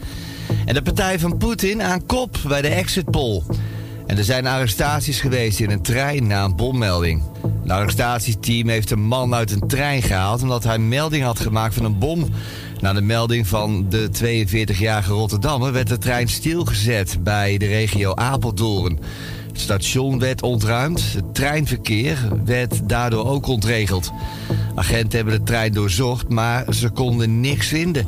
En 0.66 0.74
de 0.74 0.82
partij 0.82 1.20
van 1.20 1.38
Poetin 1.38 1.84
aan 1.84 2.06
kop 2.06 2.38
bij 2.48 2.62
de 2.62 2.68
exit 2.68 3.12
poll. 3.12 3.42
En 4.08 4.18
er 4.18 4.24
zijn 4.24 4.48
arrestaties 4.48 5.20
geweest 5.20 5.60
in 5.60 5.70
een 5.70 5.82
trein 5.82 6.28
na 6.28 6.44
een 6.44 6.56
bommelding. 6.56 7.35
Een 7.66 7.72
arrestatieteam 7.72 8.70
heeft 8.70 8.92
een 8.92 9.02
man 9.02 9.34
uit 9.34 9.52
een 9.52 9.68
trein 9.68 10.02
gehaald 10.02 10.42
omdat 10.42 10.64
hij 10.64 10.78
melding 10.78 11.24
had 11.24 11.40
gemaakt 11.40 11.74
van 11.74 11.86
een 11.86 12.00
bom. 12.00 12.30
Na 12.80 12.94
de 12.94 13.02
melding 13.02 13.48
van 13.48 13.86
de 13.90 14.10
42-jarige 14.24 15.12
Rotterdammer 15.12 15.72
werd 15.72 15.88
de 15.88 15.98
trein 15.98 16.28
stilgezet 16.28 17.24
bij 17.24 17.58
de 17.58 17.66
regio 17.66 18.14
Apeldoorn. 18.14 19.00
Het 19.48 19.60
station 19.60 20.20
werd 20.20 20.42
ontruimd, 20.42 21.14
het 21.14 21.34
treinverkeer 21.34 22.18
werd 22.46 22.90
daardoor 22.90 23.26
ook 23.26 23.48
ontregeld. 23.48 24.12
Agenten 24.76 25.18
hebben 25.18 25.38
de 25.38 25.44
trein 25.44 25.74
doorzocht, 25.74 26.30
maar 26.30 26.74
ze 26.74 26.90
konden 26.90 27.40
niks 27.40 27.68
vinden. 27.68 28.08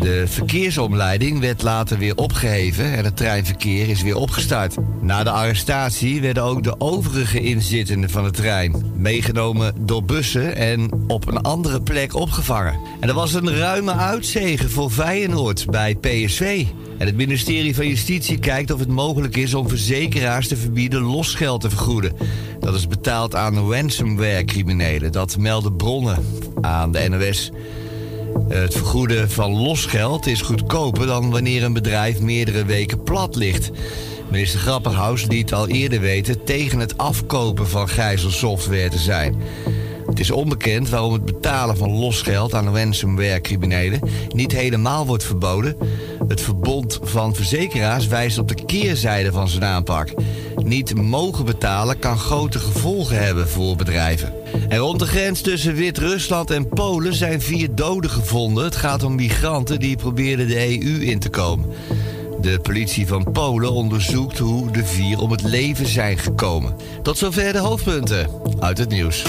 De 0.00 0.24
verkeersomleiding 0.26 1.40
werd 1.40 1.62
later 1.62 1.98
weer 1.98 2.16
opgeheven 2.16 2.92
en 2.92 3.04
het 3.04 3.16
treinverkeer 3.16 3.88
is 3.88 4.02
weer 4.02 4.16
opgestart. 4.16 4.76
Na 5.00 5.24
de 5.24 5.30
arrestatie 5.30 6.20
werden 6.20 6.42
ook 6.42 6.62
de 6.62 6.80
overige 6.80 7.40
inzittenden 7.40 8.10
van 8.10 8.24
de 8.24 8.30
trein 8.30 8.92
meegenomen 8.96 9.74
door 9.80 10.04
bussen 10.04 10.56
en 10.56 10.90
op 11.06 11.26
een 11.26 11.40
andere 11.40 11.82
plek 11.82 12.14
opgevangen. 12.14 12.80
En 13.00 13.08
er 13.08 13.14
was 13.14 13.32
een 13.32 13.56
ruime 13.56 13.92
uitzegen 13.92 14.70
voor 14.70 14.90
Feyenoord 14.90 15.66
bij 15.66 15.94
PSV. 15.94 16.64
En 16.98 17.06
het 17.06 17.16
ministerie 17.16 17.74
van 17.74 17.88
Justitie 17.88 18.38
kijkt 18.38 18.70
of 18.70 18.78
het 18.78 18.88
mogelijk 18.88 19.36
is 19.36 19.54
om 19.54 19.68
verzekeraars 19.68 20.48
te 20.48 20.56
verbieden 20.56 21.02
losgeld 21.02 21.60
te 21.60 21.70
vergoeden. 21.70 22.12
Dat 22.60 22.74
is 22.74 22.88
betaald 22.88 23.34
aan 23.34 23.72
ransomware-criminelen. 23.72 25.12
Dat 25.12 25.36
melden 25.36 25.76
bronnen 25.76 26.24
aan 26.60 26.92
de 26.92 27.08
NOS. 27.08 27.50
Het 28.48 28.74
vergoeden 28.74 29.30
van 29.30 29.52
losgeld 29.52 30.26
is 30.26 30.40
goedkoper 30.40 31.06
dan 31.06 31.30
wanneer 31.30 31.64
een 31.64 31.72
bedrijf 31.72 32.20
meerdere 32.20 32.64
weken 32.64 33.02
plat 33.02 33.36
ligt. 33.36 33.70
Minister 34.30 34.60
Grapperhaus 34.60 35.26
liet 35.26 35.52
al 35.52 35.68
eerder 35.68 36.00
weten 36.00 36.44
tegen 36.44 36.78
het 36.78 36.98
afkopen 36.98 37.68
van 37.68 37.88
gijzelsoftware 37.88 38.88
te 38.88 38.98
zijn. 38.98 39.42
Is 40.20 40.30
onbekend 40.30 40.88
waarom 40.88 41.12
het 41.12 41.24
betalen 41.24 41.76
van 41.76 41.90
losgeld 41.90 42.54
aan 42.54 42.76
ransomware-criminelen 42.76 44.00
niet 44.34 44.52
helemaal 44.52 45.06
wordt 45.06 45.24
verboden. 45.24 45.76
Het 46.28 46.40
verbond 46.40 46.98
van 47.02 47.34
verzekeraars 47.34 48.06
wijst 48.06 48.38
op 48.38 48.48
de 48.48 48.64
keerzijde 48.64 49.32
van 49.32 49.48
zijn 49.48 49.64
aanpak. 49.64 50.12
Niet 50.56 50.94
mogen 50.94 51.44
betalen 51.44 51.98
kan 51.98 52.18
grote 52.18 52.58
gevolgen 52.58 53.24
hebben 53.24 53.48
voor 53.48 53.76
bedrijven. 53.76 54.32
En 54.68 54.78
rond 54.78 54.98
de 54.98 55.06
grens 55.06 55.40
tussen 55.40 55.74
Wit-Rusland 55.74 56.50
en 56.50 56.68
Polen 56.68 57.14
zijn 57.14 57.40
vier 57.40 57.74
doden 57.74 58.10
gevonden. 58.10 58.64
Het 58.64 58.76
gaat 58.76 59.02
om 59.02 59.14
migranten 59.14 59.80
die 59.80 59.96
probeerden 59.96 60.46
de 60.46 60.80
EU 60.82 61.04
in 61.04 61.18
te 61.18 61.28
komen. 61.28 61.68
De 62.40 62.58
politie 62.58 63.06
van 63.06 63.32
Polen 63.32 63.72
onderzoekt 63.72 64.38
hoe 64.38 64.70
de 64.70 64.84
vier 64.84 65.20
om 65.20 65.30
het 65.30 65.42
leven 65.42 65.86
zijn 65.86 66.18
gekomen. 66.18 66.76
Tot 67.02 67.18
zover 67.18 67.52
de 67.52 67.58
hoofdpunten 67.58 68.28
uit 68.58 68.78
het 68.78 68.88
nieuws. 68.88 69.24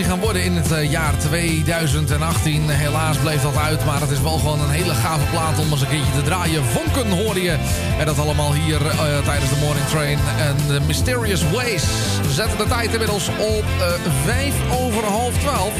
Hitsensatie 0.00 0.04
gaan 0.04 0.20
worden 0.20 0.44
in 0.44 0.56
het 0.56 0.72
eh, 0.72 0.90
jaar 0.90 1.18
2018. 1.18 2.68
Helaas 2.68 3.16
bleef 3.16 3.42
dat 3.42 3.56
uit, 3.56 3.84
maar 3.84 4.00
het 4.00 4.10
is 4.10 4.20
wel 4.20 4.38
gewoon 4.38 4.60
een 4.60 4.70
hele 4.70 4.94
gave 4.94 5.24
plaat 5.30 5.58
om 5.58 5.70
eens 5.70 5.80
een 5.80 5.88
keertje 5.88 6.12
te 6.12 6.22
draaien. 6.22 6.64
Vonken 6.64 7.10
hoorde 7.10 7.42
je. 7.42 7.56
En 7.98 8.06
dat 8.06 8.18
allemaal 8.18 8.54
hier 8.54 8.86
eh, 8.86 9.24
tijdens 9.24 9.50
de 9.50 9.56
Morning 9.56 9.86
Train. 9.86 10.18
En 10.38 10.56
The 10.66 10.80
Mysterious 10.86 11.50
Ways. 11.50 11.84
Zetten 12.30 12.58
de 12.58 12.66
tijd 12.66 12.92
inmiddels 12.92 13.28
op 13.28 13.64
eh, 13.78 13.86
vijf 14.24 14.54
over 14.80 15.04
half 15.04 15.38
twaalf. 15.38 15.72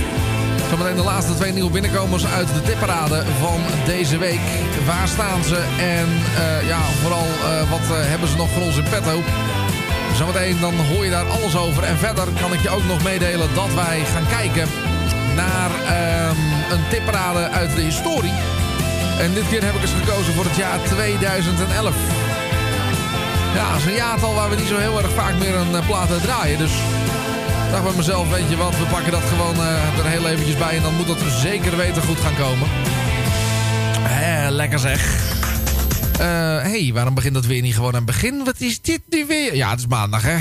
Zometeen 0.71 0.97
de 0.97 1.03
laatste 1.03 1.35
twee 1.35 1.53
nieuwe 1.53 1.71
binnenkomers 1.71 2.27
uit 2.27 2.49
de 2.49 2.63
tipparade 2.63 3.25
van 3.41 3.61
deze 3.87 4.19
week. 4.19 4.41
Waar 4.87 5.09
staan 5.09 5.45
ze? 5.45 5.57
En 5.79 6.09
ja, 6.67 6.81
vooral 7.03 7.27
wat 7.71 7.87
hebben 7.89 8.29
ze 8.29 8.37
nog 8.37 8.51
voor 8.51 8.63
ons 8.63 8.77
in 8.77 8.85
petto? 8.91 9.23
Zometeen 10.15 10.61
dan 10.61 10.75
hoor 10.75 11.05
je 11.05 11.11
daar 11.11 11.29
alles 11.29 11.57
over. 11.57 11.83
En 11.83 11.99
verder 11.99 12.29
kan 12.41 12.53
ik 12.53 12.61
je 12.61 12.71
ook 12.71 12.85
nog 12.85 13.03
meedelen 13.03 13.55
dat 13.55 13.75
wij 13.75 14.05
gaan 14.05 14.27
kijken 14.29 14.69
naar 15.35 15.71
ehm, 15.71 16.37
een 16.73 16.89
tipparade 16.89 17.49
uit 17.49 17.75
de 17.75 17.81
historie. 17.81 18.33
En 19.21 19.35
dit 19.35 19.49
keer 19.49 19.65
heb 19.65 19.75
ik 19.75 19.83
eens 19.83 20.05
gekozen 20.05 20.35
voor 20.35 20.45
het 20.45 20.57
jaar 20.57 20.79
2011. 20.83 21.95
Ja, 23.55 23.71
dat 23.71 23.79
is 23.79 23.87
een 23.87 23.93
jaartal 23.93 24.35
waar 24.35 24.51
we 24.51 24.57
niet 24.57 24.67
zo 24.67 24.77
heel 24.77 24.99
erg 24.99 25.11
vaak 25.11 25.35
meer 25.39 25.55
een 25.55 25.75
eh, 25.75 25.87
plaat 25.87 26.11
uit 26.11 26.23
draaien. 26.23 26.59
Dus 26.59 26.73
dacht 27.71 27.83
bij 27.83 27.93
mezelf, 27.97 28.31
weet 28.31 28.51
je 28.51 28.57
wat, 28.57 28.77
we 28.79 28.85
pakken 28.85 29.13
dat 29.13 29.23
gewoon 29.23 29.57
eh, 29.57 29.99
er 29.99 30.07
heel 30.07 30.29
eventjes 30.29 30.57
bij. 30.57 30.77
En 30.77 30.83
dan 30.83 30.95
moet 30.95 31.07
dat 31.07 31.21
zeker 31.29 31.77
weten 31.77 32.03
goed 32.03 32.21
gaan 32.21 32.37
komen. 32.37 32.69
Hé, 34.03 34.51
lekker 34.51 34.79
zeg. 34.79 35.39
Hé, 36.21 36.27
hey, 36.85 36.91
waarom 36.95 37.15
begint 37.15 37.35
dat 37.35 37.47
weer 37.47 37.63
niet 37.63 37.75
gewoon 37.75 37.89
aan 37.91 37.95
het 37.95 38.05
begin? 38.05 38.45
Wat 38.45 38.55
is 38.61 38.81
dit 38.81 39.01
nu 39.09 39.27
weer? 39.27 39.57
Ja, 39.57 39.71
het 39.71 39.79
is 39.79 39.87
maandag, 39.87 40.23
hè. 40.23 40.37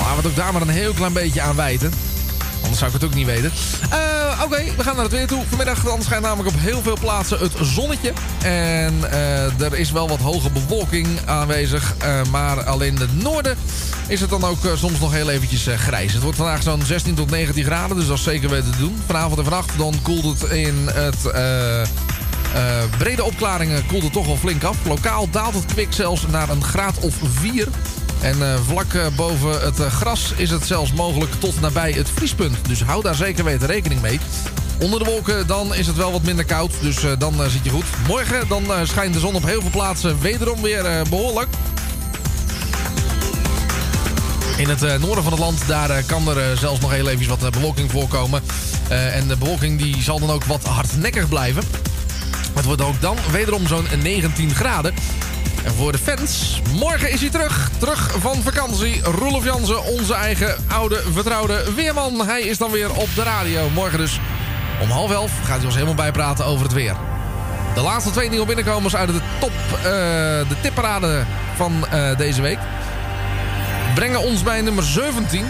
Laten 0.00 0.22
we 0.22 0.28
ook 0.28 0.36
daar 0.36 0.52
maar 0.52 0.62
een 0.62 0.68
heel 0.68 0.92
klein 0.92 1.12
beetje 1.12 1.40
aan 1.40 1.56
wijten. 1.56 1.92
Anders 2.60 2.78
zou 2.78 2.90
ik 2.94 3.00
het 3.00 3.04
ook 3.10 3.14
niet 3.14 3.26
weten. 3.26 3.52
Eh, 3.90 4.18
Oké, 4.44 4.62
we 4.76 4.82
gaan 4.82 4.94
naar 4.94 5.04
het 5.04 5.12
weer 5.12 5.26
toe. 5.26 5.42
Vanmiddag 5.48 5.82
dan 5.84 6.02
schijnt 6.02 6.22
namelijk 6.24 6.54
op 6.54 6.60
heel 6.60 6.82
veel 6.82 6.96
plaatsen 7.00 7.38
het 7.38 7.52
zonnetje. 7.62 8.12
En 8.42 9.10
eh, 9.10 9.60
er 9.60 9.74
is 9.74 9.90
wel 9.90 10.08
wat 10.08 10.18
hoge 10.18 10.50
bewolking 10.50 11.06
aanwezig. 11.26 11.94
eh, 11.98 12.20
maar 12.30 12.64
alleen 12.64 12.94
in 12.94 13.00
het 13.00 13.22
noorden 13.22 13.56
is 14.06 14.20
het 14.20 14.30
dan 14.30 14.44
ook 14.44 14.64
eh, 14.64 14.70
soms 14.76 15.00
nog 15.00 15.12
heel 15.12 15.30
eventjes 15.30 15.66
eh, 15.66 15.78
grijs. 15.78 16.12
Het 16.12 16.22
wordt 16.22 16.36
vandaag 16.36 16.62
zo'n 16.62 16.82
16 16.84 17.14
tot 17.14 17.30
19 17.30 17.64
graden, 17.64 17.96
dus 17.96 18.06
dat 18.06 18.16
is 18.16 18.22
zeker 18.22 18.48
weten 18.50 18.70
te 18.70 18.78
doen. 18.78 19.02
Vanavond 19.06 19.38
en 19.38 19.44
vannacht 19.44 19.78
dan 19.78 19.94
koelt 20.02 20.40
het 20.40 20.50
in 20.50 20.88
het... 20.92 21.24
eh, 22.54 22.62
brede 22.98 23.24
opklaringen 23.24 23.86
koelt 23.86 24.02
het 24.02 24.12
toch 24.12 24.26
wel 24.26 24.36
flink 24.36 24.64
af. 24.64 24.76
Lokaal 24.84 25.30
daalt 25.30 25.54
het 25.54 25.64
kwik 25.64 25.92
zelfs 25.92 26.26
naar 26.26 26.48
een 26.48 26.64
graad 26.64 26.98
of 26.98 27.14
4. 27.22 27.68
En 28.20 28.42
eh, 28.42 28.60
vlak 28.66 28.94
eh, 28.94 29.06
boven 29.16 29.60
het 29.60 29.78
gras 29.78 30.32
is 30.36 30.50
het 30.50 30.66
zelfs 30.66 30.92
mogelijk 30.92 31.32
tot 31.38 31.60
nabij 31.60 31.92
het 31.92 32.10
vriespunt. 32.10 32.56
Dus 32.68 32.82
hou 32.82 33.02
daar 33.02 33.14
zeker 33.14 33.44
weten 33.44 33.66
rekening 33.66 34.00
mee. 34.00 34.20
Onder 34.80 34.98
de 34.98 35.04
wolken 35.04 35.46
dan 35.46 35.74
is 35.74 35.86
het 35.86 35.96
wel 35.96 36.12
wat 36.12 36.22
minder 36.22 36.44
koud, 36.44 36.72
dus 36.80 36.96
dan 37.18 37.34
zit 37.48 37.64
je 37.64 37.70
goed. 37.70 37.84
Morgen 38.06 38.48
dan 38.48 38.64
schijnt 38.82 39.14
de 39.14 39.20
zon 39.20 39.34
op 39.34 39.44
heel 39.44 39.60
veel 39.60 39.70
plaatsen 39.70 40.20
wederom 40.20 40.62
weer 40.62 40.84
eh, 40.84 41.02
behoorlijk. 41.10 41.48
In 44.56 44.68
het 44.68 44.80
noorden 44.80 45.24
van 45.24 45.32
het 45.32 45.40
land 45.40 45.66
daar 45.66 46.02
kan 46.02 46.36
er 46.36 46.56
zelfs 46.56 46.80
nog 46.80 46.90
heel 46.90 47.08
even 47.08 47.28
wat 47.28 47.50
bewolking 47.50 47.90
voorkomen. 47.90 48.42
En 48.88 49.28
de 49.28 49.36
bewolking 49.36 49.78
die 49.78 50.02
zal 50.02 50.18
dan 50.18 50.30
ook 50.30 50.44
wat 50.44 50.64
hardnekkig 50.64 51.28
blijven. 51.28 51.62
Het 52.54 52.64
wordt 52.64 52.82
ook 52.82 53.00
dan 53.00 53.16
wederom 53.30 53.66
zo'n 53.66 53.86
19 54.02 54.54
graden. 54.54 54.94
En 55.64 55.74
voor 55.74 55.92
de 55.92 55.98
fans, 55.98 56.60
morgen 56.72 57.10
is 57.10 57.20
hij 57.20 57.30
terug. 57.30 57.70
Terug 57.78 58.14
van 58.18 58.42
vakantie. 58.42 59.02
Roelof 59.02 59.44
Jansen, 59.44 59.84
onze 59.84 60.14
eigen 60.14 60.56
oude 60.68 61.02
vertrouwde 61.12 61.64
weerman. 61.74 62.26
Hij 62.26 62.40
is 62.40 62.58
dan 62.58 62.70
weer 62.70 62.90
op 62.90 63.08
de 63.14 63.22
radio. 63.22 63.70
Morgen 63.70 63.98
dus 63.98 64.20
om 64.82 64.90
half 64.90 65.10
elf 65.10 65.32
gaat 65.44 65.56
hij 65.56 65.64
ons 65.64 65.74
helemaal 65.74 65.94
bijpraten 65.94 66.44
over 66.44 66.62
het 66.62 66.72
weer. 66.72 66.96
De 67.74 67.80
laatste 67.80 68.10
twee 68.10 68.28
nieuwe 68.28 68.46
binnenkomers 68.46 68.96
uit 68.96 69.08
de 69.08 69.20
top, 69.38 69.52
eh, 69.76 69.82
de 70.48 70.56
tipparade 70.60 71.24
van 71.56 71.86
eh, 71.86 72.16
deze 72.16 72.42
week. 72.42 72.58
Brengen 73.94 74.20
ons 74.20 74.42
bij 74.42 74.60
nummer 74.60 74.84
17. 74.84 75.44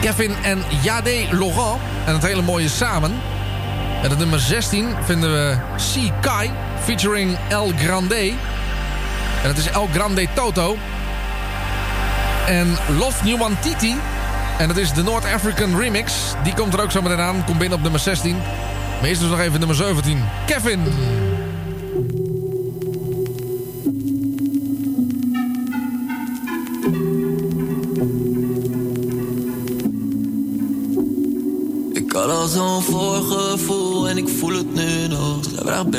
Kevin 0.00 0.34
en 0.42 0.62
Jade 0.82 1.26
Laurent. 1.30 1.80
En 2.06 2.12
het 2.12 2.22
hele 2.22 2.42
mooie 2.42 2.68
samen. 2.68 3.20
En 4.02 4.10
het 4.10 4.18
nummer 4.18 4.40
16 4.40 4.88
vinden 5.04 5.32
we 5.32 5.56
C. 5.76 6.12
Kai 6.20 6.50
featuring 6.82 7.38
El 7.48 7.72
Grande. 7.76 8.32
En 9.42 9.48
het 9.48 9.58
is 9.58 9.70
El 9.70 9.88
Grande 9.92 10.26
Toto. 10.34 10.76
En 12.46 12.76
Love 12.98 13.24
Newman 13.24 13.56
Titi. 13.60 13.96
En 14.58 14.68
dat 14.68 14.76
is 14.76 14.92
de 14.92 15.02
North 15.02 15.32
African 15.34 15.78
Remix. 15.78 16.12
Die 16.42 16.54
komt 16.54 16.72
er 16.74 16.82
ook 16.82 16.90
zo 16.90 17.02
meteen 17.02 17.20
aan. 17.20 17.44
Komt 17.44 17.58
binnen 17.58 17.76
op 17.76 17.82
nummer 17.82 18.00
16. 18.00 18.36
Maar 19.00 19.08
eerst 19.08 19.20
dus 19.20 19.30
nog 19.30 19.40
even 19.40 19.58
nummer 19.58 19.76
17. 19.76 20.24
Kevin. 20.46 20.80
Zo'n 32.50 32.82
voorgevoel 32.82 34.08
en 34.08 34.16
ik 34.16 34.28
voel 34.28 34.54
het 34.54 34.74
nu 34.74 35.06
nog. 35.08 35.44
Zij 35.54 35.62
vraagt 35.64 35.94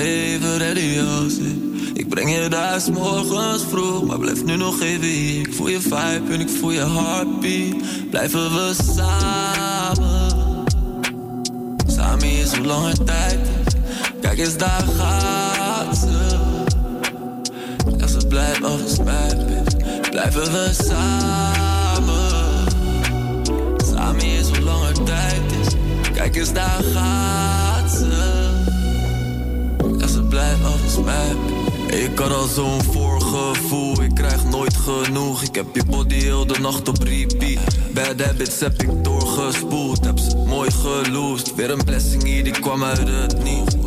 ready 0.58 1.00
als 1.00 1.38
ik. 1.38 2.10
Breng 2.12 2.36
je 2.36 2.50
daar 2.50 2.82
morgens 2.94 3.64
vroeg, 3.70 4.06
maar 4.06 4.20
blijf 4.20 4.44
nu 4.44 4.56
nog 4.56 4.82
even 4.82 5.08
hier. 5.08 5.40
Ik 5.40 5.54
voel 5.54 5.68
je 5.68 5.82
vibe 5.82 6.34
en 6.34 6.40
ik 6.40 6.50
voel 6.50 6.72
je 6.72 6.80
heartbeat. 6.80 7.76
Blijven 8.10 8.52
we 8.52 8.76
samen. 8.94 10.66
Samen 11.88 12.32
is 12.32 12.54
hoe 12.54 12.66
lang 12.66 12.88
het 12.88 13.06
tijd. 13.06 13.40
Kijk 14.22 14.40
eens, 14.40 14.58
daar 14.58 14.86
gaat 14.98 15.98
ze. 15.98 16.38
Ja, 17.98 18.08
ze 18.08 18.28
blijft 18.28 18.64
als 18.64 18.98
mij 19.04 19.28
is. 19.66 20.10
Blijven 20.10 20.52
we 20.52 20.70
samen. 20.74 21.31
Kijk 26.22 26.36
eens, 26.36 26.54
daar 26.54 26.84
gaat 26.94 27.92
ze. 27.92 28.50
Ja, 29.98 30.08
ze 30.08 30.24
blijft 30.24 30.64
als 30.64 31.04
mij 31.06 31.36
Ik 32.00 32.20
had 32.20 32.32
al 32.32 32.48
zo'n 32.48 32.84
voorgevoel, 32.84 34.04
ik 34.04 34.16
krijg 34.16 34.44
nooit 34.44 34.78
genoeg. 34.78 35.42
Ik 35.42 35.56
heb 35.56 35.66
je 35.74 35.84
body 35.86 36.16
heel 36.16 36.48
de 36.48 36.60
nacht 36.60 36.88
op 36.88 37.04
repeat. 37.04 37.60
Bad 37.94 38.22
habits 38.22 38.60
heb 38.60 38.82
ik 38.82 39.04
doorgespoeld, 39.04 40.06
heb 40.06 40.20
ze 40.20 40.38
mooi 40.38 40.72
geloosd. 40.72 41.56
Weer 41.56 41.72
een 41.72 41.84
blessing 41.84 42.24
hier, 42.24 42.44
die 42.44 42.60
kwam 42.60 42.84
uit 42.84 43.08
het 43.08 43.44
niet. 43.44 43.81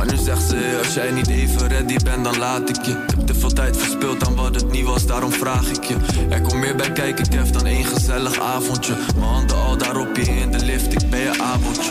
Maar 0.00 0.08
nu 0.08 0.16
zegt 0.16 0.48
ze, 0.48 0.80
als 0.84 0.94
jij 0.94 1.10
niet 1.10 1.28
even 1.28 1.68
ready 1.68 1.96
bent, 2.04 2.24
dan 2.24 2.38
laat 2.38 2.68
ik 2.68 2.84
je. 2.84 2.90
Ik 2.90 3.10
heb 3.16 3.26
te 3.26 3.34
veel 3.34 3.52
tijd 3.52 3.76
verspild 3.76 4.26
aan 4.26 4.34
wat 4.34 4.54
het 4.54 4.72
niet 4.72 4.84
was, 4.84 5.06
daarom 5.06 5.32
vraag 5.32 5.70
ik 5.70 5.84
je. 5.84 5.96
Er 6.30 6.40
komt 6.40 6.60
meer 6.60 6.76
bij 6.76 6.92
kijken, 6.92 7.28
Kev, 7.28 7.50
dan 7.50 7.66
één 7.66 7.84
gezellig 7.84 8.40
avondje. 8.40 8.94
Mijn 9.16 9.30
handen 9.30 9.56
al 9.56 9.76
daarop 9.76 10.16
je 10.16 10.22
in 10.22 10.50
de 10.50 10.64
lift, 10.64 11.02
ik 11.02 11.10
ben 11.10 11.20
je 11.20 11.42
avondje. 11.42 11.90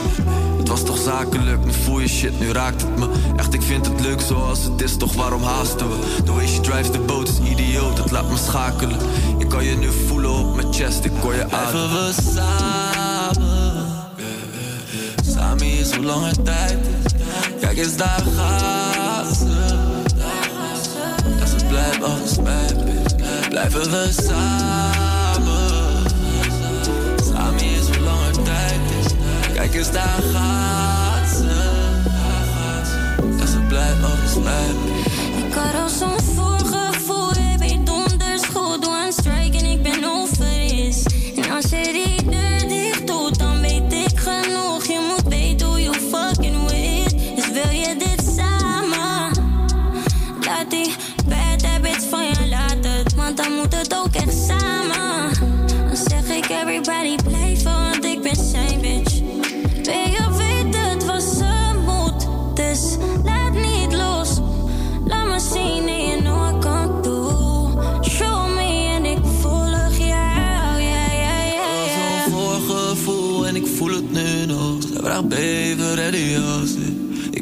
Het 0.57 0.67
was 0.67 0.83
toch 0.83 0.97
zakelijk, 0.97 1.65
nu 1.65 1.73
voel 1.73 1.99
je 1.99 2.07
shit, 2.07 2.39
nu 2.39 2.51
raakt 2.51 2.81
het 2.81 2.97
me. 2.97 3.07
Echt, 3.37 3.53
ik 3.53 3.61
vind 3.61 3.87
het 3.87 4.01
leuk 4.01 4.21
zoals 4.21 4.63
het 4.63 4.81
is, 4.81 4.97
toch 4.97 5.13
waarom 5.13 5.43
haasten 5.43 5.89
we? 5.89 6.23
The 6.23 6.33
way 6.33 6.47
she 6.47 6.61
drives 6.61 6.91
the 6.91 6.99
boat 6.99 7.27
is 7.27 7.49
idioot, 7.49 7.97
het 7.97 8.11
laat 8.11 8.29
me 8.29 8.37
schakelen. 8.37 8.97
Ik 9.37 9.49
kan 9.49 9.63
je 9.63 9.75
nu 9.75 9.89
voelen 10.07 10.31
op 10.31 10.55
mijn 10.55 10.73
chest, 10.73 11.05
ik 11.05 11.11
hoor 11.21 11.33
je 11.33 11.51
ademen. 11.51 11.89
we 11.89 12.13
samen, 12.33 13.85
samen 15.25 15.65
is 15.65 15.95
hoe 15.95 16.05
lang 16.05 16.25
het 16.25 16.45
tijd 16.45 16.79
is. 17.03 17.18
Kijk 17.59 17.77
eens, 17.77 17.95
daar 17.95 18.23
gaat 18.35 19.35
ze. 19.35 19.77
Ja, 21.39 21.45
ze 21.45 21.65
blijft 21.67 21.99
bitch. 22.85 23.49
Blijven 23.49 23.91
we 23.91 24.09
samen. 24.11 25.67
Samen 27.33 27.59
is 27.59 27.87
hoe 27.95 27.99
lang 27.99 28.25
het 28.25 28.45
tijd 28.45 28.79
is. 29.05 29.13
Kijk 29.53 29.73
eens, 29.73 29.91
daar 29.91 30.21
gaat 30.33 31.29
ze. 31.29 31.77
Ja, 33.37 33.45
ze 33.45 33.59
blijft 33.67 33.99
mij, 34.43 34.65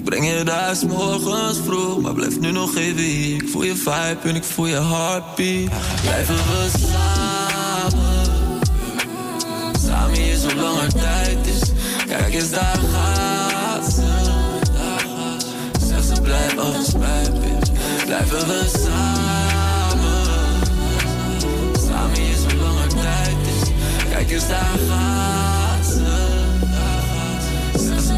breng 0.10 0.28
je 0.28 0.44
daar 0.44 0.76
morgens 0.88 1.58
vroeg, 1.66 2.02
maar 2.02 2.14
blijf 2.14 2.40
nu 2.40 2.52
nog 2.52 2.76
even 2.76 3.04
hier. 3.04 3.36
Ik 3.36 3.50
voel 3.50 3.64
je 3.64 3.76
vibe 3.76 4.18
en 4.24 4.36
ik 4.36 4.44
voel 4.44 4.66
je 4.66 4.82
heartbeat. 4.82 5.72
Blijven 6.02 6.36
we 6.36 6.70
samen, 6.88 8.26
samen 9.86 10.18
hier 10.18 10.36
zolang 10.36 10.82
er 10.82 10.94
tijd 10.94 11.48
is. 11.48 11.62
Kijk 12.08 12.34
eens, 12.34 12.50
daar 12.50 12.80
gaat 12.94 13.94
ze. 13.94 14.02
Zeg 15.86 16.04
ze. 16.04 16.22
Blijven 18.06 18.48
we 18.48 18.70
samen, 18.86 20.26
samen 21.88 22.20
hier 22.20 22.36
zolang 22.50 22.80
er 22.80 22.88
tijd 22.88 23.38
is. 23.62 23.70
Kijk 24.10 24.32
eens, 24.32 24.48
daar 24.48 24.78
gaat 24.90 25.86
ze. 25.86 26.36
Zeg 27.78 28.02
ze 28.02 28.18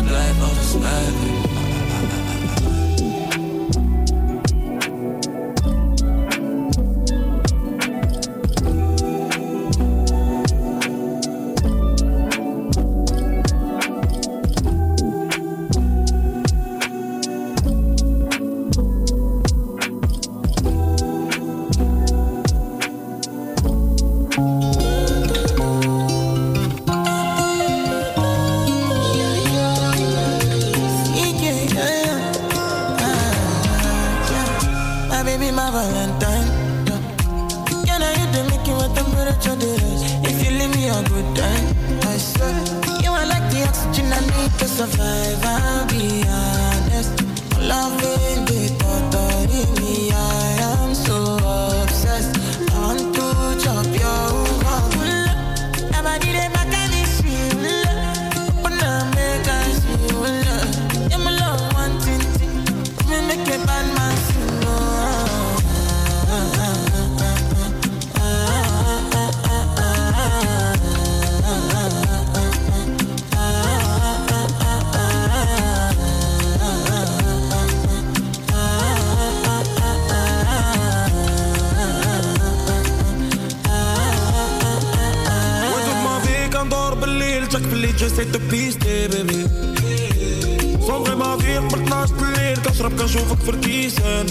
السيسن 93.86 94.26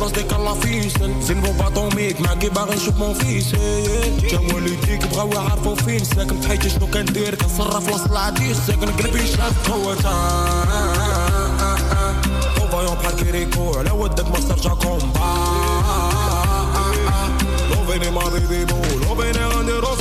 باش 0.00 0.12
ديك 0.12 0.32
لا 0.32 0.54
فيسن 0.54 1.20
زين 1.20 1.40
بون 1.40 1.52
باطوميك 1.52 2.20
معاكي 2.20 2.48
باغي 2.48 2.76
نشوف 2.76 2.96
مون 2.96 3.14
فيسن 3.14 4.16
جاوا 4.30 4.60
لي 4.60 4.76
ديك 4.76 5.06
بغاو 5.06 5.32
يعرفوا 5.32 5.74
فين 5.74 6.04
ساكن 6.04 6.40
بحيتي 6.40 6.70
شنو 6.70 6.86
كندير 6.86 7.34
كنصرف 7.34 7.94
وسط 7.94 8.10
العديس 8.10 8.56
ساكن 8.66 8.86
قلبي 8.86 9.26
شاف 9.26 9.70
هو 9.70 9.94
فايون 12.72 12.94
بحال 12.94 13.16
كيريكو 13.16 13.78
على 13.78 13.90
ودك 13.90 14.28
ما 14.30 14.40
ترجع 14.48 14.74
كومبا 14.74 15.34
لوفيني 17.70 18.10
ما 18.10 18.28
بيبي 18.28 18.64
بو 18.64 18.82
لوفيني 18.98 19.44
غنديرو 19.46 19.99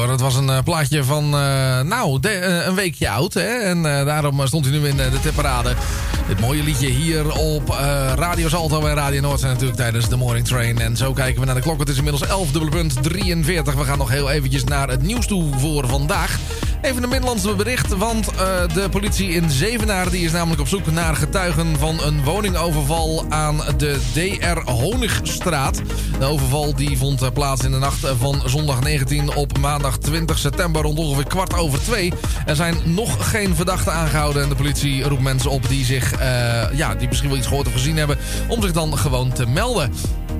hoor. 0.00 0.10
Het 0.10 0.20
was 0.20 0.34
een 0.34 0.50
eh, 0.50 0.62
plaatje 0.64 1.04
van, 1.04 1.24
eh, 1.24 1.80
nou, 1.80 2.18
eh, 2.20 2.66
een 2.66 2.74
weekje 2.74 3.10
oud. 3.10 3.34
Hè? 3.34 3.40
En 3.40 3.82
daarom 3.82 4.46
stond 4.46 4.64
hij 4.64 4.78
nu 4.78 4.88
in 4.88 4.96
de 4.96 5.20
tipparade. 5.22 5.74
Dit 6.28 6.40
mooie 6.40 6.62
liedje 6.62 6.88
hier 6.88 7.32
op 7.32 7.68
Radio 8.14 8.48
Salto 8.48 8.86
en 8.86 8.94
Radio 8.94 9.20
Noord 9.20 9.40
zijn 9.40 9.52
natuurlijk 9.52 9.78
tijdens 9.78 10.08
de 10.08 10.16
Morning 10.16 10.46
Train. 10.46 10.78
En 10.78 10.96
zo 10.96 11.12
kijken 11.12 11.40
we 11.40 11.46
naar 11.46 11.54
de 11.54 11.60
klok. 11.60 11.78
Het 11.78 11.88
is 11.88 11.96
inmiddels 11.96 12.26
11 12.26 12.50
dubbele 12.50 12.70
punt 12.70 13.02
43. 13.02 13.74
We 13.74 13.84
gaan 13.84 13.98
nog 13.98 14.10
heel 14.10 14.30
eventjes 14.30 14.64
naar 14.64 14.88
het 14.88 15.02
nieuws 15.02 15.26
toe 15.26 15.58
voor 15.58 15.88
vandaag. 15.88 16.38
Even 16.82 17.02
een 17.02 17.08
Middellandse 17.08 17.54
bericht, 17.54 17.96
want 17.96 18.28
eh, 18.28 18.36
de 18.74 18.88
politie 18.90 19.28
in 19.28 19.50
Zevenaar 19.50 20.10
die 20.10 20.24
is 20.24 20.32
namelijk 20.32 20.60
op 20.60 20.68
zoek 20.68 20.90
naar 20.90 21.16
getuigen 21.16 21.78
van 21.78 22.00
een 22.02 22.24
woningoverval 22.24 23.24
aan 23.28 23.60
de 23.76 24.00
DR 24.12 24.70
Honigstraat. 24.70 25.82
De 26.18 26.24
overval 26.24 26.74
die 26.74 26.98
vond 26.98 27.22
eh, 27.22 27.30
plaats 27.32 27.64
in 27.64 27.70
de 27.70 27.78
nacht 27.78 28.06
van 28.18 28.42
zondag 28.44 28.80
19 28.80 29.34
op 29.34 29.58
maandag 29.58 29.98
20 29.98 30.38
september 30.38 30.82
rond 30.82 30.98
ongeveer 30.98 31.26
kwart 31.26 31.54
over 31.54 31.82
twee. 31.82 32.12
Er 32.46 32.56
zijn 32.56 32.76
nog 32.84 33.30
geen 33.30 33.54
verdachten 33.54 33.92
aangehouden 33.92 34.42
en 34.42 34.48
de 34.48 34.54
politie 34.54 35.02
roept 35.02 35.22
mensen 35.22 35.50
op 35.50 35.68
die 35.68 35.84
zich, 35.84 36.12
eh, 36.12 36.72
ja, 36.72 36.94
die 36.94 37.08
misschien 37.08 37.28
wel 37.28 37.38
iets 37.38 37.46
gehoord 37.46 37.66
of 37.66 37.72
gezien 37.72 37.96
hebben, 37.96 38.18
om 38.48 38.62
zich 38.62 38.72
dan 38.72 38.98
gewoon 38.98 39.32
te 39.32 39.46
melden. 39.46 39.92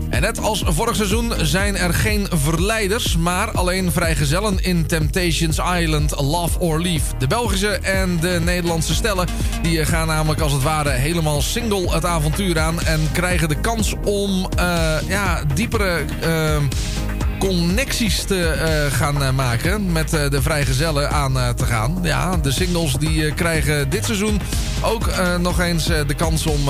En 0.08 0.20
net 0.20 0.40
als 0.40 0.62
vorig 0.66 0.96
seizoen 0.96 1.32
zijn 1.40 1.76
er 1.76 1.94
geen 1.94 2.26
verleiders, 2.30 3.16
maar 3.16 3.50
alleen 3.50 3.92
vrijgezellen 3.92 4.62
in 4.62 4.86
Temptations 4.86 5.58
Island 5.78 6.20
Love 6.20 6.58
or 6.58 6.80
Leave. 6.80 7.16
De 7.18 7.26
Belgische 7.26 7.68
en 7.68 8.20
de 8.20 8.40
Nederlandse 8.44 8.94
stellen 8.94 9.28
die 9.62 9.84
gaan 9.84 10.06
namelijk 10.06 10.40
als 10.40 10.52
het 10.52 10.62
ware 10.62 10.90
helemaal 10.90 11.42
single 11.42 11.90
het 11.90 12.04
avontuur 12.04 12.58
aan 12.58 12.80
en 12.80 13.00
krijgen 13.12 13.48
de 13.48 13.60
kans 13.60 13.94
om 14.04 14.48
eh, 14.56 14.96
ja, 15.08 15.42
diepere 15.54 16.04
eh, 16.20 16.56
connecties 17.40 18.22
te 18.22 18.46
eh, 18.46 18.96
gaan 18.96 19.22
eh, 19.22 19.30
maken 19.30 19.92
met 19.92 20.12
eh, 20.12 20.30
de 20.30 20.42
vrijgezellen 20.42 21.10
aan 21.10 21.54
te 21.56 21.64
gaan. 21.64 21.98
Ja, 22.02 22.36
de 22.36 22.52
singles 22.52 22.92
die 22.92 23.34
krijgen 23.34 23.90
dit 23.90 24.04
seizoen 24.04 24.40
ook 24.82 25.10
nog 25.40 25.60
eens 25.60 25.84
de 25.86 26.14
kans 26.16 26.46
om 26.46 26.60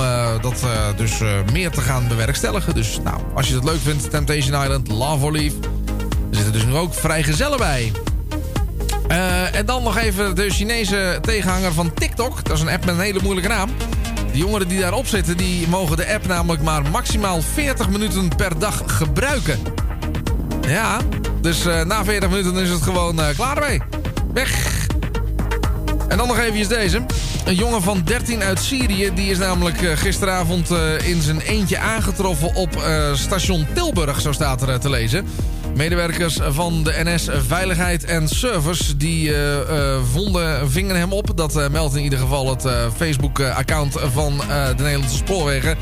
dat 0.40 0.64
dus 0.96 1.12
meer 1.52 1.70
te 1.70 1.80
gaan 1.80 2.08
bewerkstelligen. 2.08 2.74
Dus 2.74 2.98
nou, 3.04 3.20
als 3.34 3.48
je 3.48 3.54
het 3.54 3.64
leuk 3.64 3.80
vindt, 3.82 4.10
Temptation 4.10 4.62
Island, 4.62 4.88
Love 4.88 5.24
or 5.24 5.32
Leave. 5.32 5.56
Er 6.30 6.36
zitten 6.36 6.52
dus 6.52 6.64
nu 6.64 6.74
ook 6.74 6.94
vrijgezellen 6.94 7.58
bij. 7.58 7.92
En 9.52 9.66
dan 9.66 9.82
nog 9.82 9.98
even 9.98 10.34
de 10.34 10.50
Chinese 10.50 11.18
tegenhanger 11.20 11.72
van 11.72 11.94
TikTok. 11.94 12.44
Dat 12.44 12.56
is 12.56 12.62
een 12.62 12.68
app 12.68 12.84
met 12.84 12.94
een 12.94 13.00
hele 13.00 13.20
moeilijke 13.22 13.50
naam. 13.50 13.70
De 14.32 14.38
jongeren 14.38 14.68
die 14.68 14.80
daarop 14.80 15.06
zitten, 15.06 15.36
die 15.36 15.68
mogen 15.68 15.96
de 15.96 16.12
app 16.14 16.26
namelijk 16.26 16.62
maar 16.62 16.82
maximaal 16.90 17.42
40 17.42 17.88
minuten 17.88 18.28
per 18.36 18.58
dag 18.58 18.82
gebruiken. 18.86 19.58
Ja, 20.70 20.98
dus 21.40 21.66
eh, 21.66 21.84
na 21.84 22.04
40 22.04 22.30
minuten 22.30 22.62
is 22.62 22.70
het 22.70 22.82
gewoon 22.82 23.20
eh, 23.20 23.26
klaar 23.36 23.56
ermee. 23.56 23.80
Weg. 24.32 24.86
En 26.08 26.16
dan 26.16 26.26
nog 26.26 26.38
even 26.38 26.68
deze. 26.68 27.02
Een 27.44 27.54
jongen 27.54 27.82
van 27.82 28.02
13 28.04 28.42
uit 28.42 28.60
Syrië. 28.60 29.10
Die 29.14 29.30
is 29.30 29.38
namelijk 29.38 29.82
eh, 29.82 29.96
gisteravond 29.96 30.70
in 31.04 31.22
zijn 31.22 31.40
eentje 31.40 31.78
aangetroffen 31.78 32.54
op 32.54 32.82
station 33.14 33.66
Tilburg. 33.74 34.20
Zo 34.20 34.32
staat 34.32 34.62
er 34.62 34.80
te 34.80 34.90
lezen. 34.90 35.26
Medewerkers 35.76 36.38
van 36.48 36.82
de 36.82 37.00
NS 37.04 37.28
Veiligheid 37.46 38.04
en 38.04 38.28
Service... 38.28 38.96
die 38.96 39.32
vonden, 40.12 40.70
vingen 40.70 40.96
hem 40.96 41.12
op. 41.12 41.36
Dat 41.36 41.70
meldt 41.70 41.96
in 41.96 42.02
ieder 42.02 42.18
geval 42.18 42.50
het 42.50 42.66
Facebook-account 42.96 43.96
van 44.12 44.38
de 44.76 44.82
Nederlandse 44.82 45.16
Spoorwegen. 45.16 45.76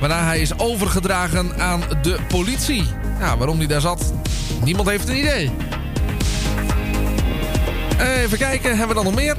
Waarna 0.00 0.24
hij 0.24 0.40
is 0.40 0.58
overgedragen 0.58 1.60
aan 1.60 1.82
de 2.02 2.18
politie. 2.28 2.84
Ja, 3.18 3.36
waarom 3.36 3.58
hij 3.58 3.66
daar 3.66 3.80
zat, 3.80 4.12
niemand 4.64 4.88
heeft 4.88 5.08
een 5.08 5.18
idee. 5.18 5.50
Even 7.98 8.38
kijken, 8.38 8.70
hebben 8.70 8.88
we 8.88 8.94
dan 8.94 9.04
nog 9.04 9.14
meer? 9.14 9.36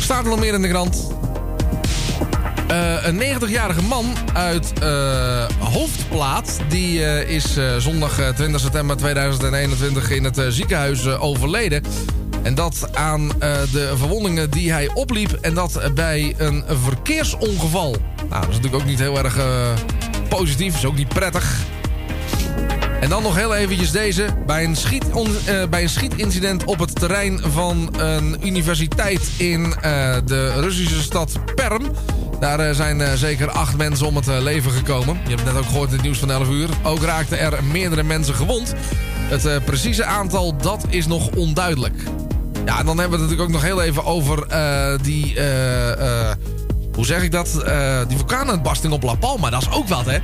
Staat 0.00 0.24
er 0.24 0.30
nog 0.30 0.40
meer 0.40 0.54
in 0.54 0.62
de 0.62 0.68
krant? 0.68 1.10
Eh, 2.72 3.06
een 3.06 3.20
90-jarige 3.20 3.82
man 3.82 4.14
uit 4.32 4.72
eh, 4.80 5.44
Hoofdplaat... 5.58 6.58
die 6.68 7.04
eh, 7.04 7.34
is 7.34 7.56
zondag 7.78 8.18
eh, 8.18 8.28
20 8.28 8.60
september 8.60 8.96
2021 8.96 10.10
in 10.10 10.24
het 10.24 10.40
ziekenhuis 10.48 11.06
overleden. 11.06 11.82
En 12.42 12.54
dat 12.54 12.88
aan 12.92 13.28
de 13.72 13.92
verwondingen 13.96 14.50
die 14.50 14.72
hij 14.72 14.90
opliep... 14.94 15.32
en 15.32 15.54
dat 15.54 15.90
bij 15.94 16.34
een 16.38 16.64
verkeersongeval. 16.82 17.96
Nou, 18.16 18.28
dat 18.28 18.48
is 18.48 18.56
natuurlijk 18.56 18.82
ook 18.82 18.88
niet 18.88 18.98
heel 18.98 19.18
erg 19.18 19.38
positief. 20.28 20.76
Is 20.76 20.84
ook 20.84 20.96
niet 20.96 21.08
prettig. 21.08 21.56
En 23.02 23.08
dan 23.08 23.22
nog 23.22 23.36
heel 23.36 23.54
eventjes 23.54 23.90
deze. 23.90 24.26
Bij 24.46 24.64
een, 24.64 24.76
schiet 24.76 25.04
eh, 25.10 25.68
bij 25.70 25.82
een 25.82 25.88
schietincident 25.88 26.64
op 26.64 26.78
het 26.78 26.94
terrein 26.94 27.40
van 27.40 27.94
een 27.98 28.46
universiteit 28.46 29.30
in 29.36 29.74
eh, 29.74 30.16
de 30.24 30.52
Russische 30.60 31.02
stad 31.02 31.38
Perm. 31.54 31.90
Daar 32.40 32.60
eh, 32.60 32.74
zijn 32.74 33.18
zeker 33.18 33.50
acht 33.50 33.76
mensen 33.76 34.06
om 34.06 34.16
het 34.16 34.26
leven 34.26 34.70
gekomen. 34.70 35.20
Je 35.24 35.34
hebt 35.34 35.44
net 35.44 35.56
ook 35.56 35.64
gehoord 35.64 35.88
in 35.88 35.94
het 35.94 36.02
nieuws 36.02 36.18
van 36.18 36.30
11 36.30 36.48
uur. 36.48 36.68
Ook 36.82 37.02
raakten 37.02 37.38
er 37.38 37.64
meerdere 37.64 38.02
mensen 38.02 38.34
gewond. 38.34 38.74
Het 39.18 39.64
precieze 39.64 40.04
aantal, 40.04 40.56
dat 40.56 40.84
is 40.88 41.06
nog 41.06 41.28
onduidelijk. 41.36 42.02
Ja, 42.64 42.78
en 42.78 42.86
dan 42.86 42.98
hebben 42.98 43.18
we 43.18 43.24
het 43.24 43.30
natuurlijk 43.30 43.40
ook 43.40 43.50
nog 43.50 43.62
heel 43.62 43.82
even 43.82 44.04
over 44.04 44.46
die... 45.02 45.34
hoe 46.94 47.06
zeg 47.06 47.22
ik 47.22 47.30
dat? 47.30 47.52
Die 48.08 48.16
vulkaanuitbarsting 48.16 48.92
op 48.92 49.02
La 49.02 49.14
Palma. 49.14 49.50
Dat 49.50 49.62
is 49.62 49.70
ook 49.70 49.88
wat, 49.88 50.06
hè? 50.06 50.18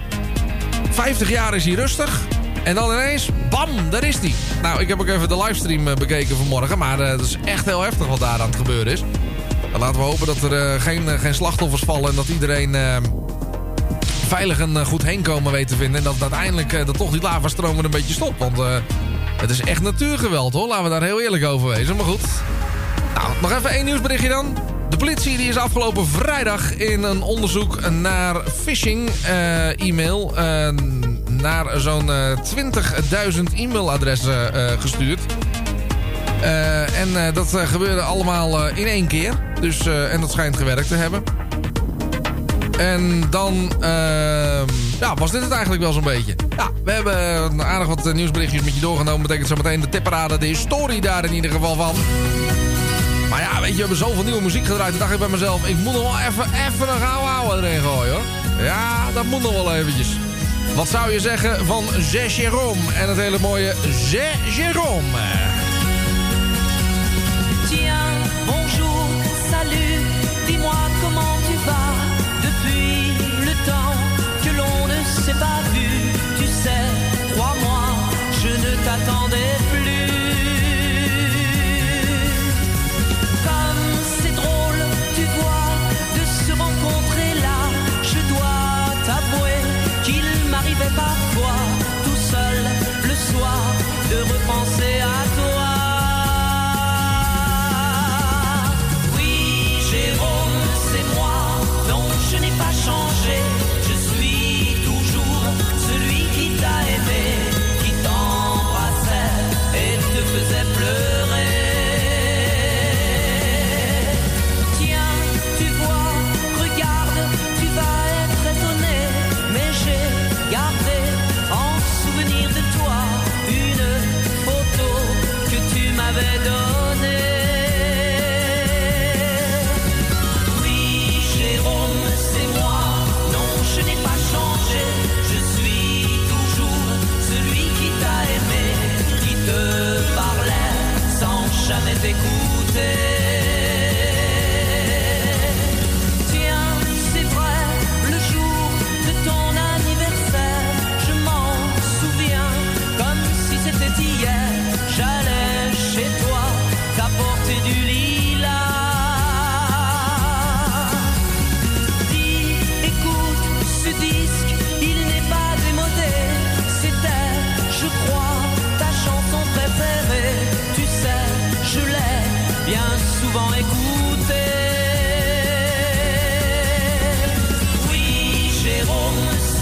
50 0.90 1.30
jaar 1.30 1.55
is 1.55 1.64
hij 1.64 1.74
rustig. 1.74 2.26
En 2.64 2.74
dan 2.74 2.93
ineens, 2.93 3.28
bam, 3.51 3.68
daar 3.90 4.05
is 4.05 4.18
hij. 4.18 4.35
Nou, 4.62 4.80
ik 4.80 4.89
heb 4.89 5.01
ook 5.01 5.09
even 5.09 5.28
de 5.28 5.36
livestream 5.36 5.89
eh, 5.89 5.94
bekeken 5.94 6.36
vanmorgen. 6.36 6.78
Maar 6.78 7.01
eh, 7.01 7.10
het 7.10 7.20
is 7.20 7.36
echt 7.44 7.64
heel 7.64 7.80
heftig 7.82 8.06
wat 8.06 8.20
daar 8.20 8.40
aan 8.40 8.48
het 8.48 8.56
gebeuren 8.56 8.93
is. 8.93 9.02
Laten 9.78 10.01
we 10.01 10.06
hopen 10.06 10.26
dat 10.26 10.43
er 10.43 10.52
eh, 10.52 10.80
geen, 10.80 11.09
eh, 11.09 11.20
geen 11.20 11.35
slachtoffers 11.35 11.82
vallen. 11.82 12.10
En 12.10 12.16
dat 12.16 12.28
iedereen 12.28 12.74
eh, 12.74 12.97
veilig 14.26 14.59
en 14.60 14.76
eh, 14.76 14.86
goed 14.86 15.02
heen 15.02 15.22
komen 15.22 15.52
weet 15.52 15.68
te 15.68 15.76
vinden. 15.76 15.97
En 15.98 16.05
dat 16.05 16.16
uiteindelijk 16.20 16.72
eh, 16.72 16.86
dat 16.86 16.97
toch 16.97 17.10
die 17.10 17.22
lavastroom 17.22 17.78
er 17.78 17.85
een 17.85 17.90
beetje 17.90 18.14
stopt. 18.14 18.39
Want 18.39 18.59
eh, 18.59 18.76
het 19.36 19.51
is 19.51 19.60
echt 19.60 19.82
natuurgeweld 19.82 20.52
hoor. 20.52 20.68
Laten 20.68 20.85
we 20.85 20.90
daar 20.90 21.02
heel 21.02 21.20
eerlijk 21.20 21.44
over 21.44 21.68
wezen. 21.68 21.97
Maar 21.97 22.05
goed. 22.05 22.20
Nou, 23.14 23.28
nog 23.40 23.52
even 23.52 23.70
één 23.70 23.85
nieuwsberichtje 23.85 24.28
dan. 24.28 24.56
De 24.90 24.97
politie 24.97 25.36
die 25.36 25.48
is 25.48 25.56
afgelopen 25.56 26.06
vrijdag 26.06 26.74
in 26.76 27.02
een 27.02 27.22
onderzoek 27.22 27.90
naar 27.90 28.36
phishing 28.64 29.10
eh, 29.24 29.80
e-mail... 29.80 30.36
eh, 30.36 30.68
naar 31.40 31.81
zo'n 31.81 32.12
eh, 32.12 32.31
20.000 33.32 33.43
e-mailadressen 33.55 34.55
eh, 34.55 34.81
gestuurd. 34.81 35.20
Eh, 36.40 37.01
en 37.01 37.27
eh, 37.27 37.35
dat 37.35 37.55
eh, 37.55 37.66
gebeurde 37.66 38.01
allemaal 38.01 38.66
eh, 38.69 38.78
in 38.78 38.86
één 38.86 39.06
keer. 39.06 39.32
Dus, 39.60 39.86
eh, 39.86 40.12
en 40.12 40.20
dat 40.20 40.31
schijnt 40.32 40.56
gewerkt 40.56 40.89
te 40.89 40.94
hebben. 40.94 41.23
En 42.78 43.23
dan 43.31 43.73
ehm, 43.81 44.66
ja, 45.01 45.15
was 45.15 45.31
dit 45.31 45.43
het 45.43 45.51
eigenlijk 45.51 45.82
wel 45.82 45.93
zo'n 45.93 46.02
beetje. 46.05 46.35
Ja, 46.56 46.70
we 46.85 46.93
hebben 46.93 47.65
aardig 47.65 47.86
wat 47.89 48.06
eh, 48.06 48.15
nieuwsberichtjes 48.15 48.62
met 48.62 48.74
je 48.74 48.81
doorgenomen. 48.81 49.23
Betekent 49.23 49.48
zo 49.48 49.55
meteen 49.56 49.81
de 49.81 49.89
tipparade, 49.89 50.39
de 50.39 50.47
historie 50.47 51.01
daar 51.01 51.24
in 51.24 51.35
ieder 51.35 51.51
geval 51.51 51.74
van. 51.74 51.94
Maar 53.31 53.40
ja, 53.40 53.60
weet 53.60 53.69
je, 53.69 53.74
we 53.74 53.81
hebben 53.81 53.97
zoveel 53.98 54.23
nieuwe 54.23 54.43
muziek 54.43 54.66
gedraaid. 54.66 54.90
Toen 54.90 54.98
dacht 54.98 55.12
ik 55.12 55.19
bij 55.19 55.28
mezelf, 55.28 55.66
ik 55.69 55.77
moet 55.77 55.93
nog 55.93 56.02
wel 56.02 56.19
even, 56.28 56.44
even 56.44 56.89
een 56.94 57.01
gouden 57.01 57.31
ouwe 57.31 57.56
erin 57.56 57.81
gooien 57.81 58.12
hoor. 58.12 58.23
Ja, 58.65 59.10
dat 59.15 59.24
moet 59.24 59.43
nog 59.43 59.52
wel 59.52 59.74
eventjes. 59.74 60.09
Wat 60.78 60.88
zou 60.88 61.12
je 61.12 61.20
zeggen 61.20 61.66
van 61.66 61.84
Zé 61.98 62.26
Jérôme 62.28 62.94
en 62.94 63.09
het 63.09 63.16
hele 63.16 63.38
mooie 63.38 63.74
Zé 63.90 64.30
Jérôme? 64.44 65.68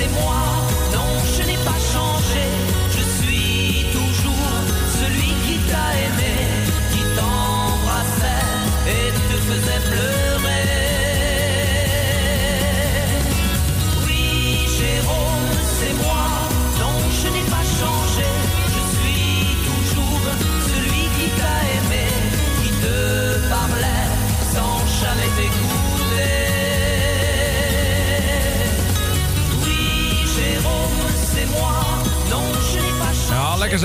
et 0.07 0.21
moi 0.21 0.46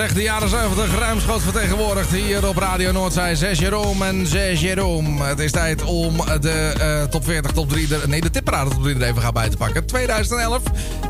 de 0.09 0.21
jaren 0.21 0.49
70 0.49 0.99
ruimschoots 0.99 1.43
vertegenwoordigd 1.43 2.11
hier 2.11 2.47
op 2.47 2.57
Radio 2.57 2.91
Noordzij. 2.91 3.35
6 3.35 3.59
Jeroen 3.59 4.03
en 4.03 4.27
6 4.27 4.61
Jeroen. 4.61 5.21
Het 5.21 5.39
is 5.39 5.51
tijd 5.51 5.83
om 5.83 6.17
de 6.39 6.73
eh, 6.79 7.03
top 7.03 7.23
40, 7.23 7.51
top 7.51 7.69
3, 7.69 7.87
de, 7.87 8.01
nee 8.07 8.21
de 8.21 8.29
tipparade 8.29 8.69
top 8.69 8.83
3 8.83 8.95
er 8.95 9.01
even 9.01 9.21
gaan 9.21 9.33
bij 9.33 9.49
te 9.49 9.57
pakken. 9.57 9.85
2011, 9.85 10.61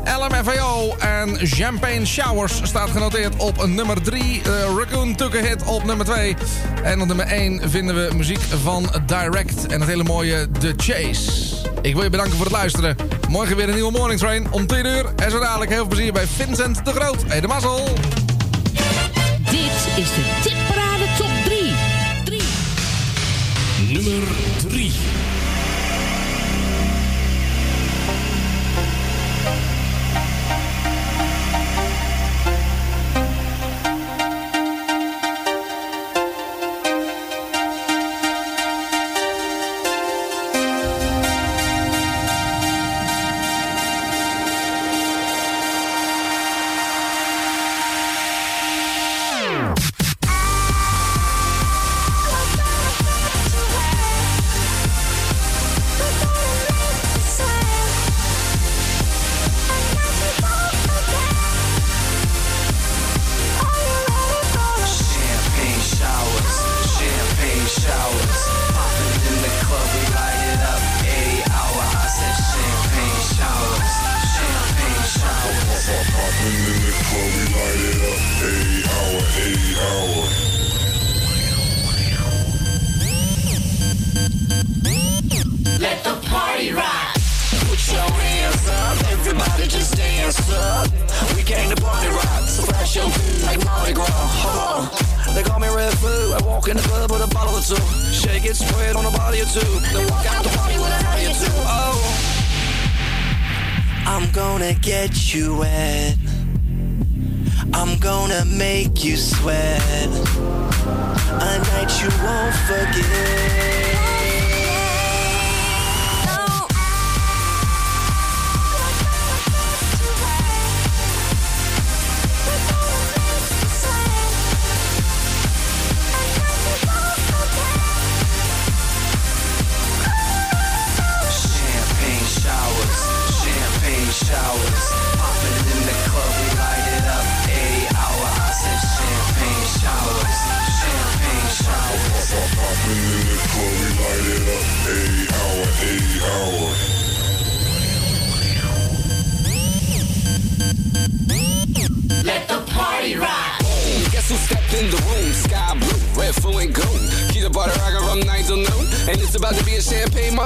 LMFAO 0.04 0.96
en 0.98 1.38
Champagne 1.46 2.06
Showers 2.06 2.60
staat 2.62 2.90
genoteerd 2.90 3.36
op 3.36 3.66
nummer 3.66 4.02
3. 4.02 4.42
Raccoon 4.76 5.14
Took 5.14 5.34
a 5.36 5.40
Hit 5.40 5.64
op 5.64 5.84
nummer 5.84 6.06
2. 6.06 6.36
En 6.82 7.00
op 7.00 7.06
nummer 7.06 7.26
1 7.26 7.70
vinden 7.70 7.94
we 7.94 8.14
muziek 8.14 8.40
van 8.62 8.86
Direct 9.06 9.66
en 9.66 9.80
het 9.80 9.88
hele 9.88 10.04
mooie 10.04 10.48
The 10.58 10.74
Chase. 10.76 11.30
Ik 11.82 11.94
wil 11.94 12.02
je 12.02 12.10
bedanken 12.10 12.36
voor 12.36 12.46
het 12.46 12.54
luisteren. 12.54 12.96
Morgen 13.28 13.56
weer 13.56 13.68
een 13.68 13.74
nieuwe 13.74 13.92
Morning 13.92 14.20
Train 14.20 14.46
om 14.50 14.66
10 14.66 14.86
uur. 14.86 15.04
En 15.16 15.30
zo 15.30 15.38
dadelijk 15.38 15.70
heel 15.70 15.78
veel 15.78 15.88
plezier 15.88 16.12
bij 16.12 16.26
Vincent 16.26 16.84
de 16.84 16.92
Groot. 16.92 17.24
Hey, 17.26 17.40
de 17.40 17.46
mazzel! 17.46 18.11
Is 19.96 20.08
de 20.14 20.22
tipparade 20.42 21.06
top 21.18 21.30
3. 21.44 21.74
3. 22.24 22.40
Nummer 23.88 24.26
3. 24.68 25.21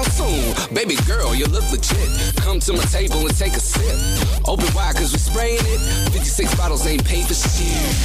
Champagne 0.05 0.47
monsoon. 0.47 0.75
Baby 0.75 0.97
girl, 1.07 1.35
you 1.35 1.47
look 1.47 1.71
legit. 1.71 2.37
Come 2.37 2.61
to 2.61 2.73
my 2.73 2.85
table 2.85 3.21
and 3.27 3.37
take 3.37 3.55
a 3.55 3.61
sip. 3.61 4.49
Open 4.49 4.73
wide, 4.75 4.97
cause 4.97 5.13
we 5.13 5.19
spraying 5.19 5.61
it. 5.61 6.13
56 6.13 6.55
bottles 6.57 6.87
ain't 6.87 7.05
paid 7.05 7.27
for 7.27 7.35
shit. 7.35 7.97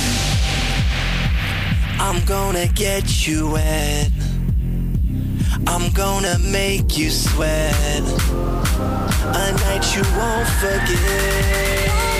I'm 1.99 2.23
gonna 2.25 2.67
get 2.67 3.27
you 3.27 3.51
wet. 3.51 4.09
I'm 5.67 5.91
gonna 5.91 6.39
make 6.39 6.97
you 6.97 7.09
sweat. 7.09 8.03
A 9.23 9.51
night 9.51 9.95
you 9.95 10.03
won't 10.17 10.47
forget. 10.59 12.10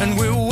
and 0.00 0.16
we'll 0.16 0.49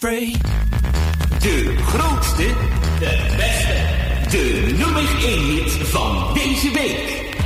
Spray. 0.00 0.34
De 1.40 1.74
grootste, 1.86 2.46
de 2.98 3.34
beste, 3.36 3.74
de 4.30 4.74
nummer 4.76 5.04
1 5.24 5.86
van 5.86 6.34
deze 6.34 6.70
week. 6.70 7.39